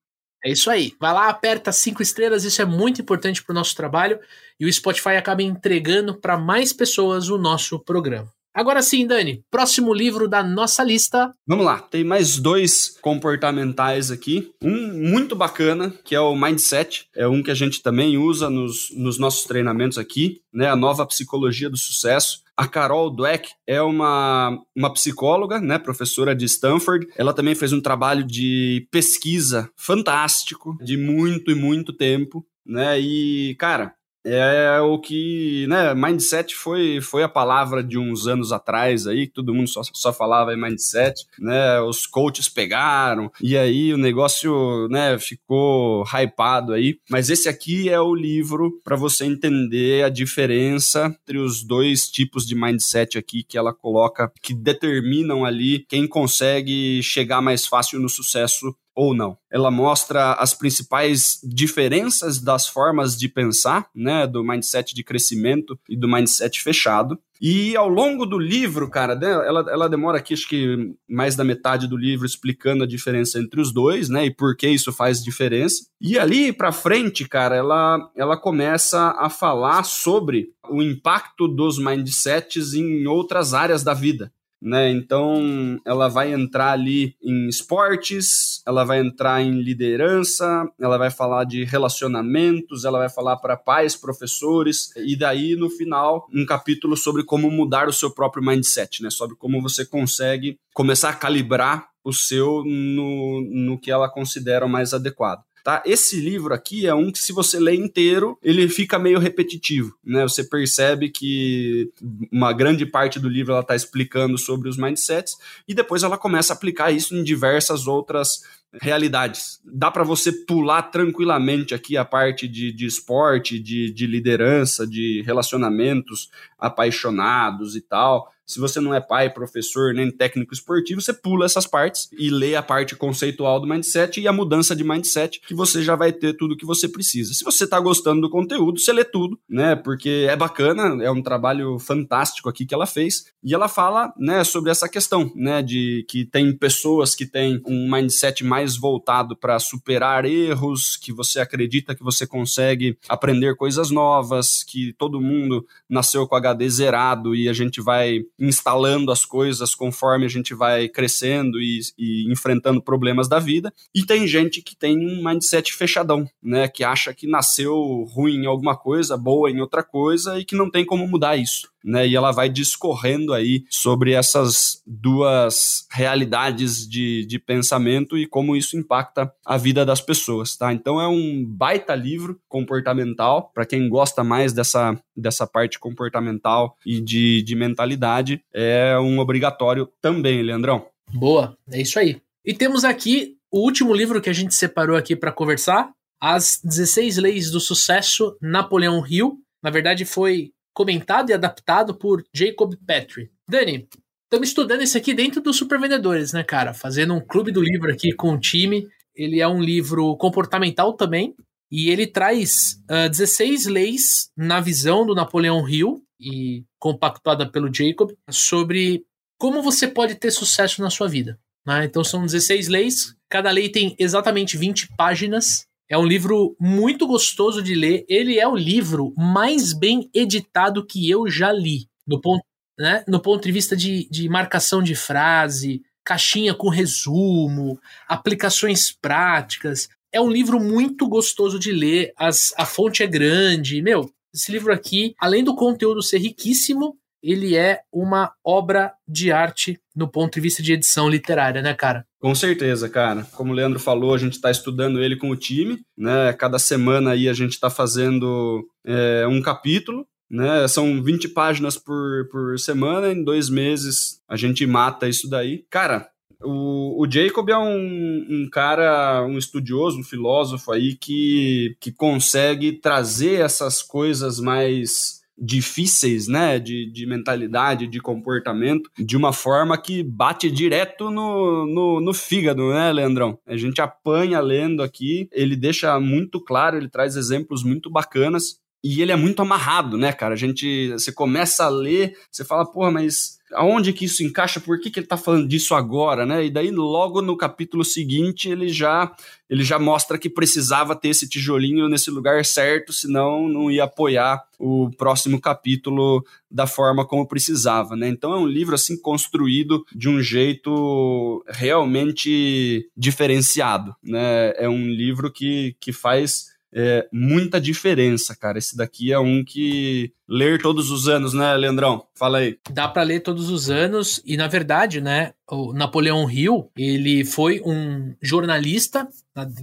É 0.44 0.52
isso 0.52 0.70
aí. 0.70 0.94
Vai 1.00 1.14
lá, 1.14 1.30
aperta 1.30 1.72
cinco 1.72 2.02
estrelas, 2.02 2.44
isso 2.44 2.62
é 2.62 2.66
muito 2.66 3.02
importante 3.02 3.44
para 3.44 3.54
o 3.54 3.56
nosso 3.56 3.76
trabalho 3.76 4.20
e 4.60 4.66
o 4.66 4.74
Spotify 4.74 5.12
acaba 5.12 5.44
entregando 5.44 6.16
para 6.16 6.38
mais 6.38 6.74
pessoas 6.74 7.30
o 7.30 7.38
nosso 7.38 7.80
programa. 7.80 8.32
Agora 8.54 8.82
sim, 8.82 9.08
Dani, 9.08 9.44
próximo 9.50 9.94
livro 9.94 10.28
da 10.28 10.44
nossa 10.44 10.84
lista. 10.84 11.34
Vamos 11.48 11.66
lá, 11.66 11.80
tem 11.80 12.04
mais 12.04 12.38
dois 12.38 12.98
comportamentais 13.02 14.12
aqui. 14.12 14.52
Um 14.62 15.10
muito 15.10 15.36
bacana, 15.36 15.94
que 16.04 16.14
é 16.14 16.20
o 16.20 16.36
Mindset. 16.36 17.08
É 17.16 17.28
um 17.28 17.42
que 17.42 17.52
a 17.52 17.56
gente 17.56 17.82
também 17.82 18.18
usa 18.18 18.50
nos, 18.50 18.90
nos 18.94 19.18
nossos 19.18 19.46
treinamentos 19.46 19.98
aqui, 19.98 20.42
né? 20.54 20.70
A 20.70 20.76
nova 20.76 21.06
psicologia 21.06 21.70
do 21.70 21.78
sucesso. 21.78 22.42
A 22.58 22.68
Carol 22.68 23.10
Dweck 23.10 23.50
é 23.66 23.82
uma, 23.82 24.60
uma 24.76 24.94
psicóloga, 24.94 25.60
né, 25.60 25.80
professora 25.80 26.36
de 26.36 26.46
Stanford. 26.46 27.08
Ela 27.16 27.34
também 27.34 27.56
fez 27.56 27.74
um 27.74 27.82
trabalho 27.82 28.24
de 28.24 28.88
pesquisa 28.92 29.70
fantástico, 29.76 30.78
de 30.84 30.98
muito 30.98 31.50
e 31.50 31.56
muito 31.56 31.94
tempo, 31.94 32.46
né? 32.66 33.00
E, 33.00 33.56
cara, 33.56 33.96
é 34.26 34.80
o 34.82 35.00
que, 35.00 35.66
né, 35.68 35.94
mindset 35.94 36.56
foi, 36.56 37.02
foi 37.02 37.24
a 37.24 37.30
palavra 37.30 37.84
de 37.84 37.98
uns 37.98 38.28
anos 38.28 38.52
atrás 38.52 39.08
aí, 39.08 39.28
todo 39.28 39.54
mundo 39.54 39.68
só, 39.68 39.82
só 39.94 40.14
falava 40.14 40.54
em 40.54 40.62
mindset, 40.62 41.26
né, 41.40 41.80
os 41.82 42.06
coaches 42.06 42.48
pegaram, 42.48 43.32
e 43.42 43.58
aí 43.58 43.94
o 43.94 43.98
negócio, 43.98 44.88
né, 44.90 45.18
ficou 45.18 46.04
hypado 46.06 46.74
aí, 46.74 46.98
mas 47.10 47.30
esse 47.30 47.50
aqui 47.50 47.90
é 47.90 48.00
o 48.00 48.14
livro 48.14 48.80
para 48.84 48.96
você 48.96 49.26
entender 49.26 50.04
a 50.04 50.10
diferença 50.10 51.16
entre 51.22 51.38
os 51.38 51.64
dois 51.64 52.08
tipos 52.08 52.46
de 52.46 52.56
mindset 52.56 53.18
aqui 53.18 53.44
que 53.44 53.58
ela 53.58 53.74
coloca, 53.74 54.32
que 54.42 54.54
determinam 54.54 55.46
ali 55.46 55.86
quem 55.88 56.08
consegue 56.08 57.02
chegar 57.02 57.42
mais 57.42 57.66
fácil 57.66 58.00
no 58.00 58.10
sucesso 58.10 58.76
ou 58.96 59.16
não. 59.16 59.38
Ela 59.52 59.72
mostra 59.72 60.34
as 60.34 60.54
principais 60.54 61.40
diferenças 61.44 62.40
das 62.40 62.68
formas 62.68 63.18
de 63.18 63.28
pensar, 63.28 63.88
né, 63.96 64.28
do 64.28 64.44
mindset 64.44 64.94
de 64.94 65.04
crescimento 65.04 65.80
e 65.90 65.98
do 65.98 66.08
mindset 66.08 66.62
fechado. 66.62 67.18
E 67.42 67.76
ao 67.76 67.90
longo 67.90 68.26
do 68.26 68.38
livro, 68.38 68.88
cara, 68.90 69.16
né, 69.16 69.32
ela, 69.32 69.66
ela 69.68 69.90
demora 69.90 70.20
aqui, 70.20 70.34
acho 70.34 70.48
que 70.48 70.94
mais 71.10 71.36
da 71.36 71.44
metade 71.44 71.88
do 71.88 71.98
livro, 71.98 72.26
explicando 72.26 72.84
a 72.84 72.88
diferença 72.88 73.40
entre 73.40 73.60
os 73.60 73.74
dois, 73.74 74.10
né, 74.10 74.26
e 74.26 74.32
por 74.32 74.56
que 74.56 74.68
isso 74.68 74.94
faz 74.94 75.24
diferença. 75.24 75.86
E 76.00 76.20
ali 76.20 76.54
pra 76.54 76.72
frente, 76.72 77.28
cara, 77.28 77.56
ela, 77.56 78.12
ela 78.16 78.38
começa 78.38 79.16
a 79.18 79.30
falar 79.30 79.84
sobre 79.84 80.50
o 80.70 80.82
impacto 80.82 81.48
dos 81.48 81.80
mindsets 81.80 82.74
em 82.74 83.08
outras 83.08 83.54
áreas 83.54 83.84
da 83.84 83.94
vida 83.94 84.32
né? 84.62 84.92
Então, 84.92 85.80
ela 85.86 86.08
vai 86.08 86.32
entrar 86.32 86.72
ali 86.72 87.16
em 87.22 87.48
esportes, 87.48 88.62
ela 88.66 88.84
vai 88.84 89.00
entrar 89.00 89.42
em 89.42 89.62
liderança, 89.62 90.70
ela 90.80 90.98
vai 90.98 91.10
falar 91.10 91.46
de 91.46 91.64
relacionamentos, 91.64 92.86
ela 92.86 93.00
vai 93.00 93.10
falar 93.10 93.38
para 93.38 93.58
pais, 93.58 93.96
professores, 93.96 94.96
e 94.96 95.18
daí 95.18 95.56
no 95.56 95.70
final 95.70 96.28
um 96.34 96.46
capítulo 96.46 96.96
sobre 96.96 97.24
como 97.24 97.50
mudar 97.50 97.88
o 97.88 97.94
seu 97.94 98.12
próprio 98.12 98.44
mindset, 98.44 99.02
né? 99.02 99.10
Sobre 99.10 99.36
como 99.36 99.62
você 99.62 99.86
consegue 99.86 100.60
começar 100.74 101.10
a 101.10 101.16
calibrar 101.16 101.90
o 102.04 102.14
seu 102.14 102.64
no, 102.66 103.42
no 103.42 103.80
que 103.80 103.92
ela 103.92 104.10
considera 104.10 104.68
mais 104.68 104.94
adequado. 104.94 105.44
Tá? 105.64 105.84
Esse 105.86 106.20
livro 106.20 106.54
aqui 106.54 106.88
é 106.88 106.94
um 106.94 107.12
que, 107.12 107.20
se 107.20 107.32
você 107.32 107.60
lê 107.60 107.76
inteiro, 107.76 108.38
ele 108.42 108.68
fica 108.68 108.98
meio 108.98 109.20
repetitivo. 109.20 109.96
Né? 110.04 110.24
Você 110.24 110.44
percebe 110.44 111.10
que 111.10 111.92
uma 112.32 112.52
grande 112.52 112.86
parte 112.86 113.20
do 113.20 113.30
livro 113.30 113.52
ela 113.52 113.62
está 113.62 113.76
explicando 113.76 114.38
sobre 114.38 114.68
os 114.68 114.78
mindsets 114.78 115.38
e 115.68 115.74
depois 115.74 116.04
ela 116.04 116.18
começa 116.18 116.54
a 116.54 116.56
aplicar 116.56 116.92
isso 116.92 117.16
em 117.16 117.24
diversas 117.24 117.88
outras 117.88 118.42
realidades. 118.80 119.60
Dá 119.66 119.92
para 119.92 120.04
você 120.04 120.32
pular 120.32 120.84
tranquilamente 120.84 121.74
aqui 121.74 121.98
a 121.98 122.06
parte 122.06 122.48
de, 122.48 122.72
de 122.72 122.86
esporte, 122.86 123.60
de, 123.60 123.92
de 123.92 124.08
liderança, 124.08 124.88
de 124.88 125.22
relacionamentos 125.26 126.30
apaixonados 126.58 127.76
e 127.76 127.82
tal 127.82 128.32
se 128.52 128.60
você 128.60 128.82
não 128.82 128.94
é 128.94 129.00
pai, 129.00 129.30
professor, 129.30 129.94
nem 129.94 130.12
técnico 130.12 130.54
esportivo, 130.54 131.00
você 131.00 131.14
pula 131.14 131.46
essas 131.46 131.66
partes 131.66 132.10
e 132.12 132.30
lê 132.30 132.54
a 132.54 132.62
parte 132.62 132.98
conceitual 132.98 133.62
do 133.62 133.68
mindset 133.68 134.20
e 134.20 134.28
a 134.28 134.34
mudança 134.34 134.76
de 134.76 134.84
mindset, 134.84 135.40
que 135.48 135.56
você 135.56 135.82
já 135.82 135.96
vai 135.96 136.12
ter 136.12 136.34
tudo 136.36 136.58
que 136.58 136.66
você 136.66 136.90
precisa. 136.90 137.34
Se 137.34 137.46
você 137.46 137.64
está 137.64 137.80
gostando 137.80 138.20
do 138.20 138.30
conteúdo, 138.30 138.78
você 138.78 138.92
lê 138.92 139.06
tudo, 139.06 139.40
né? 139.50 139.78
Porque 139.78 140.28
é 140.30 140.36
bacana, 140.36 141.02
é 141.02 141.10
um 141.10 141.22
trabalho 141.22 141.80
fantástico 141.80 142.50
aqui 142.50 142.66
que 142.66 142.74
ela 142.74 142.86
fez. 142.86 143.26
E 143.42 143.54
ela 143.54 143.70
fala, 143.70 144.14
né, 144.18 144.44
sobre 144.44 144.70
essa 144.70 144.90
questão, 144.90 145.32
né, 145.34 145.62
de 145.62 146.06
que 146.10 146.26
tem 146.26 146.54
pessoas 146.54 147.16
que 147.16 147.26
têm 147.26 147.62
um 147.66 147.90
mindset 147.90 148.44
mais 148.44 148.61
voltado 148.78 149.36
para 149.36 149.60
superar 149.60 150.26
erros, 150.26 150.98
que 150.98 151.12
você 151.14 151.40
acredita 151.40 151.96
que 151.96 152.04
você 152.04 152.26
consegue 152.28 152.98
aprender 153.08 153.56
coisas 153.56 153.90
novas, 153.90 154.64
que 154.64 154.94
todo 154.94 155.22
mundo 155.22 155.66
nasceu 155.90 156.28
com 156.28 156.36
HD 156.36 156.70
zerado 156.70 157.36
e 157.36 157.50
a 157.50 157.54
gente 157.54 157.82
vai 157.82 158.20
instalando 158.40 159.12
as 159.12 159.26
coisas 159.26 159.76
conforme 159.76 160.26
a 160.26 160.30
gente 160.30 160.54
vai 160.54 160.88
crescendo 160.88 161.60
e, 161.60 161.80
e, 161.98 162.32
enfrentando 162.32 162.82
problemas 162.82 163.28
da 163.28 163.40
vida. 163.40 163.74
E 163.94 164.06
tem 164.06 164.28
gente 164.28 164.62
que 164.62 164.76
tem 164.76 164.98
um 164.98 165.24
mindset 165.24 165.74
fechadão, 165.74 166.28
né? 166.42 166.68
Que 166.68 166.84
acha 166.84 167.14
que 167.14 167.28
nasceu 167.28 167.74
ruim 168.14 168.44
em 168.44 168.46
alguma 168.46 168.76
coisa, 168.76 169.18
boa 169.18 169.50
em 169.50 169.60
outra 169.60 169.84
coisa 169.84 170.40
e 170.40 170.46
que 170.46 170.56
não 170.56 170.70
tem 170.70 170.86
como 170.86 171.08
mudar 171.08 171.38
isso 171.38 171.71
né? 171.84 172.08
E 172.08 172.16
ela 172.16 172.32
vai 172.32 172.50
discorrendo 172.50 173.34
aí 173.34 173.64
sobre 173.70 174.14
essas 174.14 174.82
duas 174.86 175.86
realidades 175.92 176.88
de, 176.88 177.26
de 177.26 177.40
pensamento 177.40 178.18
e 178.18 178.26
como 178.26 178.56
isso 178.56 178.78
impacta 178.78 179.32
a 179.46 179.58
vida 179.58 179.86
das 179.86 180.02
pessoas, 180.02 180.56
tá? 180.56 180.74
Então 180.74 181.00
é 181.00 181.08
um 181.08 181.46
baita 181.46 181.96
livro 181.96 182.40
comportamental 182.48 183.52
para 183.54 183.66
quem 183.66 183.88
gosta 183.90 184.24
mais 184.24 184.54
dessa, 184.54 184.98
dessa 185.16 185.46
parte 185.48 185.80
comportamental 185.80 186.78
e 186.86 187.02
de, 187.02 187.42
de 187.42 187.56
mentalidade, 187.56 188.44
é 188.54 188.98
um 189.00 189.20
obrigatório 189.20 189.90
também, 190.02 190.42
Leandrão. 190.42 190.86
Boa, 191.14 191.58
é 191.72 191.82
isso 191.82 192.00
aí. 192.00 192.22
E 192.46 192.54
temos 192.54 192.84
aqui 192.84 193.38
o 193.52 193.60
último 193.60 193.94
livro 193.94 194.22
que 194.22 194.30
a 194.30 194.34
gente 194.34 194.56
separou 194.56 194.96
aqui 194.96 195.16
para 195.16 195.32
conversar, 195.32 195.92
As 196.20 196.60
16 196.64 197.18
Leis 197.18 197.52
do 197.52 197.60
Sucesso, 197.60 198.38
Napoleão 198.42 199.06
Hill. 199.06 199.40
Na 199.62 199.70
verdade, 199.70 200.06
foi 200.06 200.52
comentado 200.74 201.30
e 201.30 201.34
adaptado 201.34 201.94
por 201.96 202.24
Jacob 202.34 202.76
Petrie. 202.86 203.32
Dani, 203.48 203.88
estamos 204.24 204.50
estudando 204.50 204.82
esse 204.82 204.98
aqui 204.98 205.14
dentro 205.14 205.42
dos 205.42 205.58
Supervendedores, 205.58 206.34
né, 206.34 206.44
cara? 206.44 206.74
Fazendo 206.74 207.14
um 207.14 207.22
clube 207.22 207.52
do 207.52 207.62
livro 207.62 207.92
aqui 207.92 208.14
com 208.14 208.34
o 208.34 208.40
time. 208.40 208.88
Ele 209.16 209.40
é 209.40 209.48
um 209.48 209.62
livro 209.62 210.16
comportamental 210.18 210.94
também. 210.94 211.36
E 211.72 211.90
ele 211.90 212.06
traz 212.06 212.74
uh, 212.90 213.06
ah, 213.06 213.08
16 213.08 213.66
leis 213.68 214.30
na 214.36 214.60
visão 214.60 215.06
do 215.06 215.16
Napoleão 215.16 215.68
Hill 215.68 216.04
e 216.20 216.66
compactuada 216.78 217.50
pelo 217.50 217.74
Jacob 217.74 218.12
sobre 218.30 219.06
como 219.38 219.64
você 219.64 219.88
pode 219.88 220.16
ter 220.16 220.32
sucesso 220.32 220.82
na 220.82 220.90
sua 220.90 221.08
vida. 221.08 221.40
Né? 221.66 221.86
Então 221.86 222.04
são 222.04 222.26
16 222.26 222.68
leis, 222.68 223.16
cada 223.30 223.50
lei 223.52 223.70
tem 223.70 223.96
exatamente 223.98 224.58
20 224.58 224.90
páginas 224.98 225.66
é 225.92 225.98
um 225.98 226.06
livro 226.06 226.56
muito 226.58 227.06
gostoso 227.06 227.62
de 227.62 227.76
ler. 227.76 228.06
Ele 228.08 228.40
é 228.40 228.48
o 228.48 228.56
livro 228.56 229.14
mais 229.18 229.74
bem 229.74 230.10
editado 230.14 230.86
que 230.86 231.10
eu 231.10 231.30
já 231.30 231.52
li. 231.52 231.90
No 232.08 232.22
ponto, 232.22 232.42
né, 232.80 233.04
no 233.10 233.20
ponto 233.20 233.44
de 233.44 233.52
vista 233.52 233.76
de, 233.76 234.08
de 234.10 234.30
marcação 234.30 234.82
de 234.82 234.96
frase, 234.96 235.82
caixinha 236.02 236.54
com 236.54 236.70
resumo, 236.70 237.78
aplicações 238.08 238.94
práticas. 238.94 239.90
É 240.14 240.22
um 240.22 240.30
livro 240.30 240.62
muito 240.62 241.10
gostoso 241.10 241.60
de 241.60 241.74
ler. 241.74 242.14
As, 242.16 242.54
a 242.58 242.66
fonte 242.66 243.04
é 243.04 243.08
grande. 243.08 243.82
Meu, 243.82 244.10
esse 244.34 244.50
livro 244.50 244.72
aqui, 244.72 245.14
além 245.20 245.44
do 245.44 245.54
conteúdo 245.54 246.02
ser 246.02 246.20
riquíssimo, 246.20 246.98
ele 247.22 247.56
é 247.56 247.82
uma 247.92 248.34
obra 248.44 248.94
de 249.08 249.32
arte 249.32 249.80
no 249.96 250.08
ponto 250.08 250.34
de 250.36 250.42
vista 250.42 250.64
de 250.64 250.74
edição 250.74 251.10
literária, 251.10 251.62
né, 251.62 251.74
cara? 251.74 252.06
Com 252.20 252.34
certeza, 252.34 252.90
cara. 252.90 253.28
Como 253.34 253.52
o 253.52 253.56
Leandro 253.56 253.80
falou, 253.80 254.14
a 254.14 254.18
gente 254.18 254.34
está 254.34 254.50
estudando 254.52 255.02
ele 255.02 255.16
com 255.16 255.30
o 255.30 255.36
time, 255.36 255.80
né? 255.98 256.34
Cada 256.34 256.60
semana 256.60 257.12
aí 257.12 257.28
a 257.28 257.34
gente 257.34 257.52
está 257.52 257.70
fazendo 257.70 258.64
é, 258.86 259.26
um 259.28 259.42
capítulo, 259.42 260.06
né? 260.30 260.68
São 260.68 261.02
20 261.04 261.30
páginas 261.30 261.78
por, 261.78 262.28
por 262.32 262.58
semana, 262.60 263.12
em 263.12 263.24
dois 263.24 263.50
meses 263.50 264.22
a 264.28 264.38
gente 264.38 264.66
mata 264.66 265.08
isso 265.08 265.30
daí. 265.30 265.66
Cara, 265.70 266.08
o, 266.44 267.04
o 267.04 267.12
Jacob 267.12 267.50
é 267.50 267.58
um, 267.58 268.26
um, 268.30 268.50
cara, 268.52 269.24
um 269.26 269.38
estudioso, 269.38 270.00
um 270.00 270.04
filósofo 270.04 270.72
aí 270.72 270.96
que, 270.96 271.76
que 271.80 271.92
consegue 271.92 272.74
trazer 272.74 273.42
essas 273.42 273.82
coisas 273.82 274.40
mais 274.40 275.21
difíceis, 275.42 276.28
né, 276.28 276.60
de, 276.60 276.86
de 276.92 277.06
mentalidade, 277.08 277.88
de 277.88 278.00
comportamento, 278.00 278.90
de 278.98 279.18
uma 279.18 279.34
forma 279.34 279.76
que 279.76 280.04
bate 280.04 280.52
direto 280.52 281.10
no, 281.10 281.66
no, 281.66 282.00
no, 282.00 282.14
fígado, 282.14 282.70
né, 282.70 282.94
Leandrão? 282.94 283.40
A 283.48 283.58
gente 283.58 283.82
apanha 283.82 284.40
lendo 284.40 284.84
aqui, 284.84 285.28
ele 285.32 285.56
deixa 285.56 286.00
muito 286.00 286.40
claro, 286.40 286.78
ele 286.78 286.88
traz 286.88 287.16
exemplos 287.16 287.64
muito 287.64 287.90
bacanas, 287.90 288.61
e 288.84 289.02
ele 289.02 289.12
é 289.12 289.16
muito 289.16 289.42
amarrado, 289.42 289.98
né, 289.98 290.12
cara? 290.12 290.34
A 290.34 290.38
gente, 290.38 290.90
você 290.92 291.12
começa 291.12 291.66
a 291.66 291.70
ler, 291.70 292.18
você 292.32 292.44
fala, 292.44 292.66
porra, 292.66 292.90
mas 292.90 293.40
aonde 293.54 293.94
que 293.94 294.06
isso 294.06 294.24
encaixa? 294.24 294.60
Por 294.60 294.80
que, 294.80 294.90
que 294.90 295.00
ele 295.00 295.06
está 295.06 295.18
falando 295.18 295.48
disso 295.48 295.76
agora, 295.76 296.26
né? 296.26 296.46
E 296.46 296.50
daí 296.50 296.72
logo 296.72 297.22
no 297.22 297.38
capítulo 297.38 297.84
seguinte 297.84 298.50
ele 298.50 298.70
já 298.70 299.14
ele 299.50 299.64
já 299.64 299.78
mostra 299.78 300.18
que 300.18 300.30
precisava 300.30 300.96
ter 300.96 301.10
esse 301.10 301.28
tijolinho 301.28 301.90
nesse 301.90 302.10
lugar 302.10 302.44
certo, 302.46 302.94
senão 302.94 303.50
não 303.50 303.70
ia 303.70 303.84
apoiar 303.84 304.42
o 304.58 304.90
próximo 304.98 305.42
capítulo 305.42 306.26
da 306.50 306.66
forma 306.66 307.06
como 307.06 307.28
precisava, 307.28 307.96
né? 307.96 308.08
Então 308.08 308.34
é 308.34 308.38
um 308.38 308.48
livro 308.48 308.76
assim 308.76 309.00
construído 309.00 309.86
de 309.94 310.08
um 310.08 310.22
jeito 310.22 311.44
realmente 311.48 312.90
diferenciado, 312.96 313.94
né? 314.02 314.54
É 314.56 314.70
um 314.70 314.88
livro 314.88 315.30
que, 315.32 315.76
que 315.80 315.92
faz 315.92 316.51
é, 316.74 317.08
muita 317.12 317.60
diferença, 317.60 318.36
cara. 318.36 318.58
Esse 318.58 318.76
daqui 318.76 319.12
é 319.12 319.20
um 319.20 319.44
que 319.44 320.14
ler 320.28 320.62
todos 320.62 320.90
os 320.90 321.08
anos, 321.08 321.34
né, 321.34 321.56
Leandrão? 321.56 322.06
Fala 322.16 322.40
aí. 322.40 322.58
Dá 322.70 322.88
para 322.88 323.04
ler 323.04 323.22
todos 323.22 323.50
os 323.50 323.70
anos 323.70 324.22
e 324.26 324.38
na 324.38 324.48
verdade, 324.48 325.02
né, 325.02 325.34
o 325.50 325.74
Napoleão 325.74 326.30
Hill, 326.30 326.72
ele 326.76 327.26
foi 327.26 327.62
um 327.66 328.16
jornalista 328.22 329.08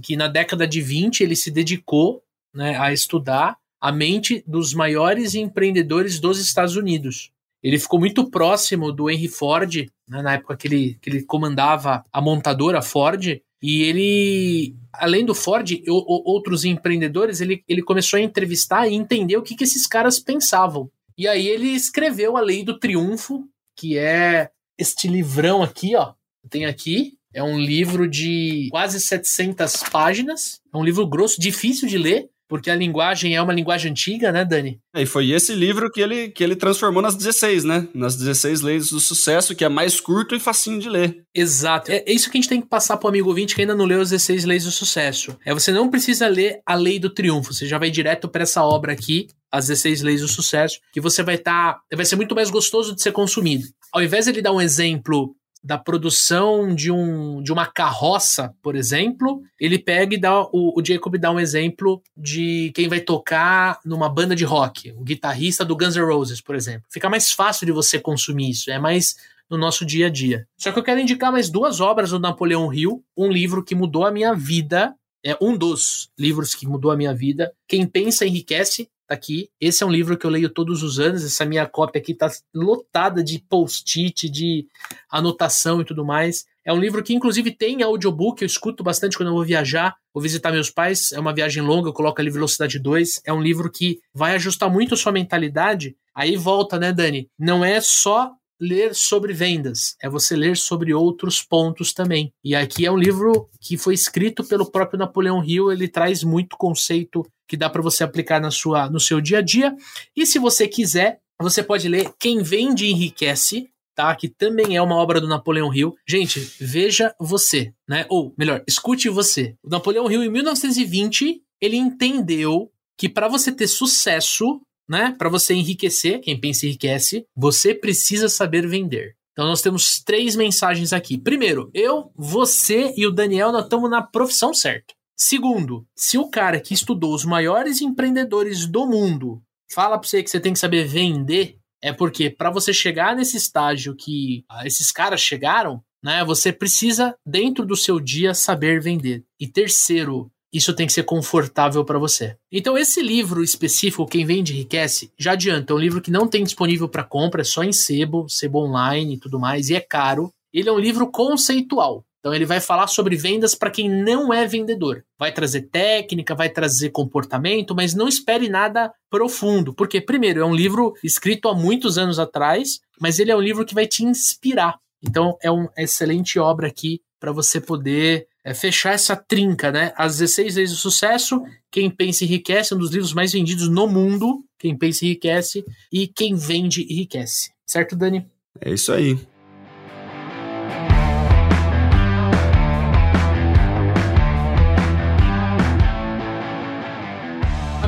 que 0.03 0.15
na 0.15 0.27
década 0.27 0.67
de 0.67 0.81
20 0.81 1.21
ele 1.21 1.35
se 1.35 1.49
dedicou, 1.49 2.23
né, 2.53 2.77
a 2.77 2.93
estudar 2.93 3.57
a 3.81 3.91
mente 3.91 4.43
dos 4.45 4.73
maiores 4.73 5.35
empreendedores 5.35 6.19
dos 6.19 6.39
Estados 6.39 6.75
Unidos. 6.75 7.31
Ele 7.61 7.79
ficou 7.79 7.99
muito 7.99 8.29
próximo 8.29 8.91
do 8.91 9.09
Henry 9.09 9.27
Ford, 9.27 9.89
né, 10.07 10.21
na 10.21 10.33
época 10.33 10.55
que 10.55 10.67
ele, 10.67 10.97
que 11.01 11.09
ele 11.09 11.23
comandava 11.23 12.03
a 12.11 12.21
montadora 12.21 12.81
Ford, 12.81 13.41
e 13.61 13.83
ele, 13.83 14.75
além 14.93 15.25
do 15.25 15.35
Ford, 15.35 15.69
outros 15.87 16.63
empreendedores, 16.63 17.41
ele, 17.41 17.63
ele 17.67 17.81
começou 17.81 18.17
a 18.17 18.21
entrevistar 18.21 18.87
e 18.87 18.95
entender 18.95 19.35
o 19.37 19.41
que, 19.41 19.55
que 19.55 19.63
esses 19.63 19.85
caras 19.85 20.19
pensavam. 20.19 20.89
E 21.17 21.27
aí 21.27 21.47
ele 21.47 21.67
escreveu 21.69 22.37
a 22.37 22.41
Lei 22.41 22.63
do 22.63 22.79
Triunfo, 22.79 23.43
que 23.75 23.97
é 23.97 24.49
este 24.77 25.07
livrão 25.07 25.61
aqui, 25.61 25.95
ó. 25.95 26.13
Tem 26.49 26.65
aqui, 26.65 27.17
É 27.33 27.43
um 27.43 27.59
livro 27.59 28.09
de 28.09 28.69
quase 28.71 28.99
700 28.99 29.83
páginas. 29.91 30.61
É 30.73 30.77
um 30.77 30.83
livro 30.83 31.05
grosso, 31.05 31.39
difícil 31.39 31.87
de 31.87 31.97
ler, 31.97 32.29
porque 32.49 32.71
a 32.71 32.75
linguagem 32.75 33.35
é 33.35 33.41
uma 33.41 33.53
linguagem 33.53 33.91
antiga, 33.91 34.31
né, 34.31 34.43
Dani? 34.43 34.79
É, 34.93 35.03
e 35.03 35.05
foi 35.05 35.29
esse 35.29 35.53
livro 35.53 35.91
que 35.91 36.01
ele, 36.01 36.29
que 36.29 36.43
ele 36.43 36.55
transformou 36.55 37.01
nas 37.01 37.15
16, 37.15 37.63
né? 37.63 37.87
Nas 37.93 38.15
16 38.15 38.61
leis 38.61 38.89
do 38.89 38.99
sucesso, 38.99 39.55
que 39.55 39.63
é 39.63 39.69
mais 39.69 40.01
curto 40.01 40.35
e 40.35 40.39
facinho 40.39 40.79
de 40.79 40.89
ler. 40.89 41.23
Exato. 41.33 41.91
É, 41.91 42.03
é 42.07 42.11
isso 42.11 42.29
que 42.29 42.37
a 42.37 42.41
gente 42.41 42.49
tem 42.49 42.59
que 42.59 42.67
passar 42.67 42.97
pro 42.97 43.07
amigo 43.07 43.29
ouvinte 43.29 43.53
que 43.53 43.61
ainda 43.61 43.75
não 43.75 43.85
leu 43.85 44.01
as 44.01 44.09
16 44.09 44.45
leis 44.45 44.63
do 44.63 44.71
sucesso. 44.71 45.37
É 45.45 45.53
você 45.53 45.71
não 45.71 45.89
precisa 45.89 46.27
ler 46.27 46.59
a 46.65 46.73
lei 46.73 46.97
do 46.99 47.11
triunfo, 47.11 47.53
você 47.53 47.67
já 47.67 47.77
vai 47.77 47.91
direto 47.91 48.27
para 48.27 48.41
essa 48.41 48.63
obra 48.63 48.93
aqui, 48.93 49.27
as 49.51 49.67
16 49.67 50.01
leis 50.01 50.21
do 50.21 50.27
sucesso, 50.27 50.79
que 50.91 50.99
você 50.99 51.21
vai 51.21 51.35
estar, 51.35 51.73
tá, 51.73 51.81
vai 51.95 52.05
ser 52.05 52.15
muito 52.15 52.33
mais 52.33 52.49
gostoso 52.49 52.95
de 52.95 53.01
ser 53.01 53.11
consumido. 53.11 53.65
Ao 53.93 54.01
invés 54.01 54.25
de 54.25 54.31
ele 54.31 54.41
dar 54.41 54.51
um 54.53 54.61
exemplo 54.61 55.35
da 55.63 55.77
produção 55.77 56.73
de, 56.73 56.91
um, 56.91 57.41
de 57.43 57.51
uma 57.51 57.65
carroça, 57.65 58.53
por 58.61 58.75
exemplo, 58.75 59.41
ele 59.59 59.77
pega 59.77 60.15
e 60.15 60.19
dá 60.19 60.41
o, 60.41 60.79
o, 60.79 60.83
Jacob 60.83 61.17
dá 61.17 61.31
um 61.31 61.39
exemplo 61.39 62.01
de 62.15 62.71
quem 62.73 62.87
vai 62.87 63.01
tocar 63.01 63.79
numa 63.85 64.07
banda 64.07 64.35
de 64.35 64.45
rock, 64.45 64.91
o 64.93 65.03
guitarrista 65.03 65.65
do 65.65 65.75
Guns 65.75 65.95
N' 65.95 66.05
Roses, 66.05 66.39
por 66.41 66.55
exemplo. 66.55 66.87
Fica 66.89 67.09
mais 67.09 67.31
fácil 67.31 67.65
de 67.65 67.71
você 67.71 67.99
consumir 67.99 68.51
isso, 68.51 68.71
é 68.71 68.79
mais 68.79 69.15
no 69.49 69.57
nosso 69.57 69.85
dia 69.85 70.07
a 70.07 70.09
dia. 70.09 70.47
Só 70.57 70.71
que 70.71 70.79
eu 70.79 70.83
quero 70.83 70.99
indicar 70.99 71.31
mais 71.31 71.49
duas 71.49 71.81
obras 71.81 72.11
do 72.11 72.19
Napoleão 72.19 72.73
Hill, 72.73 73.03
um 73.17 73.29
livro 73.29 73.63
que 73.63 73.75
mudou 73.75 74.05
a 74.05 74.11
minha 74.11 74.33
vida, 74.33 74.95
é 75.25 75.35
um 75.41 75.57
dos 75.57 76.09
livros 76.17 76.55
que 76.55 76.67
mudou 76.67 76.91
a 76.91 76.95
minha 76.95 77.13
vida. 77.13 77.51
Quem 77.67 77.85
pensa 77.85 78.25
enriquece, 78.25 78.89
tá 79.09 79.15
aqui. 79.15 79.49
Esse 79.59 79.83
é 79.83 79.85
um 79.85 79.91
livro 79.91 80.17
que 80.17 80.25
eu 80.25 80.29
leio 80.29 80.49
todos 80.49 80.83
os 80.83 80.99
anos. 80.99 81.25
Essa 81.25 81.43
minha 81.43 81.65
cópia 81.65 81.99
aqui 81.99 82.13
tá 82.13 82.29
lotada 82.53 83.23
de 83.23 83.39
post-it, 83.49 84.29
de 84.29 84.67
anotação 85.11 85.81
e 85.81 85.85
tudo 85.85 86.05
mais. 86.05 86.45
É 86.63 86.71
um 86.71 86.79
livro 86.79 87.01
que, 87.01 87.13
inclusive, 87.13 87.51
tem 87.51 87.81
audiobook, 87.81 88.41
eu 88.41 88.45
escuto 88.45 88.83
bastante 88.83 89.17
quando 89.17 89.29
eu 89.29 89.33
vou 89.33 89.43
viajar, 89.43 89.95
vou 90.13 90.21
visitar 90.21 90.51
meus 90.51 90.69
pais. 90.69 91.11
É 91.11 91.19
uma 91.19 91.33
viagem 91.33 91.63
longa, 91.63 91.89
eu 91.89 91.93
coloco 91.93 92.21
ali 92.21 92.29
velocidade 92.29 92.77
2. 92.77 93.21
É 93.25 93.33
um 93.33 93.41
livro 93.41 93.71
que 93.71 93.99
vai 94.13 94.35
ajustar 94.35 94.69
muito 94.69 94.93
a 94.93 94.97
sua 94.97 95.11
mentalidade. 95.11 95.95
Aí 96.13 96.37
volta, 96.37 96.77
né, 96.77 96.93
Dani? 96.93 97.27
Não 97.39 97.65
é 97.65 97.81
só 97.81 98.31
ler 98.61 98.93
sobre 98.93 99.31
vendas, 99.31 99.95
é 100.03 100.09
você 100.09 100.35
ler 100.35 100.57
sobre 100.57 100.93
outros 100.93 101.41
pontos 101.41 101.93
também. 101.93 102.33
E 102.43 102.53
aqui 102.53 102.85
é 102.85 102.91
um 102.91 102.97
livro 102.97 103.49
que 103.61 103.77
foi 103.77 103.93
escrito 103.93 104.43
pelo 104.43 104.69
próprio 104.69 104.99
Napoleão 104.99 105.41
Hill, 105.41 105.71
ele 105.71 105.87
traz 105.87 106.23
muito 106.23 106.57
conceito 106.57 107.25
que 107.49 107.57
dá 107.57 107.67
para 107.67 107.81
você 107.81 108.03
aplicar 108.03 108.39
na 108.39 108.51
sua, 108.51 108.87
no 108.89 108.99
seu 108.99 109.19
dia 109.19 109.39
a 109.39 109.41
dia. 109.41 109.75
E 110.15 110.25
se 110.25 110.37
você 110.37 110.67
quiser, 110.67 111.19
você 111.41 111.63
pode 111.63 111.89
ler 111.89 112.13
Quem 112.19 112.43
Vende 112.43 112.85
Enriquece, 112.85 113.67
tá? 113.95 114.15
Que 114.15 114.29
também 114.29 114.77
é 114.77 114.81
uma 114.81 114.95
obra 114.95 115.19
do 115.19 115.27
Napoleão 115.27 115.73
Hill. 115.73 115.95
Gente, 116.07 116.39
veja 116.59 117.13
você, 117.19 117.73
né? 117.87 118.05
Ou 118.07 118.33
melhor, 118.37 118.63
escute 118.67 119.09
você. 119.09 119.55
O 119.63 119.69
Napoleão 119.69 120.09
Hill 120.09 120.23
em 120.23 120.29
1920, 120.29 121.41
ele 121.59 121.75
entendeu 121.75 122.71
que 122.95 123.09
para 123.09 123.27
você 123.27 123.51
ter 123.51 123.67
sucesso, 123.67 124.61
né? 124.87 125.15
Para 125.17 125.29
você 125.29 125.55
enriquecer, 125.55 126.21
quem 126.21 126.39
pensa 126.39 126.67
enriquece, 126.67 127.25
você 127.35 127.73
precisa 127.73 128.29
saber 128.29 128.67
vender. 128.67 129.15
Então 129.31 129.47
nós 129.47 129.61
temos 129.61 130.03
três 130.03 130.35
mensagens 130.35 130.93
aqui. 130.93 131.17
Primeiro, 131.17 131.71
eu, 131.73 132.11
você 132.15 132.93
e 132.95 133.07
o 133.07 133.11
Daniel 133.11 133.51
nós 133.51 133.63
estamos 133.63 133.89
na 133.89 134.03
profissão 134.03 134.53
certa. 134.53 134.93
Segundo, 135.21 135.85
se 135.93 136.17
o 136.17 136.29
cara 136.29 136.61
que 136.61 136.73
estudou 136.73 137.13
os 137.13 137.25
maiores 137.25 137.81
empreendedores 137.81 138.65
do 138.65 138.87
mundo 138.87 139.41
fala 139.69 139.97
para 139.97 140.07
você 140.07 140.23
que 140.23 140.29
você 140.29 140.39
tem 140.39 140.53
que 140.53 140.59
saber 140.59 140.87
vender, 140.87 141.57
é 141.83 141.91
porque 141.91 142.29
para 142.29 142.49
você 142.49 142.73
chegar 142.73 143.17
nesse 143.17 143.35
estágio 143.35 143.95
que 143.97 144.45
ah, 144.49 144.65
esses 144.65 144.93
caras 144.93 145.19
chegaram, 145.19 145.83
né, 146.01 146.23
você 146.23 146.53
precisa 146.53 147.13
dentro 147.25 147.65
do 147.65 147.75
seu 147.75 147.99
dia 147.99 148.33
saber 148.33 148.81
vender. 148.81 149.25
E 149.37 149.45
terceiro, 149.45 150.31
isso 150.53 150.73
tem 150.73 150.87
que 150.87 150.93
ser 150.93 151.03
confortável 151.03 151.83
para 151.83 151.99
você. 151.99 152.37
Então, 152.49 152.77
esse 152.77 153.01
livro 153.01 153.43
específico, 153.43 154.07
Quem 154.07 154.25
Vende 154.25 154.53
Enriquece, 154.53 155.11
já 155.19 155.33
adianta, 155.33 155.73
é 155.73 155.75
um 155.75 155.79
livro 155.79 156.01
que 156.01 156.09
não 156.09 156.29
tem 156.29 156.45
disponível 156.45 156.87
para 156.87 157.03
compra, 157.03 157.41
é 157.41 157.45
só 157.45 157.61
em 157.61 157.73
sebo, 157.73 158.27
sebo 158.29 158.65
online 158.65 159.15
e 159.15 159.19
tudo 159.19 159.37
mais, 159.37 159.69
e 159.69 159.75
é 159.75 159.81
caro. 159.81 160.31
Ele 160.53 160.69
é 160.69 160.71
um 160.71 160.79
livro 160.79 161.11
conceitual. 161.11 162.05
Então, 162.19 162.33
ele 162.33 162.45
vai 162.45 162.59
falar 162.59 162.87
sobre 162.87 163.15
vendas 163.15 163.55
para 163.55 163.71
quem 163.71 163.89
não 163.89 164.33
é 164.33 164.45
vendedor. 164.45 165.03
Vai 165.17 165.31
trazer 165.31 165.63
técnica, 165.63 166.35
vai 166.35 166.49
trazer 166.49 166.89
comportamento, 166.89 167.73
mas 167.73 167.93
não 167.93 168.07
espere 168.07 168.49
nada 168.49 168.91
profundo. 169.09 169.73
Porque, 169.73 170.01
primeiro, 170.01 170.41
é 170.41 170.45
um 170.45 170.55
livro 170.55 170.93
escrito 171.03 171.47
há 171.47 171.55
muitos 171.55 171.97
anos 171.97 172.19
atrás, 172.19 172.79
mas 172.99 173.19
ele 173.19 173.31
é 173.31 173.35
um 173.35 173.41
livro 173.41 173.65
que 173.65 173.73
vai 173.73 173.87
te 173.87 174.03
inspirar. 174.03 174.77
Então, 175.01 175.37
é 175.41 175.49
uma 175.49 175.71
excelente 175.77 176.37
obra 176.37 176.67
aqui 176.67 177.01
para 177.19 177.31
você 177.31 177.59
poder 177.59 178.27
é 178.43 178.53
fechar 178.53 178.93
essa 178.93 179.15
trinca, 179.15 179.71
né? 179.71 179.93
As 179.95 180.17
16 180.17 180.55
vezes 180.55 180.77
o 180.77 180.81
sucesso, 180.81 181.43
Quem 181.69 181.89
Pensa 181.89 182.23
Enriquece, 182.23 182.73
um 182.73 182.77
dos 182.77 182.91
livros 182.91 183.13
mais 183.13 183.33
vendidos 183.33 183.69
no 183.69 183.87
mundo, 183.87 184.43
Quem 184.57 184.77
Pensa 184.77 185.05
Enriquece, 185.05 185.63
e 185.91 186.07
Quem 186.07 186.35
Vende 186.35 186.81
Enriquece. 186.83 187.51
Certo, 187.65 187.95
Dani? 187.95 188.25
É 188.59 188.73
isso 188.73 188.91
aí. 188.91 189.19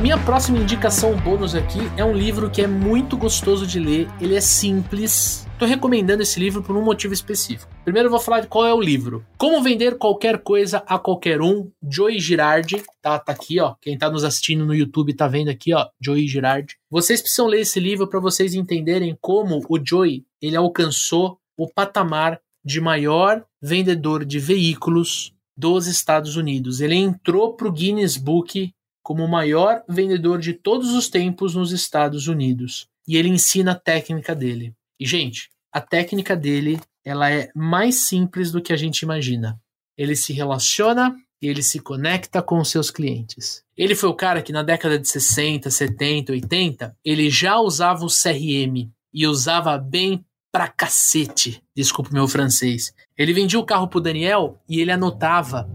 Minha 0.01 0.17
próxima 0.17 0.57
indicação 0.57 1.15
bônus 1.15 1.53
aqui 1.53 1.79
é 1.95 2.03
um 2.03 2.11
livro 2.11 2.49
que 2.49 2.63
é 2.63 2.65
muito 2.65 3.15
gostoso 3.15 3.67
de 3.67 3.79
ler, 3.79 4.07
ele 4.19 4.35
é 4.35 4.41
simples, 4.41 5.47
Estou 5.61 5.69
recomendando 5.69 6.23
esse 6.23 6.39
livro 6.39 6.63
por 6.63 6.75
um 6.75 6.83
motivo 6.83 7.13
específico. 7.13 7.71
Primeiro 7.83 8.07
eu 8.07 8.11
vou 8.11 8.19
falar 8.19 8.39
de 8.39 8.47
qual 8.47 8.65
é 8.65 8.73
o 8.73 8.81
livro. 8.81 9.23
Como 9.37 9.61
vender 9.61 9.95
qualquer 9.99 10.39
coisa 10.39 10.79
a 10.87 10.97
qualquer 10.97 11.39
um, 11.39 11.69
Joey 11.87 12.19
Girardi, 12.19 12.83
tá, 12.99 13.19
tá 13.19 13.31
aqui, 13.31 13.59
ó. 13.59 13.75
Quem 13.79 13.95
tá 13.95 14.09
nos 14.09 14.23
assistindo 14.23 14.65
no 14.65 14.73
YouTube 14.73 15.13
tá 15.13 15.27
vendo 15.27 15.49
aqui, 15.49 15.71
ó, 15.71 15.85
Joey 16.01 16.27
Girardi. 16.27 16.77
Vocês 16.89 17.21
precisam 17.21 17.45
ler 17.45 17.61
esse 17.61 17.79
livro 17.79 18.07
para 18.07 18.19
vocês 18.19 18.55
entenderem 18.55 19.15
como 19.21 19.63
o 19.69 19.79
Joey, 19.79 20.25
ele 20.41 20.55
alcançou 20.55 21.37
o 21.55 21.67
patamar 21.67 22.41
de 22.65 22.81
maior 22.81 23.45
vendedor 23.61 24.25
de 24.25 24.39
veículos 24.39 25.31
dos 25.55 25.85
Estados 25.85 26.37
Unidos. 26.37 26.81
Ele 26.81 26.95
entrou 26.95 27.53
pro 27.53 27.71
Guinness 27.71 28.17
Book 28.17 28.73
como 29.03 29.23
o 29.23 29.29
maior 29.29 29.83
vendedor 29.87 30.39
de 30.39 30.53
todos 30.53 30.93
os 30.93 31.09
tempos 31.09 31.55
nos 31.55 31.71
Estados 31.71 32.27
Unidos. 32.27 32.87
E 33.07 33.17
ele 33.17 33.29
ensina 33.29 33.71
a 33.71 33.79
técnica 33.79 34.35
dele. 34.35 34.73
E, 34.99 35.05
gente, 35.05 35.49
a 35.71 35.81
técnica 35.81 36.35
dele 36.35 36.79
ela 37.03 37.31
é 37.31 37.49
mais 37.55 38.07
simples 38.07 38.51
do 38.51 38.61
que 38.61 38.71
a 38.71 38.77
gente 38.77 39.01
imagina. 39.01 39.59
Ele 39.97 40.15
se 40.15 40.33
relaciona 40.33 41.15
e 41.41 41.47
ele 41.47 41.63
se 41.63 41.79
conecta 41.79 42.41
com 42.41 42.59
os 42.59 42.69
seus 42.69 42.91
clientes. 42.91 43.63
Ele 43.75 43.95
foi 43.95 44.09
o 44.09 44.15
cara 44.15 44.41
que 44.41 44.51
na 44.51 44.61
década 44.61 44.99
de 44.99 45.07
60, 45.07 45.69
70, 45.69 46.31
80, 46.33 46.95
ele 47.03 47.29
já 47.29 47.59
usava 47.59 48.05
o 48.05 48.07
CRM 48.07 48.89
e 49.13 49.25
usava 49.25 49.77
bem 49.77 50.23
pra 50.51 50.67
cacete. 50.67 51.63
Desculpa 51.75 52.11
o 52.11 52.13
meu 52.13 52.27
francês. 52.27 52.93
Ele 53.17 53.33
vendia 53.33 53.59
o 53.59 53.65
carro 53.65 53.87
pro 53.87 54.01
Daniel 54.01 54.59
e 54.69 54.79
ele 54.79 54.91
anotava 54.91 55.67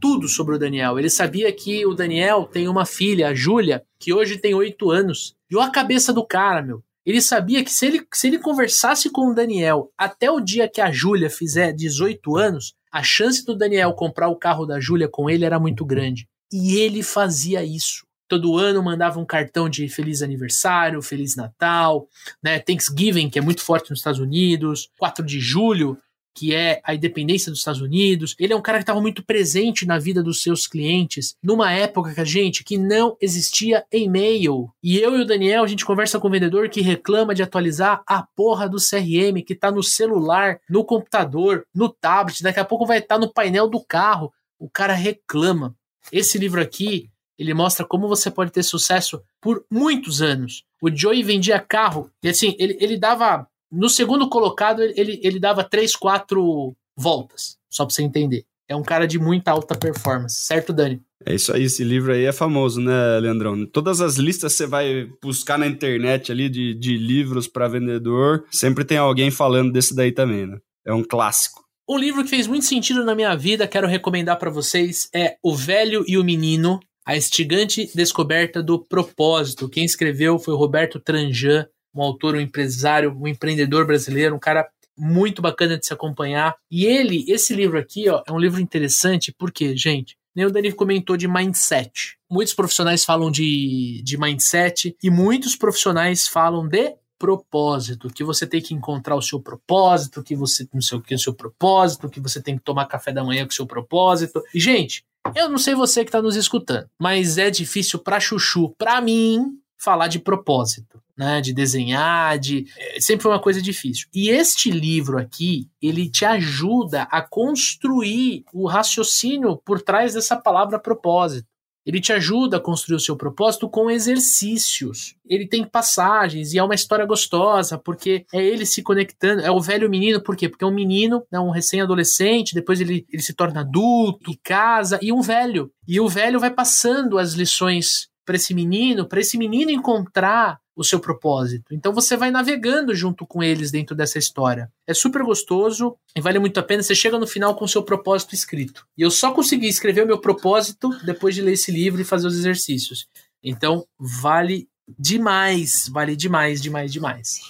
tudo 0.00 0.28
sobre 0.28 0.54
o 0.54 0.58
Daniel. 0.58 0.98
Ele 0.98 1.10
sabia 1.10 1.52
que 1.52 1.86
o 1.86 1.94
Daniel 1.94 2.44
tem 2.44 2.68
uma 2.68 2.84
filha, 2.84 3.28
a 3.28 3.34
Júlia, 3.34 3.84
que 3.98 4.12
hoje 4.12 4.38
tem 4.38 4.54
8 4.54 4.90
anos. 4.90 5.34
E 5.50 5.56
olha 5.56 5.66
a 5.66 5.72
cabeça 5.72 6.12
do 6.12 6.24
cara, 6.24 6.62
meu. 6.62 6.82
Ele 7.04 7.20
sabia 7.20 7.62
que 7.62 7.72
se 7.72 7.86
ele, 7.86 8.06
se 8.12 8.26
ele 8.26 8.38
conversasse 8.38 9.08
com 9.10 9.30
o 9.30 9.34
Daniel 9.34 9.92
até 9.96 10.28
o 10.28 10.40
dia 10.40 10.68
que 10.68 10.80
a 10.80 10.90
Júlia 10.90 11.30
fizer 11.30 11.72
18 11.72 12.36
anos, 12.36 12.74
a 12.90 13.02
chance 13.02 13.44
do 13.44 13.56
Daniel 13.56 13.92
comprar 13.92 14.28
o 14.28 14.36
carro 14.36 14.66
da 14.66 14.80
Júlia 14.80 15.08
com 15.08 15.30
ele 15.30 15.44
era 15.44 15.60
muito 15.60 15.84
grande. 15.84 16.26
E 16.52 16.76
ele 16.76 17.02
fazia 17.02 17.62
isso. 17.62 18.04
Todo 18.28 18.56
ano 18.56 18.82
mandava 18.82 19.20
um 19.20 19.24
cartão 19.24 19.68
de 19.68 19.88
feliz 19.88 20.20
aniversário, 20.20 21.00
feliz 21.00 21.36
Natal, 21.36 22.08
né? 22.42 22.58
Thanksgiving, 22.58 23.30
que 23.30 23.38
é 23.38 23.42
muito 23.42 23.62
forte 23.62 23.90
nos 23.90 24.00
Estados 24.00 24.18
Unidos, 24.18 24.88
4 24.98 25.24
de 25.24 25.38
julho, 25.38 25.96
que 26.36 26.54
é 26.54 26.82
a 26.84 26.94
independência 26.94 27.50
dos 27.50 27.60
Estados 27.60 27.80
Unidos. 27.80 28.36
Ele 28.38 28.52
é 28.52 28.56
um 28.56 28.60
cara 28.60 28.76
que 28.76 28.82
estava 28.82 29.00
muito 29.00 29.24
presente 29.24 29.86
na 29.86 29.98
vida 29.98 30.22
dos 30.22 30.42
seus 30.42 30.66
clientes, 30.66 31.34
numa 31.42 31.72
época 31.72 32.12
que 32.12 32.20
a 32.20 32.24
gente 32.24 32.62
que 32.62 32.76
não 32.76 33.16
existia 33.22 33.86
e-mail. 33.90 34.70
E 34.82 34.98
eu 34.98 35.16
e 35.16 35.22
o 35.22 35.24
Daniel, 35.24 35.64
a 35.64 35.66
gente 35.66 35.86
conversa 35.86 36.20
com 36.20 36.28
o 36.28 36.30
vendedor 36.30 36.68
que 36.68 36.82
reclama 36.82 37.34
de 37.34 37.42
atualizar 37.42 38.02
a 38.06 38.22
porra 38.22 38.68
do 38.68 38.76
CRM 38.76 39.42
que 39.44 39.54
está 39.54 39.70
no 39.70 39.82
celular, 39.82 40.60
no 40.68 40.84
computador, 40.84 41.66
no 41.74 41.88
tablet, 41.88 42.42
daqui 42.42 42.60
a 42.60 42.64
pouco 42.64 42.84
vai 42.84 42.98
estar 42.98 43.14
tá 43.14 43.20
no 43.20 43.32
painel 43.32 43.66
do 43.66 43.82
carro. 43.82 44.30
O 44.58 44.68
cara 44.68 44.92
reclama. 44.92 45.74
Esse 46.12 46.36
livro 46.38 46.60
aqui, 46.60 47.10
ele 47.38 47.54
mostra 47.54 47.86
como 47.86 48.08
você 48.08 48.30
pode 48.30 48.52
ter 48.52 48.62
sucesso 48.62 49.22
por 49.40 49.64
muitos 49.70 50.20
anos. 50.20 50.64
O 50.82 50.94
Joey 50.94 51.22
vendia 51.22 51.58
carro 51.58 52.10
e 52.22 52.28
assim, 52.28 52.54
ele, 52.58 52.76
ele 52.78 52.98
dava 52.98 53.48
no 53.70 53.88
segundo 53.88 54.28
colocado, 54.28 54.82
ele, 54.82 55.20
ele 55.22 55.40
dava 55.40 55.64
3, 55.64 55.94
4 55.96 56.74
voltas, 56.96 57.56
só 57.68 57.84
pra 57.84 57.94
você 57.94 58.02
entender. 58.02 58.44
É 58.68 58.74
um 58.74 58.82
cara 58.82 59.06
de 59.06 59.18
muita 59.18 59.52
alta 59.52 59.76
performance, 59.76 60.40
certo, 60.40 60.72
Dani? 60.72 61.00
É 61.24 61.34
isso 61.34 61.52
aí, 61.52 61.64
esse 61.64 61.84
livro 61.84 62.12
aí 62.12 62.24
é 62.24 62.32
famoso, 62.32 62.80
né, 62.80 63.18
Leandrão? 63.20 63.64
Todas 63.66 64.00
as 64.00 64.16
listas 64.16 64.54
você 64.54 64.66
vai 64.66 65.08
buscar 65.22 65.58
na 65.58 65.66
internet 65.66 66.30
ali 66.30 66.48
de, 66.48 66.74
de 66.74 66.96
livros 66.96 67.46
para 67.46 67.68
vendedor, 67.68 68.44
sempre 68.50 68.84
tem 68.84 68.98
alguém 68.98 69.30
falando 69.30 69.72
desse 69.72 69.94
daí 69.94 70.12
também, 70.12 70.46
né? 70.46 70.58
É 70.84 70.92
um 70.92 71.02
clássico. 71.02 71.64
Um 71.88 71.96
livro 71.96 72.24
que 72.24 72.30
fez 72.30 72.46
muito 72.48 72.64
sentido 72.64 73.04
na 73.04 73.14
minha 73.14 73.34
vida, 73.36 73.68
quero 73.68 73.86
recomendar 73.86 74.38
para 74.38 74.50
vocês, 74.50 75.08
é 75.14 75.36
O 75.42 75.54
Velho 75.54 76.04
e 76.08 76.18
o 76.18 76.24
Menino, 76.24 76.80
a 77.06 77.16
estigante 77.16 77.88
descoberta 77.94 78.60
do 78.60 78.84
propósito. 78.84 79.68
Quem 79.68 79.84
escreveu 79.84 80.38
foi 80.38 80.54
o 80.54 80.56
Roberto 80.56 80.98
Tranjan, 80.98 81.66
um 81.96 82.02
autor, 82.02 82.34
um 82.34 82.40
empresário, 82.40 83.16
um 83.16 83.26
empreendedor 83.26 83.86
brasileiro, 83.86 84.34
um 84.34 84.38
cara 84.38 84.68
muito 84.96 85.42
bacana 85.42 85.78
de 85.78 85.86
se 85.86 85.92
acompanhar. 85.92 86.56
E 86.70 86.86
ele, 86.86 87.24
esse 87.28 87.54
livro 87.54 87.78
aqui, 87.78 88.08
ó, 88.08 88.22
é 88.26 88.32
um 88.32 88.38
livro 88.38 88.60
interessante 88.60 89.34
porque, 89.36 89.76
gente, 89.76 90.16
nem 90.34 90.46
o 90.46 90.50
Dani 90.50 90.72
comentou 90.72 91.16
de 91.16 91.28
mindset. 91.28 92.16
Muitos 92.30 92.54
profissionais 92.54 93.04
falam 93.04 93.30
de, 93.30 94.02
de 94.04 94.18
mindset 94.18 94.96
e 95.02 95.10
muitos 95.10 95.56
profissionais 95.56 96.26
falam 96.26 96.66
de 96.66 96.94
propósito, 97.18 98.08
que 98.08 98.22
você 98.22 98.46
tem 98.46 98.60
que 98.60 98.74
encontrar 98.74 99.16
o 99.16 99.22
seu 99.22 99.40
propósito, 99.40 100.22
que 100.22 100.36
você 100.36 100.68
não 100.72 100.82
sei 100.82 100.98
o 100.98 101.00
que 101.00 101.14
é 101.14 101.16
o 101.16 101.20
seu 101.20 101.32
propósito, 101.32 102.10
que 102.10 102.20
você 102.20 102.42
tem 102.42 102.58
que 102.58 102.62
tomar 102.62 102.86
café 102.86 103.12
da 103.12 103.24
manhã 103.24 103.44
com 103.44 103.52
o 103.52 103.54
seu 103.54 103.66
propósito. 103.66 104.42
E, 104.54 104.60
gente, 104.60 105.02
eu 105.34 105.48
não 105.48 105.58
sei 105.58 105.74
você 105.74 106.04
que 106.04 106.08
está 106.08 106.20
nos 106.20 106.36
escutando, 106.36 106.86
mas 107.00 107.38
é 107.38 107.50
difícil 107.50 107.98
para 107.98 108.20
chuchu, 108.20 108.74
para 108.76 109.00
mim, 109.00 109.58
falar 109.78 110.08
de 110.08 110.18
propósito, 110.18 111.00
né? 111.16 111.40
De 111.40 111.52
desenhar, 111.52 112.38
de 112.38 112.66
é 112.76 113.00
sempre 113.00 113.26
uma 113.26 113.40
coisa 113.40 113.62
difícil. 113.62 114.08
E 114.14 114.28
este 114.28 114.70
livro 114.70 115.18
aqui, 115.18 115.68
ele 115.80 116.10
te 116.10 116.24
ajuda 116.24 117.02
a 117.04 117.22
construir 117.22 118.44
o 118.52 118.66
raciocínio 118.66 119.56
por 119.64 119.80
trás 119.80 120.14
dessa 120.14 120.36
palavra 120.36 120.78
propósito. 120.78 121.48
Ele 121.86 122.00
te 122.00 122.12
ajuda 122.12 122.56
a 122.56 122.60
construir 122.60 122.96
o 122.96 123.00
seu 123.00 123.16
propósito 123.16 123.68
com 123.68 123.88
exercícios. 123.88 125.14
Ele 125.24 125.46
tem 125.46 125.64
passagens 125.64 126.52
e 126.52 126.58
é 126.58 126.62
uma 126.62 126.74
história 126.74 127.06
gostosa, 127.06 127.78
porque 127.78 128.26
é 128.34 128.44
ele 128.44 128.66
se 128.66 128.82
conectando. 128.82 129.42
É 129.42 129.52
o 129.52 129.60
velho 129.60 129.88
menino, 129.88 130.20
por 130.20 130.34
quê? 130.34 130.48
Porque 130.48 130.64
é 130.64 130.66
um 130.66 130.74
menino, 130.74 131.24
é 131.30 131.38
um 131.38 131.50
recém-adolescente, 131.50 132.56
depois 132.56 132.80
ele, 132.80 133.06
ele 133.08 133.22
se 133.22 133.32
torna 133.32 133.60
adulto, 133.60 134.36
casa, 134.42 134.98
e 135.00 135.12
um 135.12 135.20
velho. 135.20 135.70
E 135.86 136.00
o 136.00 136.08
velho 136.08 136.40
vai 136.40 136.50
passando 136.50 137.18
as 137.18 137.34
lições 137.34 138.08
para 138.26 138.36
esse 138.36 138.52
menino, 138.52 139.08
para 139.08 139.20
esse 139.20 139.38
menino 139.38 139.70
encontrar 139.70 140.60
o 140.76 140.84
seu 140.84 141.00
propósito. 141.00 141.72
Então 141.72 141.92
você 141.94 142.16
vai 142.16 142.30
navegando 142.30 142.94
junto 142.94 143.26
com 143.26 143.42
eles 143.42 143.70
dentro 143.70 143.96
dessa 143.96 144.18
história. 144.18 144.70
É 144.86 144.92
super 144.92 145.22
gostoso 145.22 145.96
e 146.14 146.20
vale 146.20 146.38
muito 146.38 146.60
a 146.60 146.62
pena. 146.62 146.82
Você 146.82 146.94
chega 146.94 147.18
no 147.18 147.26
final 147.26 147.54
com 147.54 147.64
o 147.64 147.68
seu 147.68 147.82
propósito 147.82 148.34
escrito. 148.34 148.86
E 148.98 149.00
eu 149.00 149.10
só 149.10 149.32
consegui 149.32 149.68
escrever 149.68 150.02
o 150.02 150.06
meu 150.06 150.18
propósito 150.18 150.90
depois 151.02 151.34
de 151.34 151.40
ler 151.40 151.52
esse 151.52 151.72
livro 151.72 152.02
e 152.02 152.04
fazer 152.04 152.26
os 152.26 152.36
exercícios. 152.36 153.08
Então 153.42 153.86
vale 153.98 154.68
demais, 154.98 155.88
vale 155.90 156.14
demais, 156.14 156.60
demais, 156.60 156.92
demais. 156.92 157.40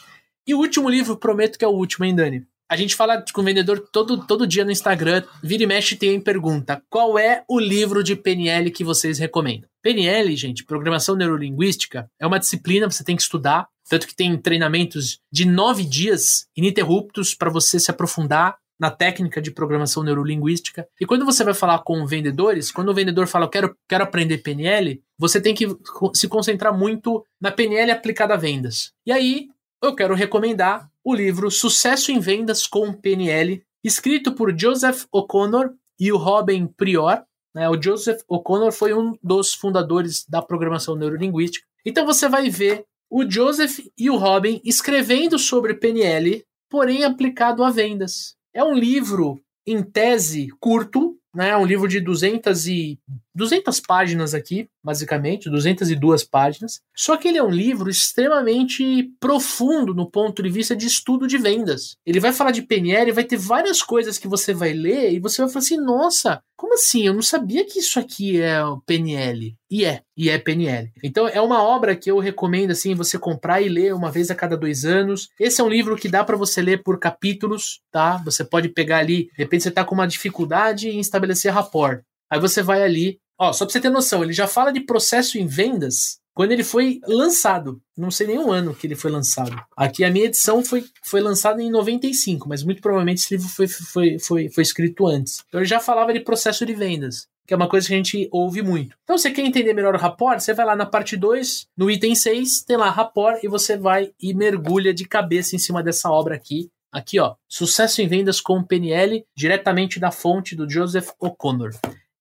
E 0.46 0.54
o 0.54 0.58
último 0.58 0.88
livro, 0.88 1.16
prometo 1.16 1.58
que 1.58 1.64
é 1.64 1.68
o 1.68 1.72
último, 1.72 2.04
hein, 2.04 2.14
Dani? 2.14 2.46
A 2.68 2.76
gente 2.76 2.96
fala 2.96 3.24
com 3.32 3.40
o 3.40 3.44
vendedor 3.44 3.78
todo, 3.78 4.26
todo 4.26 4.46
dia 4.46 4.64
no 4.64 4.72
Instagram, 4.72 5.22
vira 5.42 5.62
e 5.62 5.66
mexe 5.66 5.94
tem 5.94 6.20
pergunta: 6.20 6.82
qual 6.88 7.18
é 7.18 7.44
o 7.48 7.60
livro 7.60 8.02
de 8.02 8.16
PNL 8.16 8.70
que 8.72 8.82
vocês 8.82 9.18
recomendam? 9.18 9.68
PNL, 9.86 10.34
gente, 10.34 10.64
Programação 10.64 11.14
Neurolinguística, 11.14 12.10
é 12.18 12.26
uma 12.26 12.40
disciplina 12.40 12.88
que 12.88 12.94
você 12.96 13.04
tem 13.04 13.14
que 13.14 13.22
estudar, 13.22 13.68
tanto 13.88 14.08
que 14.08 14.16
tem 14.16 14.36
treinamentos 14.36 15.20
de 15.30 15.46
nove 15.46 15.84
dias 15.84 16.48
ininterruptos 16.56 17.36
para 17.36 17.50
você 17.50 17.78
se 17.78 17.88
aprofundar 17.88 18.58
na 18.80 18.90
técnica 18.90 19.40
de 19.40 19.52
programação 19.52 20.02
neurolinguística. 20.02 20.88
E 21.00 21.06
quando 21.06 21.24
você 21.24 21.44
vai 21.44 21.54
falar 21.54 21.78
com 21.84 22.04
vendedores, 22.04 22.72
quando 22.72 22.88
o 22.88 22.94
vendedor 22.94 23.28
fala, 23.28 23.44
eu 23.44 23.48
quero, 23.48 23.76
quero 23.88 24.02
aprender 24.02 24.38
PNL, 24.38 25.00
você 25.16 25.40
tem 25.40 25.54
que 25.54 25.68
se 26.14 26.26
concentrar 26.26 26.76
muito 26.76 27.24
na 27.40 27.52
PNL 27.52 27.92
aplicada 27.92 28.34
a 28.34 28.36
vendas. 28.36 28.92
E 29.06 29.12
aí, 29.12 29.50
eu 29.80 29.94
quero 29.94 30.16
recomendar 30.16 30.90
o 31.04 31.14
livro 31.14 31.48
Sucesso 31.48 32.10
em 32.10 32.18
Vendas 32.18 32.66
com 32.66 32.92
PNL, 32.92 33.62
escrito 33.84 34.32
por 34.32 34.52
Joseph 34.58 35.04
O'Connor 35.12 35.70
e 35.96 36.10
o 36.10 36.16
Robin 36.16 36.66
Prior. 36.66 37.22
Né? 37.56 37.66
O 37.70 37.82
Joseph 37.82 38.20
O'Connor 38.28 38.70
foi 38.70 38.92
um 38.92 39.16
dos 39.22 39.54
fundadores 39.54 40.26
da 40.28 40.42
programação 40.42 40.94
neurolinguística. 40.94 41.66
Então 41.86 42.04
você 42.04 42.28
vai 42.28 42.50
ver 42.50 42.84
o 43.10 43.24
Joseph 43.26 43.78
e 43.96 44.10
o 44.10 44.16
Robin 44.16 44.60
escrevendo 44.62 45.38
sobre 45.38 45.72
PNL, 45.72 46.44
porém 46.68 47.02
aplicado 47.02 47.64
a 47.64 47.70
vendas. 47.70 48.36
É 48.52 48.62
um 48.62 48.74
livro, 48.74 49.40
em 49.66 49.82
tese, 49.82 50.48
curto, 50.60 51.16
né? 51.34 51.48
É 51.48 51.56
um 51.56 51.64
livro 51.64 51.88
de 51.88 51.98
200 51.98 52.66
e 52.66 52.98
200 53.36 53.80
páginas 53.80 54.34
aqui, 54.34 54.68
basicamente, 54.82 55.50
202 55.50 56.24
páginas. 56.24 56.80
Só 56.96 57.16
que 57.16 57.28
ele 57.28 57.38
é 57.38 57.42
um 57.42 57.50
livro 57.50 57.90
extremamente 57.90 59.10
profundo 59.20 59.94
no 59.94 60.10
ponto 60.10 60.42
de 60.42 60.48
vista 60.48 60.74
de 60.74 60.86
estudo 60.86 61.26
de 61.26 61.36
vendas. 61.36 61.96
Ele 62.04 62.18
vai 62.18 62.32
falar 62.32 62.50
de 62.50 62.62
PNL, 62.62 63.12
vai 63.12 63.24
ter 63.24 63.36
várias 63.36 63.82
coisas 63.82 64.18
que 64.18 64.26
você 64.26 64.54
vai 64.54 64.72
ler 64.72 65.12
e 65.12 65.20
você 65.20 65.42
vai 65.42 65.50
falar 65.50 65.62
assim: 65.62 65.76
nossa, 65.76 66.42
como 66.56 66.74
assim? 66.74 67.06
Eu 67.06 67.12
não 67.12 67.22
sabia 67.22 67.66
que 67.66 67.78
isso 67.78 68.00
aqui 68.00 68.40
é 68.40 68.64
o 68.64 68.80
PNL. 68.80 69.54
E 69.70 69.84
é, 69.84 70.00
e 70.16 70.30
é 70.30 70.38
PNL. 70.38 70.90
Então 71.02 71.28
é 71.28 71.40
uma 71.40 71.62
obra 71.62 71.94
que 71.94 72.10
eu 72.10 72.18
recomendo 72.18 72.70
assim 72.70 72.94
você 72.94 73.18
comprar 73.18 73.60
e 73.60 73.68
ler 73.68 73.94
uma 73.94 74.10
vez 74.10 74.30
a 74.30 74.34
cada 74.34 74.56
dois 74.56 74.86
anos. 74.86 75.28
Esse 75.38 75.60
é 75.60 75.64
um 75.64 75.68
livro 75.68 75.96
que 75.96 76.08
dá 76.08 76.24
para 76.24 76.36
você 76.36 76.62
ler 76.62 76.82
por 76.82 76.98
capítulos, 76.98 77.80
tá? 77.92 78.16
Você 78.24 78.44
pode 78.44 78.70
pegar 78.70 78.98
ali, 78.98 79.24
de 79.24 79.32
repente 79.36 79.64
você 79.64 79.70
tá 79.70 79.84
com 79.84 79.94
uma 79.94 80.06
dificuldade 80.06 80.88
em 80.88 81.00
estabelecer 81.00 81.52
rapport. 81.52 82.00
Aí 82.30 82.40
você 82.40 82.62
vai 82.62 82.82
ali, 82.82 83.20
ó, 83.38 83.52
só 83.52 83.64
pra 83.64 83.72
você 83.72 83.80
ter 83.80 83.90
noção, 83.90 84.22
ele 84.22 84.32
já 84.32 84.46
fala 84.46 84.72
de 84.72 84.80
processo 84.80 85.38
em 85.38 85.46
vendas 85.46 86.20
quando 86.36 86.52
ele 86.52 86.62
foi 86.62 87.00
lançado. 87.06 87.80
Não 87.96 88.10
sei 88.10 88.26
nem 88.26 88.38
o 88.38 88.52
ano 88.52 88.74
que 88.74 88.86
ele 88.86 88.94
foi 88.94 89.10
lançado. 89.10 89.56
Aqui 89.74 90.04
a 90.04 90.10
minha 90.10 90.26
edição 90.26 90.62
foi, 90.62 90.84
foi 91.02 91.22
lançada 91.22 91.62
em 91.62 91.70
95, 91.70 92.46
mas 92.46 92.62
muito 92.62 92.82
provavelmente 92.82 93.22
esse 93.22 93.34
livro 93.34 93.48
foi, 93.48 93.66
foi, 93.66 94.18
foi, 94.18 94.50
foi 94.50 94.62
escrito 94.62 95.06
antes. 95.06 95.42
Então 95.48 95.60
ele 95.60 95.68
já 95.68 95.80
falava 95.80 96.12
de 96.12 96.20
processo 96.20 96.66
de 96.66 96.74
vendas, 96.74 97.26
que 97.46 97.54
é 97.54 97.56
uma 97.56 97.70
coisa 97.70 97.88
que 97.88 97.94
a 97.94 97.96
gente 97.96 98.28
ouve 98.30 98.60
muito. 98.60 98.94
Então 99.02 99.16
você 99.16 99.30
quer 99.30 99.46
entender 99.46 99.72
melhor 99.72 99.94
o 99.94 99.98
rapport? 99.98 100.38
Você 100.38 100.52
vai 100.52 100.66
lá 100.66 100.76
na 100.76 100.84
parte 100.84 101.16
2, 101.16 101.68
no 101.74 101.90
item 101.90 102.14
6, 102.14 102.64
tem 102.64 102.76
lá 102.76 102.90
rapport 102.90 103.42
e 103.42 103.48
você 103.48 103.74
vai 103.74 104.10
e 104.20 104.34
mergulha 104.34 104.92
de 104.92 105.06
cabeça 105.06 105.56
em 105.56 105.58
cima 105.58 105.82
dessa 105.82 106.10
obra 106.10 106.34
aqui. 106.34 106.70
Aqui, 106.92 107.18
ó, 107.18 107.34
Sucesso 107.48 108.02
em 108.02 108.08
Vendas 108.08 108.42
com 108.42 108.62
PNL, 108.62 109.24
diretamente 109.34 109.98
da 109.98 110.10
fonte 110.10 110.54
do 110.54 110.68
Joseph 110.68 111.10
O'Connor. 111.18 111.70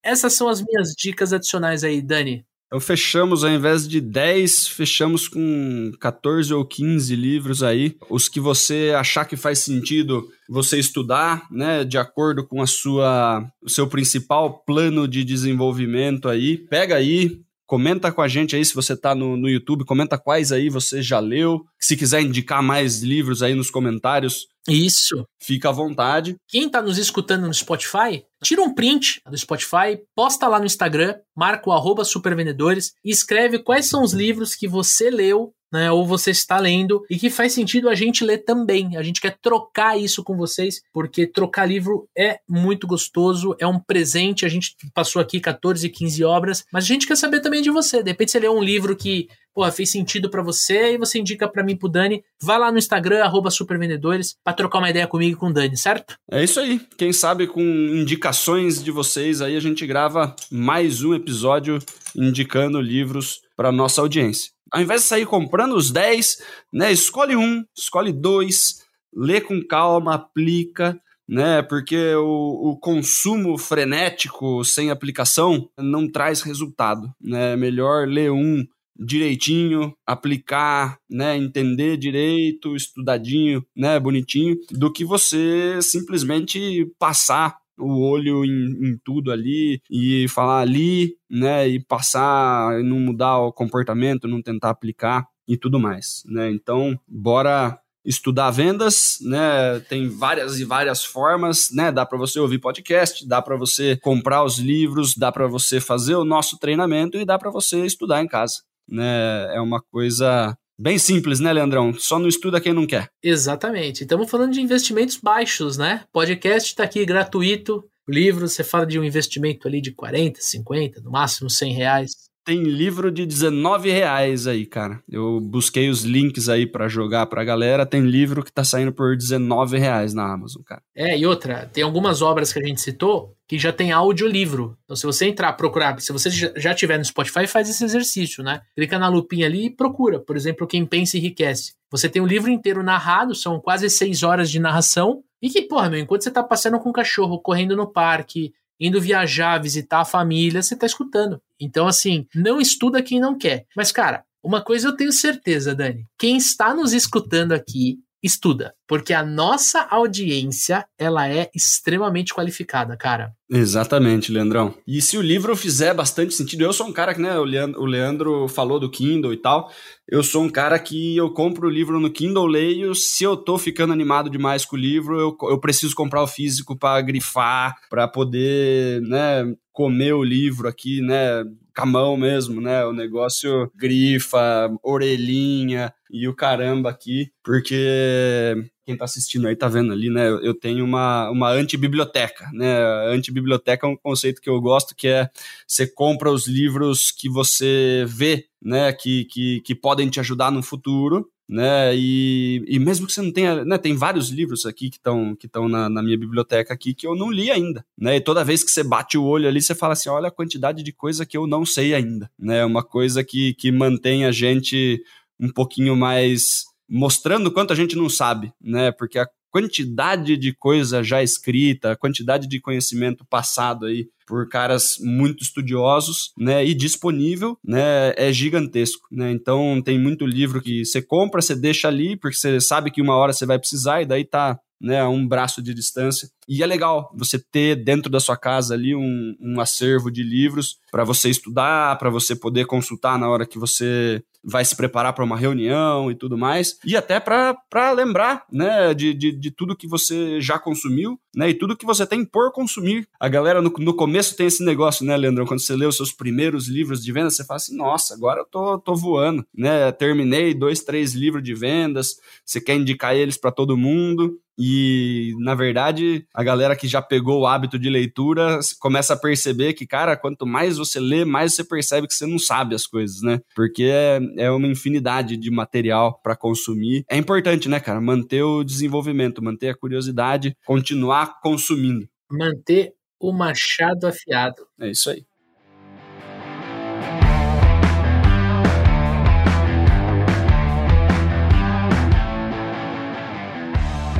Essas 0.05 0.33
são 0.33 0.47
as 0.47 0.61
minhas 0.61 0.89
dicas 0.95 1.33
adicionais 1.33 1.83
aí, 1.83 2.01
Dani. 2.01 2.45
Então 2.67 2.79
fechamos, 2.79 3.43
ao 3.43 3.51
invés 3.51 3.87
de 3.87 4.01
10, 4.01 4.67
fechamos 4.67 5.27
com 5.27 5.91
14 5.99 6.53
ou 6.53 6.65
15 6.65 7.15
livros 7.15 7.63
aí. 7.63 7.95
Os 8.09 8.27
que 8.27 8.39
você 8.39 8.93
achar 8.95 9.25
que 9.25 9.37
faz 9.37 9.59
sentido 9.59 10.27
você 10.49 10.77
estudar, 10.79 11.47
né, 11.51 11.83
de 11.83 11.97
acordo 11.97 12.45
com 12.45 12.61
a 12.61 12.67
sua, 12.67 13.47
o 13.63 13.69
seu 13.69 13.87
principal 13.87 14.63
plano 14.65 15.07
de 15.07 15.23
desenvolvimento 15.23 16.27
aí. 16.27 16.57
Pega 16.57 16.95
aí, 16.95 17.39
Comenta 17.65 18.11
com 18.11 18.21
a 18.21 18.27
gente 18.27 18.55
aí 18.55 18.63
se 18.63 18.75
você 18.75 18.93
está 18.93 19.15
no, 19.15 19.35
no 19.35 19.49
YouTube, 19.49 19.85
comenta 19.85 20.17
quais 20.17 20.51
aí 20.51 20.69
você 20.69 21.01
já 21.01 21.19
leu. 21.19 21.65
Se 21.79 21.97
quiser 21.97 22.21
indicar 22.21 22.61
mais 22.61 23.01
livros 23.01 23.41
aí 23.41 23.55
nos 23.55 23.71
comentários, 23.71 24.47
isso. 24.67 25.25
Fica 25.39 25.69
à 25.69 25.71
vontade. 25.71 26.35
Quem 26.47 26.65
está 26.65 26.81
nos 26.81 26.97
escutando 26.97 27.45
no 27.45 27.53
Spotify, 27.53 28.23
tira 28.43 28.61
um 28.61 28.73
print 28.73 29.21
do 29.29 29.37
Spotify, 29.37 29.99
posta 30.15 30.47
lá 30.47 30.59
no 30.59 30.65
Instagram, 30.65 31.15
marca 31.35 31.69
o 31.69 31.73
arroba 31.73 32.03
supervendedores 32.03 32.93
e 33.03 33.11
escreve 33.11 33.59
quais 33.59 33.85
são 33.85 34.03
os 34.03 34.13
livros 34.13 34.55
que 34.55 34.67
você 34.67 35.09
leu 35.09 35.53
né, 35.75 35.91
ou 35.91 36.05
você 36.05 36.31
está 36.31 36.57
lendo 36.57 37.03
e 37.09 37.17
que 37.17 37.29
faz 37.29 37.51
sentido 37.51 37.89
a 37.89 37.95
gente 37.95 38.23
ler 38.23 38.39
também. 38.39 38.95
A 38.95 39.03
gente 39.03 39.19
quer 39.19 39.37
trocar 39.41 39.99
isso 39.99 40.23
com 40.23 40.37
vocês, 40.37 40.81
porque 40.93 41.27
trocar 41.27 41.65
livro 41.65 42.07
é 42.17 42.39
muito 42.47 42.87
gostoso, 42.87 43.55
é 43.59 43.67
um 43.67 43.77
presente. 43.77 44.45
A 44.45 44.49
gente 44.49 44.75
passou 44.93 45.21
aqui 45.21 45.39
14, 45.39 45.87
15 45.89 46.23
obras, 46.23 46.63
mas 46.71 46.85
a 46.85 46.87
gente 46.87 47.05
quer 47.05 47.17
saber 47.17 47.41
também 47.41 47.61
de 47.61 47.69
você. 47.69 48.01
De 48.01 48.09
repente 48.09 48.31
você 48.31 48.39
leu 48.39 48.55
um 48.55 48.63
livro 48.63 48.95
que 48.95 49.27
porra, 49.53 49.71
fez 49.71 49.89
sentido 49.89 50.29
para 50.29 50.41
você 50.41 50.93
e 50.93 50.97
você 50.97 51.17
indica 51.17 51.47
para 51.47 51.63
mim 51.63 51.77
pro 51.77 51.87
Dani. 51.87 52.23
Vai 52.41 52.59
lá 52.59 52.71
no 52.71 52.77
Instagram, 52.77 53.23
arroba 53.23 53.49
supervendedores, 53.49 54.35
pra 54.43 54.53
trocar 54.53 54.79
uma 54.79 54.89
ideia 54.89 55.07
comigo 55.07 55.37
e 55.37 55.39
com 55.39 55.47
o 55.47 55.53
Dani, 55.53 55.77
certo? 55.77 56.17
É 56.29 56.43
isso 56.43 56.59
aí. 56.59 56.79
Quem 56.97 57.13
sabe 57.13 57.47
com 57.47 57.61
indicações 57.61 58.83
de 58.83 58.91
vocês 58.91 59.41
aí 59.41 59.55
a 59.55 59.61
gente 59.61 59.87
grava 59.87 60.35
mais 60.51 61.03
um 61.03 61.13
episódio 61.13 61.79
indicando 62.15 62.81
livros 62.81 63.39
para 63.55 63.71
nossa 63.71 64.01
audiência. 64.01 64.54
Ao 64.71 64.81
invés 64.81 65.01
de 65.01 65.07
sair 65.07 65.25
comprando 65.25 65.75
os 65.75 65.91
10, 65.91 66.41
né, 66.73 66.91
escolhe 66.91 67.35
um, 67.35 67.63
escolhe 67.77 68.11
dois, 68.11 68.83
lê 69.13 69.39
com 69.39 69.61
calma, 69.65 70.15
aplica, 70.15 70.99
né? 71.27 71.61
Porque 71.63 72.13
o, 72.15 72.71
o, 72.71 72.77
consumo 72.77 73.57
frenético 73.57 74.63
sem 74.63 74.91
aplicação 74.91 75.69
não 75.77 76.09
traz 76.09 76.41
resultado, 76.41 77.11
né? 77.19 77.53
É 77.53 77.55
melhor 77.55 78.07
ler 78.07 78.31
um 78.31 78.63
direitinho, 78.97 79.93
aplicar, 80.05 80.97
né, 81.09 81.35
entender 81.37 81.97
direito, 81.97 82.77
estudadinho, 82.77 83.65
né, 83.75 83.99
bonitinho, 83.99 84.55
do 84.71 84.89
que 84.89 85.03
você 85.03 85.81
simplesmente 85.81 86.89
passar 86.97 87.57
o 87.77 88.01
olho 88.01 88.45
em, 88.45 88.89
em, 88.89 88.99
tudo 89.03 89.31
ali 89.31 89.81
e 89.89 90.27
falar 90.29 90.59
ali, 90.59 91.15
né, 91.29 91.67
e 91.67 91.79
passar, 91.79 92.81
não 92.83 92.99
mudar 92.99 93.39
o 93.39 93.51
comportamento, 93.51 94.27
não 94.27 94.41
tentar 94.41 94.69
aplicar 94.69 95.27
e 95.47 95.57
tudo 95.57 95.79
mais, 95.79 96.23
né? 96.25 96.49
Então, 96.49 96.99
bora 97.07 97.79
estudar 98.05 98.51
vendas, 98.51 99.17
né? 99.21 99.79
Tem 99.89 100.07
várias 100.07 100.59
e 100.59 100.65
várias 100.65 101.03
formas, 101.03 101.69
né? 101.71 101.91
Dá 101.91 102.05
para 102.05 102.17
você 102.17 102.39
ouvir 102.39 102.59
podcast, 102.59 103.27
dá 103.27 103.41
para 103.41 103.57
você 103.57 103.97
comprar 103.97 104.43
os 104.43 104.59
livros, 104.59 105.15
dá 105.15 105.31
para 105.31 105.47
você 105.47 105.81
fazer 105.81 106.15
o 106.15 106.23
nosso 106.23 106.57
treinamento 106.59 107.17
e 107.17 107.25
dá 107.25 107.37
para 107.37 107.49
você 107.49 107.85
estudar 107.85 108.23
em 108.23 108.27
casa, 108.27 108.61
né? 108.87 109.55
É 109.55 109.59
uma 109.59 109.81
coisa 109.81 110.55
Bem 110.77 110.97
simples, 110.97 111.39
né, 111.39 111.53
Leandrão? 111.53 111.93
Só 111.93 112.19
não 112.19 112.27
estuda 112.27 112.59
quem 112.59 112.73
não 112.73 112.85
quer. 112.85 113.07
Exatamente. 113.23 114.01
Estamos 114.03 114.29
falando 114.29 114.51
de 114.51 114.61
investimentos 114.61 115.17
baixos, 115.17 115.77
né? 115.77 116.03
Podcast 116.11 116.69
está 116.69 116.83
aqui 116.83 117.05
gratuito. 117.05 117.83
O 118.07 118.11
livro, 118.11 118.47
você 118.47 118.61
fala 118.61 118.85
de 118.85 118.99
um 118.99 119.03
investimento 119.03 119.67
ali 119.67 119.79
de 119.79 119.93
40, 119.93 120.41
50, 120.41 121.01
no 121.01 121.11
máximo 121.11 121.49
100 121.49 121.73
reais. 121.73 122.11
Tem 122.45 122.61
livro 122.61 123.11
de 123.11 123.25
19 123.25 123.89
reais 123.89 124.45
aí, 124.45 124.67
cara. 124.67 125.01
Eu 125.09 125.39
busquei 125.39 125.89
os 125.89 126.03
links 126.03 126.47
aí 126.47 126.67
para 126.67 126.87
jogar 126.87 127.25
pra 127.25 127.43
galera. 127.43 127.87
Tem 127.87 128.01
livro 128.01 128.43
que 128.43 128.51
tá 128.51 128.63
saindo 128.63 128.93
por 128.93 129.17
19 129.17 129.79
reais 129.79 130.13
na 130.13 130.31
Amazon, 130.31 130.61
cara. 130.63 130.83
É, 130.95 131.17
e 131.17 131.25
outra, 131.25 131.65
tem 131.73 131.83
algumas 131.83 132.21
obras 132.21 132.53
que 132.53 132.59
a 132.59 132.63
gente 132.63 132.81
citou 132.81 133.35
que 133.47 133.57
já 133.57 133.73
tem 133.73 133.91
audiolivro. 133.91 134.77
Então, 134.83 134.95
se 134.95 135.07
você 135.07 135.25
entrar, 135.25 135.53
procurar, 135.53 135.99
se 135.99 136.13
você 136.13 136.29
já 136.29 136.73
tiver 136.75 136.99
no 136.99 137.05
Spotify, 137.05 137.47
faz 137.47 137.67
esse 137.67 137.83
exercício, 137.83 138.43
né? 138.43 138.61
Clica 138.75 138.99
na 138.99 139.07
lupinha 139.07 139.47
ali 139.47 139.65
e 139.65 139.75
procura. 139.75 140.19
Por 140.19 140.35
exemplo, 140.35 140.67
Quem 140.67 140.85
Pensa 140.85 141.17
Enriquece. 141.17 141.73
Você 141.89 142.07
tem 142.07 142.21
o 142.21 142.27
livro 142.27 142.51
inteiro 142.51 142.83
narrado, 142.83 143.33
são 143.33 143.59
quase 143.59 143.89
seis 143.89 144.21
horas 144.21 144.51
de 144.51 144.59
narração. 144.59 145.23
E 145.41 145.49
que, 145.49 145.63
porra, 145.63 145.89
meu, 145.89 145.99
enquanto 145.99 146.23
você 146.23 146.31
tá 146.31 146.43
passeando 146.43 146.79
com 146.79 146.89
o 146.89 146.93
cachorro, 146.93 147.39
correndo 147.39 147.75
no 147.75 147.91
parque, 147.91 148.53
indo 148.79 149.01
viajar, 149.01 149.61
visitar 149.61 150.01
a 150.01 150.05
família, 150.05 150.61
você 150.61 150.75
tá 150.75 150.85
escutando. 150.85 151.41
Então, 151.59 151.87
assim, 151.87 152.25
não 152.33 152.59
estuda 152.59 153.01
quem 153.01 153.19
não 153.19 153.37
quer. 153.37 153.65
Mas, 153.75 153.91
cara, 153.91 154.23
uma 154.43 154.61
coisa 154.61 154.87
eu 154.89 154.95
tenho 154.95 155.11
certeza, 155.11 155.73
Dani. 155.73 156.05
Quem 156.19 156.37
está 156.37 156.73
nos 156.73 156.93
escutando 156.93 157.53
aqui 157.53 157.99
estuda, 158.25 158.73
porque 158.87 159.13
a 159.13 159.23
nossa 159.23 159.81
audiência, 159.89 160.85
ela 160.97 161.29
é 161.29 161.49
extremamente 161.53 162.33
qualificada, 162.33 162.97
cara. 162.97 163.33
Exatamente, 163.49 164.31
Leandrão. 164.31 164.73
E 164.87 165.01
se 165.01 165.17
o 165.17 165.21
livro 165.21 165.55
fizer 165.55 165.93
bastante 165.93 166.33
sentido, 166.33 166.63
eu 166.63 166.73
sou 166.73 166.87
um 166.87 166.91
cara 166.91 167.13
que, 167.13 167.21
né, 167.21 167.37
o 167.37 167.43
Leandro, 167.43 167.81
o 167.81 167.85
Leandro 167.85 168.47
falou 168.47 168.79
do 168.79 168.89
Kindle 168.89 169.33
e 169.33 169.37
tal, 169.37 169.69
eu 170.09 170.23
sou 170.23 170.43
um 170.43 170.49
cara 170.49 170.79
que 170.79 171.15
eu 171.15 171.31
compro 171.31 171.67
o 171.67 171.71
livro 171.71 171.99
no 171.99 172.11
Kindle, 172.11 172.47
leio, 172.47 172.95
se 172.95 173.23
eu 173.23 173.37
tô 173.37 173.57
ficando 173.57 173.93
animado 173.93 174.29
demais 174.29 174.65
com 174.65 174.75
o 174.75 174.79
livro, 174.79 175.19
eu, 175.19 175.37
eu 175.49 175.59
preciso 175.59 175.95
comprar 175.95 176.23
o 176.23 176.27
físico 176.27 176.75
para 176.77 177.01
grifar, 177.01 177.75
para 177.89 178.07
poder, 178.07 179.01
né, 179.01 179.53
comer 179.71 180.13
o 180.13 180.23
livro 180.23 180.67
aqui, 180.67 181.01
né, 181.01 181.43
com 181.75 181.83
a 181.83 181.85
mão 181.85 182.17
mesmo, 182.17 182.61
né? 182.61 182.85
O 182.85 182.93
negócio 182.93 183.69
grifa, 183.75 184.71
orelhinha 184.81 185.93
e 186.15 186.27
o 186.29 186.33
caramba 186.33 186.89
aqui, 186.89 187.29
porque 187.43 188.55
quem 188.85 188.95
tá 188.95 189.03
assistindo 189.03 189.47
aí 189.47 189.55
tá 189.55 189.67
vendo 189.67 189.91
ali, 189.91 190.09
né? 190.09 190.29
Eu 190.29 190.53
tenho 190.53 190.85
uma, 190.85 191.29
uma 191.29 191.49
antibiblioteca, 191.49 192.49
né? 192.53 192.77
Antibiblioteca 193.09 193.85
é 193.85 193.89
um 193.89 193.97
conceito 193.97 194.41
que 194.41 194.49
eu 194.49 194.61
gosto, 194.61 194.95
que 194.95 195.09
é 195.09 195.29
você 195.67 195.85
compra 195.85 196.31
os 196.31 196.47
livros 196.47 197.11
que 197.11 197.27
você 197.27 198.05
vê, 198.07 198.47
né? 198.61 198.93
Que, 198.93 199.25
que, 199.25 199.59
que 199.61 199.75
podem 199.75 200.09
te 200.09 200.21
ajudar 200.21 200.51
no 200.51 200.63
futuro, 200.63 201.29
né? 201.49 201.95
E, 201.95 202.63
e 202.67 202.79
mesmo 202.79 203.07
que 203.07 203.13
você 203.13 203.21
não 203.21 203.31
tenha, 203.31 203.65
né? 203.65 203.77
Tem 203.77 203.95
vários 203.95 204.29
livros 204.29 204.65
aqui 204.65 204.89
que 204.89 204.97
estão 204.97 205.35
que 205.35 205.47
estão 205.47 205.67
na, 205.67 205.89
na, 205.89 206.01
minha 206.01 206.17
biblioteca 206.17 206.73
aqui 206.73 206.93
que 206.93 207.05
eu 207.05 207.15
não 207.15 207.31
li 207.31 207.51
ainda, 207.51 207.85
né? 207.97 208.15
E 208.17 208.21
toda 208.21 208.43
vez 208.43 208.63
que 208.63 208.71
você 208.71 208.83
bate 208.83 209.17
o 209.17 209.25
olho 209.25 209.47
ali, 209.47 209.61
você 209.61 209.75
fala 209.75 209.93
assim, 209.93 210.09
olha 210.09 210.29
a 210.29 210.31
quantidade 210.31 210.81
de 210.81 210.91
coisa 210.91 211.25
que 211.25 211.37
eu 211.37 211.45
não 211.45 211.65
sei 211.65 211.93
ainda, 211.93 212.29
né? 212.37 212.63
Uma 212.63 212.83
coisa 212.83 213.23
que, 213.23 213.53
que 213.55 213.71
mantém 213.71 214.25
a 214.25 214.31
gente 214.31 215.03
um 215.39 215.51
pouquinho 215.51 215.95
mais 215.95 216.65
mostrando 216.89 217.51
quanto 217.51 217.73
a 217.73 217.75
gente 217.75 217.95
não 217.95 218.09
sabe, 218.09 218.53
né? 218.61 218.91
Porque 218.91 219.17
a 219.17 219.27
quantidade 219.51 220.35
de 220.35 220.53
coisa 220.53 221.01
já 221.01 221.23
escrita, 221.23 221.91
a 221.91 221.95
quantidade 221.95 222.47
de 222.47 222.59
conhecimento 222.59 223.25
passado 223.25 223.85
aí 223.85 224.07
por 224.27 224.49
caras 224.49 224.97
muito 224.99 225.43
estudiosos, 225.43 226.31
né, 226.35 226.65
e 226.65 226.73
disponível, 226.73 227.57
né, 227.63 228.11
é 228.17 228.33
gigantesco, 228.33 229.07
né? 229.11 229.31
Então 229.31 229.81
tem 229.81 229.99
muito 229.99 230.25
livro 230.25 230.61
que 230.61 230.83
você 230.83 231.01
compra, 231.01 231.41
você 231.41 231.55
deixa 231.55 231.87
ali 231.87 232.17
porque 232.17 232.35
você 232.35 232.59
sabe 232.59 232.91
que 232.91 233.01
uma 233.01 233.15
hora 233.15 233.31
você 233.31 233.45
vai 233.45 233.59
precisar 233.59 234.01
e 234.01 234.05
daí 234.05 234.25
tá 234.25 234.59
né, 234.81 234.99
a 234.99 235.07
um 235.07 235.25
braço 235.25 235.61
de 235.61 235.73
distância. 235.73 236.29
E 236.47 236.61
é 236.61 236.65
legal 236.65 237.11
você 237.15 237.39
ter 237.39 237.75
dentro 237.75 238.09
da 238.09 238.19
sua 238.19 238.37
casa 238.37 238.73
ali 238.73 238.95
um, 238.95 239.35
um 239.39 239.59
acervo 239.59 240.11
de 240.11 240.21
livros 240.21 240.77
para 240.91 241.03
você 241.03 241.29
estudar, 241.29 241.97
para 241.97 242.09
você 242.09 242.35
poder 242.35 242.65
consultar 242.65 243.17
na 243.17 243.29
hora 243.29 243.45
que 243.45 243.57
você 243.57 244.21
vai 244.45 244.63
se 244.63 244.75
preparar 244.75 245.13
para 245.13 245.23
uma 245.23 245.35
reunião 245.35 246.11
e 246.11 246.15
tudo 246.15 246.37
mais, 246.37 246.77
e 246.85 246.95
até 246.95 247.19
para 247.19 247.91
lembrar, 247.91 248.45
né, 248.51 248.93
de, 248.93 249.13
de, 249.13 249.31
de, 249.31 249.51
tudo 249.51 249.75
que 249.75 249.87
você 249.87 250.39
já 250.39 250.59
consumiu, 250.59 251.19
né, 251.35 251.49
e 251.49 251.53
tudo 251.53 251.75
que 251.75 251.85
você 251.85 252.05
tem 252.05 252.23
por 252.23 252.51
consumir. 252.51 253.07
A 253.19 253.27
galera 253.27 253.61
no, 253.61 253.73
no 253.79 253.95
começo 253.95 254.35
tem 254.35 254.45
esse 254.45 254.63
negócio, 254.63 255.05
né, 255.05 255.17
Leandrão, 255.17 255.45
quando 255.45 255.61
você 255.61 255.75
lê 255.75 255.85
os 255.85 255.97
seus 255.97 256.11
primeiros 256.11 256.67
livros 256.67 257.03
de 257.03 257.11
venda, 257.11 257.29
você 257.29 257.43
fala 257.43 257.57
assim, 257.57 257.75
nossa, 257.75 258.13
agora 258.13 258.41
eu 258.41 258.45
tô, 258.45 258.77
tô 258.77 258.95
voando, 258.95 259.45
né, 259.53 259.91
terminei 259.91 260.53
dois, 260.53 260.81
três 260.81 261.13
livros 261.13 261.43
de 261.43 261.53
vendas, 261.53 262.17
você 262.45 262.61
quer 262.61 262.75
indicar 262.75 263.15
eles 263.15 263.37
para 263.37 263.51
todo 263.51 263.75
mundo, 263.77 264.39
e, 264.57 265.33
na 265.39 265.53
verdade, 265.53 266.25
a 266.33 266.43
galera 266.43 266.75
que 266.75 266.87
já 266.87 267.01
pegou 267.01 267.41
o 267.41 267.47
hábito 267.47 267.77
de 267.77 267.89
leitura 267.89 268.59
começa 268.79 269.13
a 269.13 269.17
perceber 269.17 269.73
que, 269.73 269.85
cara, 269.85 270.15
quanto 270.15 270.45
mais 270.45 270.77
você 270.77 270.99
lê, 270.99 271.25
mais 271.25 271.53
você 271.53 271.63
percebe 271.63 272.07
que 272.07 272.13
você 272.13 272.25
não 272.25 272.39
sabe 272.39 272.73
as 272.75 272.87
coisas, 272.87 273.21
né? 273.21 273.39
Porque 273.55 273.83
é, 273.83 274.19
é 274.37 274.51
uma 274.51 274.67
infinidade 274.67 275.35
de 275.37 275.51
material 275.51 276.19
para 276.23 276.35
consumir. 276.35 277.03
É 277.09 277.17
importante, 277.17 277.67
né, 277.67 277.79
cara? 277.79 277.99
Manter 277.99 278.43
o 278.43 278.63
desenvolvimento, 278.63 279.43
manter 279.43 279.69
a 279.69 279.77
curiosidade, 279.77 280.55
continuar 280.65 281.39
consumindo. 281.41 282.07
Manter 282.31 282.93
o 283.19 283.31
machado 283.31 284.07
afiado. 284.07 284.65
É 284.79 284.89
isso 284.89 285.09
aí. 285.09 285.25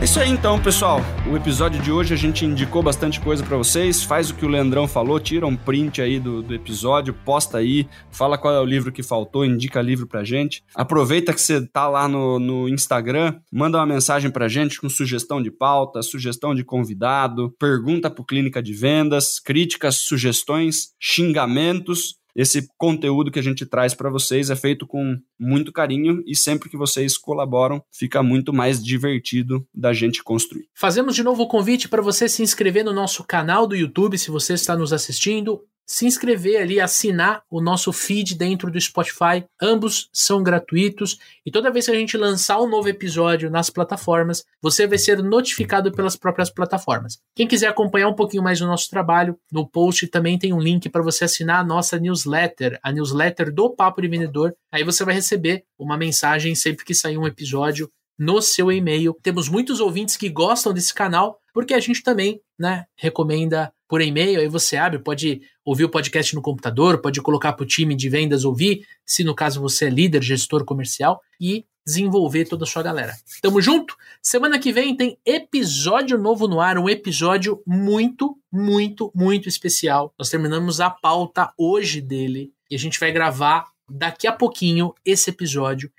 É 0.06 0.08
isso 0.08 0.20
aí 0.20 0.30
então, 0.30 0.62
pessoal. 0.62 1.02
O 1.28 1.36
episódio 1.36 1.82
de 1.82 1.92
hoje 1.92 2.14
a 2.14 2.16
gente 2.16 2.46
indicou 2.46 2.84
bastante 2.84 3.20
coisa 3.20 3.44
para 3.44 3.58
vocês. 3.58 4.04
Faz 4.04 4.30
o 4.30 4.36
que 4.36 4.46
o 4.46 4.48
Leandrão 4.48 4.88
falou, 4.88 5.20
tira 5.20 5.48
um 5.48 5.56
print 5.56 6.00
aí 6.00 6.20
do, 6.20 6.44
do, 6.44 6.54
episódio, 6.54 7.12
posta 7.12 7.58
aí, 7.58 7.90
fala 8.12 8.38
qual 8.38 8.54
é 8.54 8.60
o 8.60 8.66
livro 8.66 8.92
que 8.92 9.02
faltou, 9.02 9.44
indica 9.44 9.82
livro 9.82 10.06
pra 10.06 10.24
gente. 10.24 10.64
Aproveita 10.76 11.34
que 11.34 11.42
você 11.42 11.66
tá 11.66 11.88
lá 11.88 12.08
no, 12.08 12.38
no 12.38 12.70
Instagram, 12.70 13.40
manda 13.52 13.80
uma 13.80 13.86
mensagem 13.88 14.30
pra 14.30 14.48
gente 14.48 14.80
com 14.80 14.88
sugestão 14.88 15.42
de 15.42 15.50
pauta, 15.50 16.04
sugestão 16.04 16.54
de 16.54 16.64
convidado, 16.64 17.56
pergunta 17.58 18.08
pro 18.08 18.24
Clínica 18.24 18.62
de 18.62 18.74
Vendas, 18.74 19.40
críticas, 19.40 20.02
sugestões, 20.02 20.90
xingamentos 21.00 22.14
esse 22.36 22.68
conteúdo 22.78 23.32
que 23.32 23.40
a 23.40 23.44
gente 23.44 23.66
traz 23.66 23.94
para 23.94 24.10
vocês 24.10 24.50
é 24.50 24.56
feito 24.56 24.86
com 24.86 25.18
muito 25.40 25.72
carinho 25.72 26.22
e 26.28 26.36
sempre 26.36 26.70
que 26.70 26.78
vocês 26.78 27.18
colaboram, 27.18 27.82
fica 27.92 28.22
muito 28.22 28.52
mais 28.52 28.84
divertido 28.84 29.66
da 29.74 29.94
gente 29.94 30.24
construir. 30.24 30.68
Fazemos 30.74 31.16
de 31.16 31.24
novo 31.24 31.44
o 31.44 31.48
convite 31.48 31.88
para 31.88 32.02
você 32.02 32.28
se 32.28 32.44
inscrever 32.44 32.84
no 32.84 32.94
nosso 32.94 33.24
canal 33.24 33.66
do 33.66 33.76
YouTube, 33.76 34.18
se 34.18 34.30
você 34.30 34.54
está 34.54 34.76
nos 34.76 34.92
assistindo, 34.92 35.62
se 35.86 36.06
inscrever 36.06 36.62
ali, 36.62 36.80
assinar 36.80 37.44
o 37.50 37.62
nosso 37.62 37.94
feed 37.94 38.36
dentro 38.36 38.72
do 38.72 38.80
Spotify. 38.80 39.46
Ambos 39.62 40.10
são 40.12 40.42
gratuitos 40.42 41.18
e 41.46 41.52
toda 41.52 41.72
vez 41.72 41.86
que 41.86 41.92
a 41.92 41.96
gente 41.96 42.18
lançar 42.18 42.60
um 42.60 42.70
novo 42.70 42.90
episódio 42.90 43.50
nas 43.50 43.70
plataformas, 43.70 44.44
você 44.62 44.88
vai 44.88 44.98
ser 44.98 45.22
notificado 45.22 45.92
pelas 45.92 46.16
próprias 46.16 46.50
plataformas. 46.50 47.20
Quem 47.36 47.48
quiser 47.48 47.68
acompanhar 47.68 48.08
um 48.08 48.16
pouquinho 48.16 48.44
mais 48.44 48.60
do 48.60 48.66
nosso 48.66 48.90
trabalho, 48.90 49.38
no 49.52 49.68
post 49.68 50.08
também 50.08 50.40
tem 50.40 50.54
um 50.54 50.60
link 50.60 50.90
para 50.90 51.04
você 51.04 51.26
assinar 51.26 51.60
a 51.60 51.64
nossa 51.64 52.00
newsletter, 52.00 52.80
a 52.82 52.92
newsletter 52.92 53.54
do 53.54 53.70
Papo 53.70 54.02
de 54.02 54.08
Vendedor. 54.08 54.54
Aí 54.72 54.84
você 54.84 55.04
vai 55.06 55.14
receber 55.14 55.64
uma 55.78 55.98
mensagem 55.98 56.56
sempre 56.56 56.86
que 56.86 56.94
sair 56.94 57.18
um 57.18 57.28
episódio 57.28 57.90
no 58.18 58.42
seu 58.42 58.72
e-mail. 58.72 59.16
Temos 59.22 59.50
muitos 59.50 59.80
ouvintes 59.80 60.18
que 60.18 60.30
gostam 60.30 60.74
desse 60.74 60.94
canal, 60.94 61.40
porque 61.54 61.74
a 61.74 61.80
gente 61.80 62.04
também, 62.04 62.42
né, 62.58 62.86
recomenda 62.96 63.72
por 63.88 64.02
e-mail, 64.02 64.40
aí 64.40 64.48
você 64.48 64.78
abre, 64.78 65.00
pode 65.00 65.42
ouvir 65.64 65.86
o 65.86 65.90
podcast 65.90 66.34
no 66.34 66.42
computador, 66.42 67.02
pode 67.02 67.22
colocar 67.22 67.54
para 67.54 67.64
o 67.64 67.68
time 67.68 67.96
de 67.96 68.10
vendas 68.10 68.44
ouvir, 68.44 68.86
se 69.06 69.24
no 69.24 69.36
caso 69.36 69.62
você 69.62 69.86
é 69.86 69.90
líder, 69.90 70.24
gestor 70.24 70.66
comercial, 70.66 71.22
e 71.40 71.66
desenvolver 71.86 72.46
toda 72.46 72.64
a 72.64 72.68
sua 72.68 72.82
galera. 72.82 73.14
Tamo 73.42 73.62
junto? 73.62 73.96
Semana 74.22 74.58
que 74.58 74.74
vem 74.74 74.96
tem 74.96 75.20
episódio 75.24 76.18
novo 76.18 76.48
no 76.48 76.60
ar, 76.60 76.80
um 76.80 76.90
episódio 76.90 77.62
muito, 77.66 78.38
muito, 78.52 79.12
muito 79.14 79.48
especial. 79.48 80.12
Nós 80.18 80.30
terminamos 80.30 80.82
a 80.82 80.90
pauta 80.90 81.54
hoje 81.56 82.02
dele 82.02 82.52
e 82.70 82.76
a 82.76 82.80
gente 82.80 83.00
vai 83.00 83.12
gravar 83.12 83.68
daqui 83.88 84.26
a 84.26 84.32
pouquinho 84.32 84.96
esse 85.06 85.30
episódio 85.30 85.92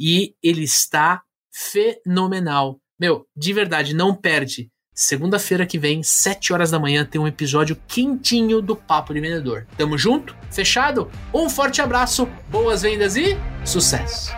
e 0.00 0.34
ele 0.42 0.62
está 0.62 1.22
fenomenal. 1.54 2.80
Meu, 2.98 3.26
de 3.36 3.52
verdade, 3.52 3.94
não 3.94 4.14
perde. 4.14 4.68
Segunda-feira 4.92 5.66
que 5.66 5.78
vem, 5.78 6.02
7 6.02 6.52
horas 6.52 6.70
da 6.70 6.78
manhã, 6.78 7.04
tem 7.04 7.20
um 7.20 7.26
episódio 7.26 7.76
quentinho 7.88 8.62
do 8.62 8.76
Papo 8.76 9.12
de 9.12 9.20
Vendedor. 9.20 9.66
Tamo 9.76 9.98
junto? 9.98 10.36
Fechado? 10.50 11.10
Um 11.32 11.50
forte 11.50 11.82
abraço, 11.82 12.28
boas 12.48 12.82
vendas 12.82 13.16
e 13.16 13.36
sucesso! 13.64 14.32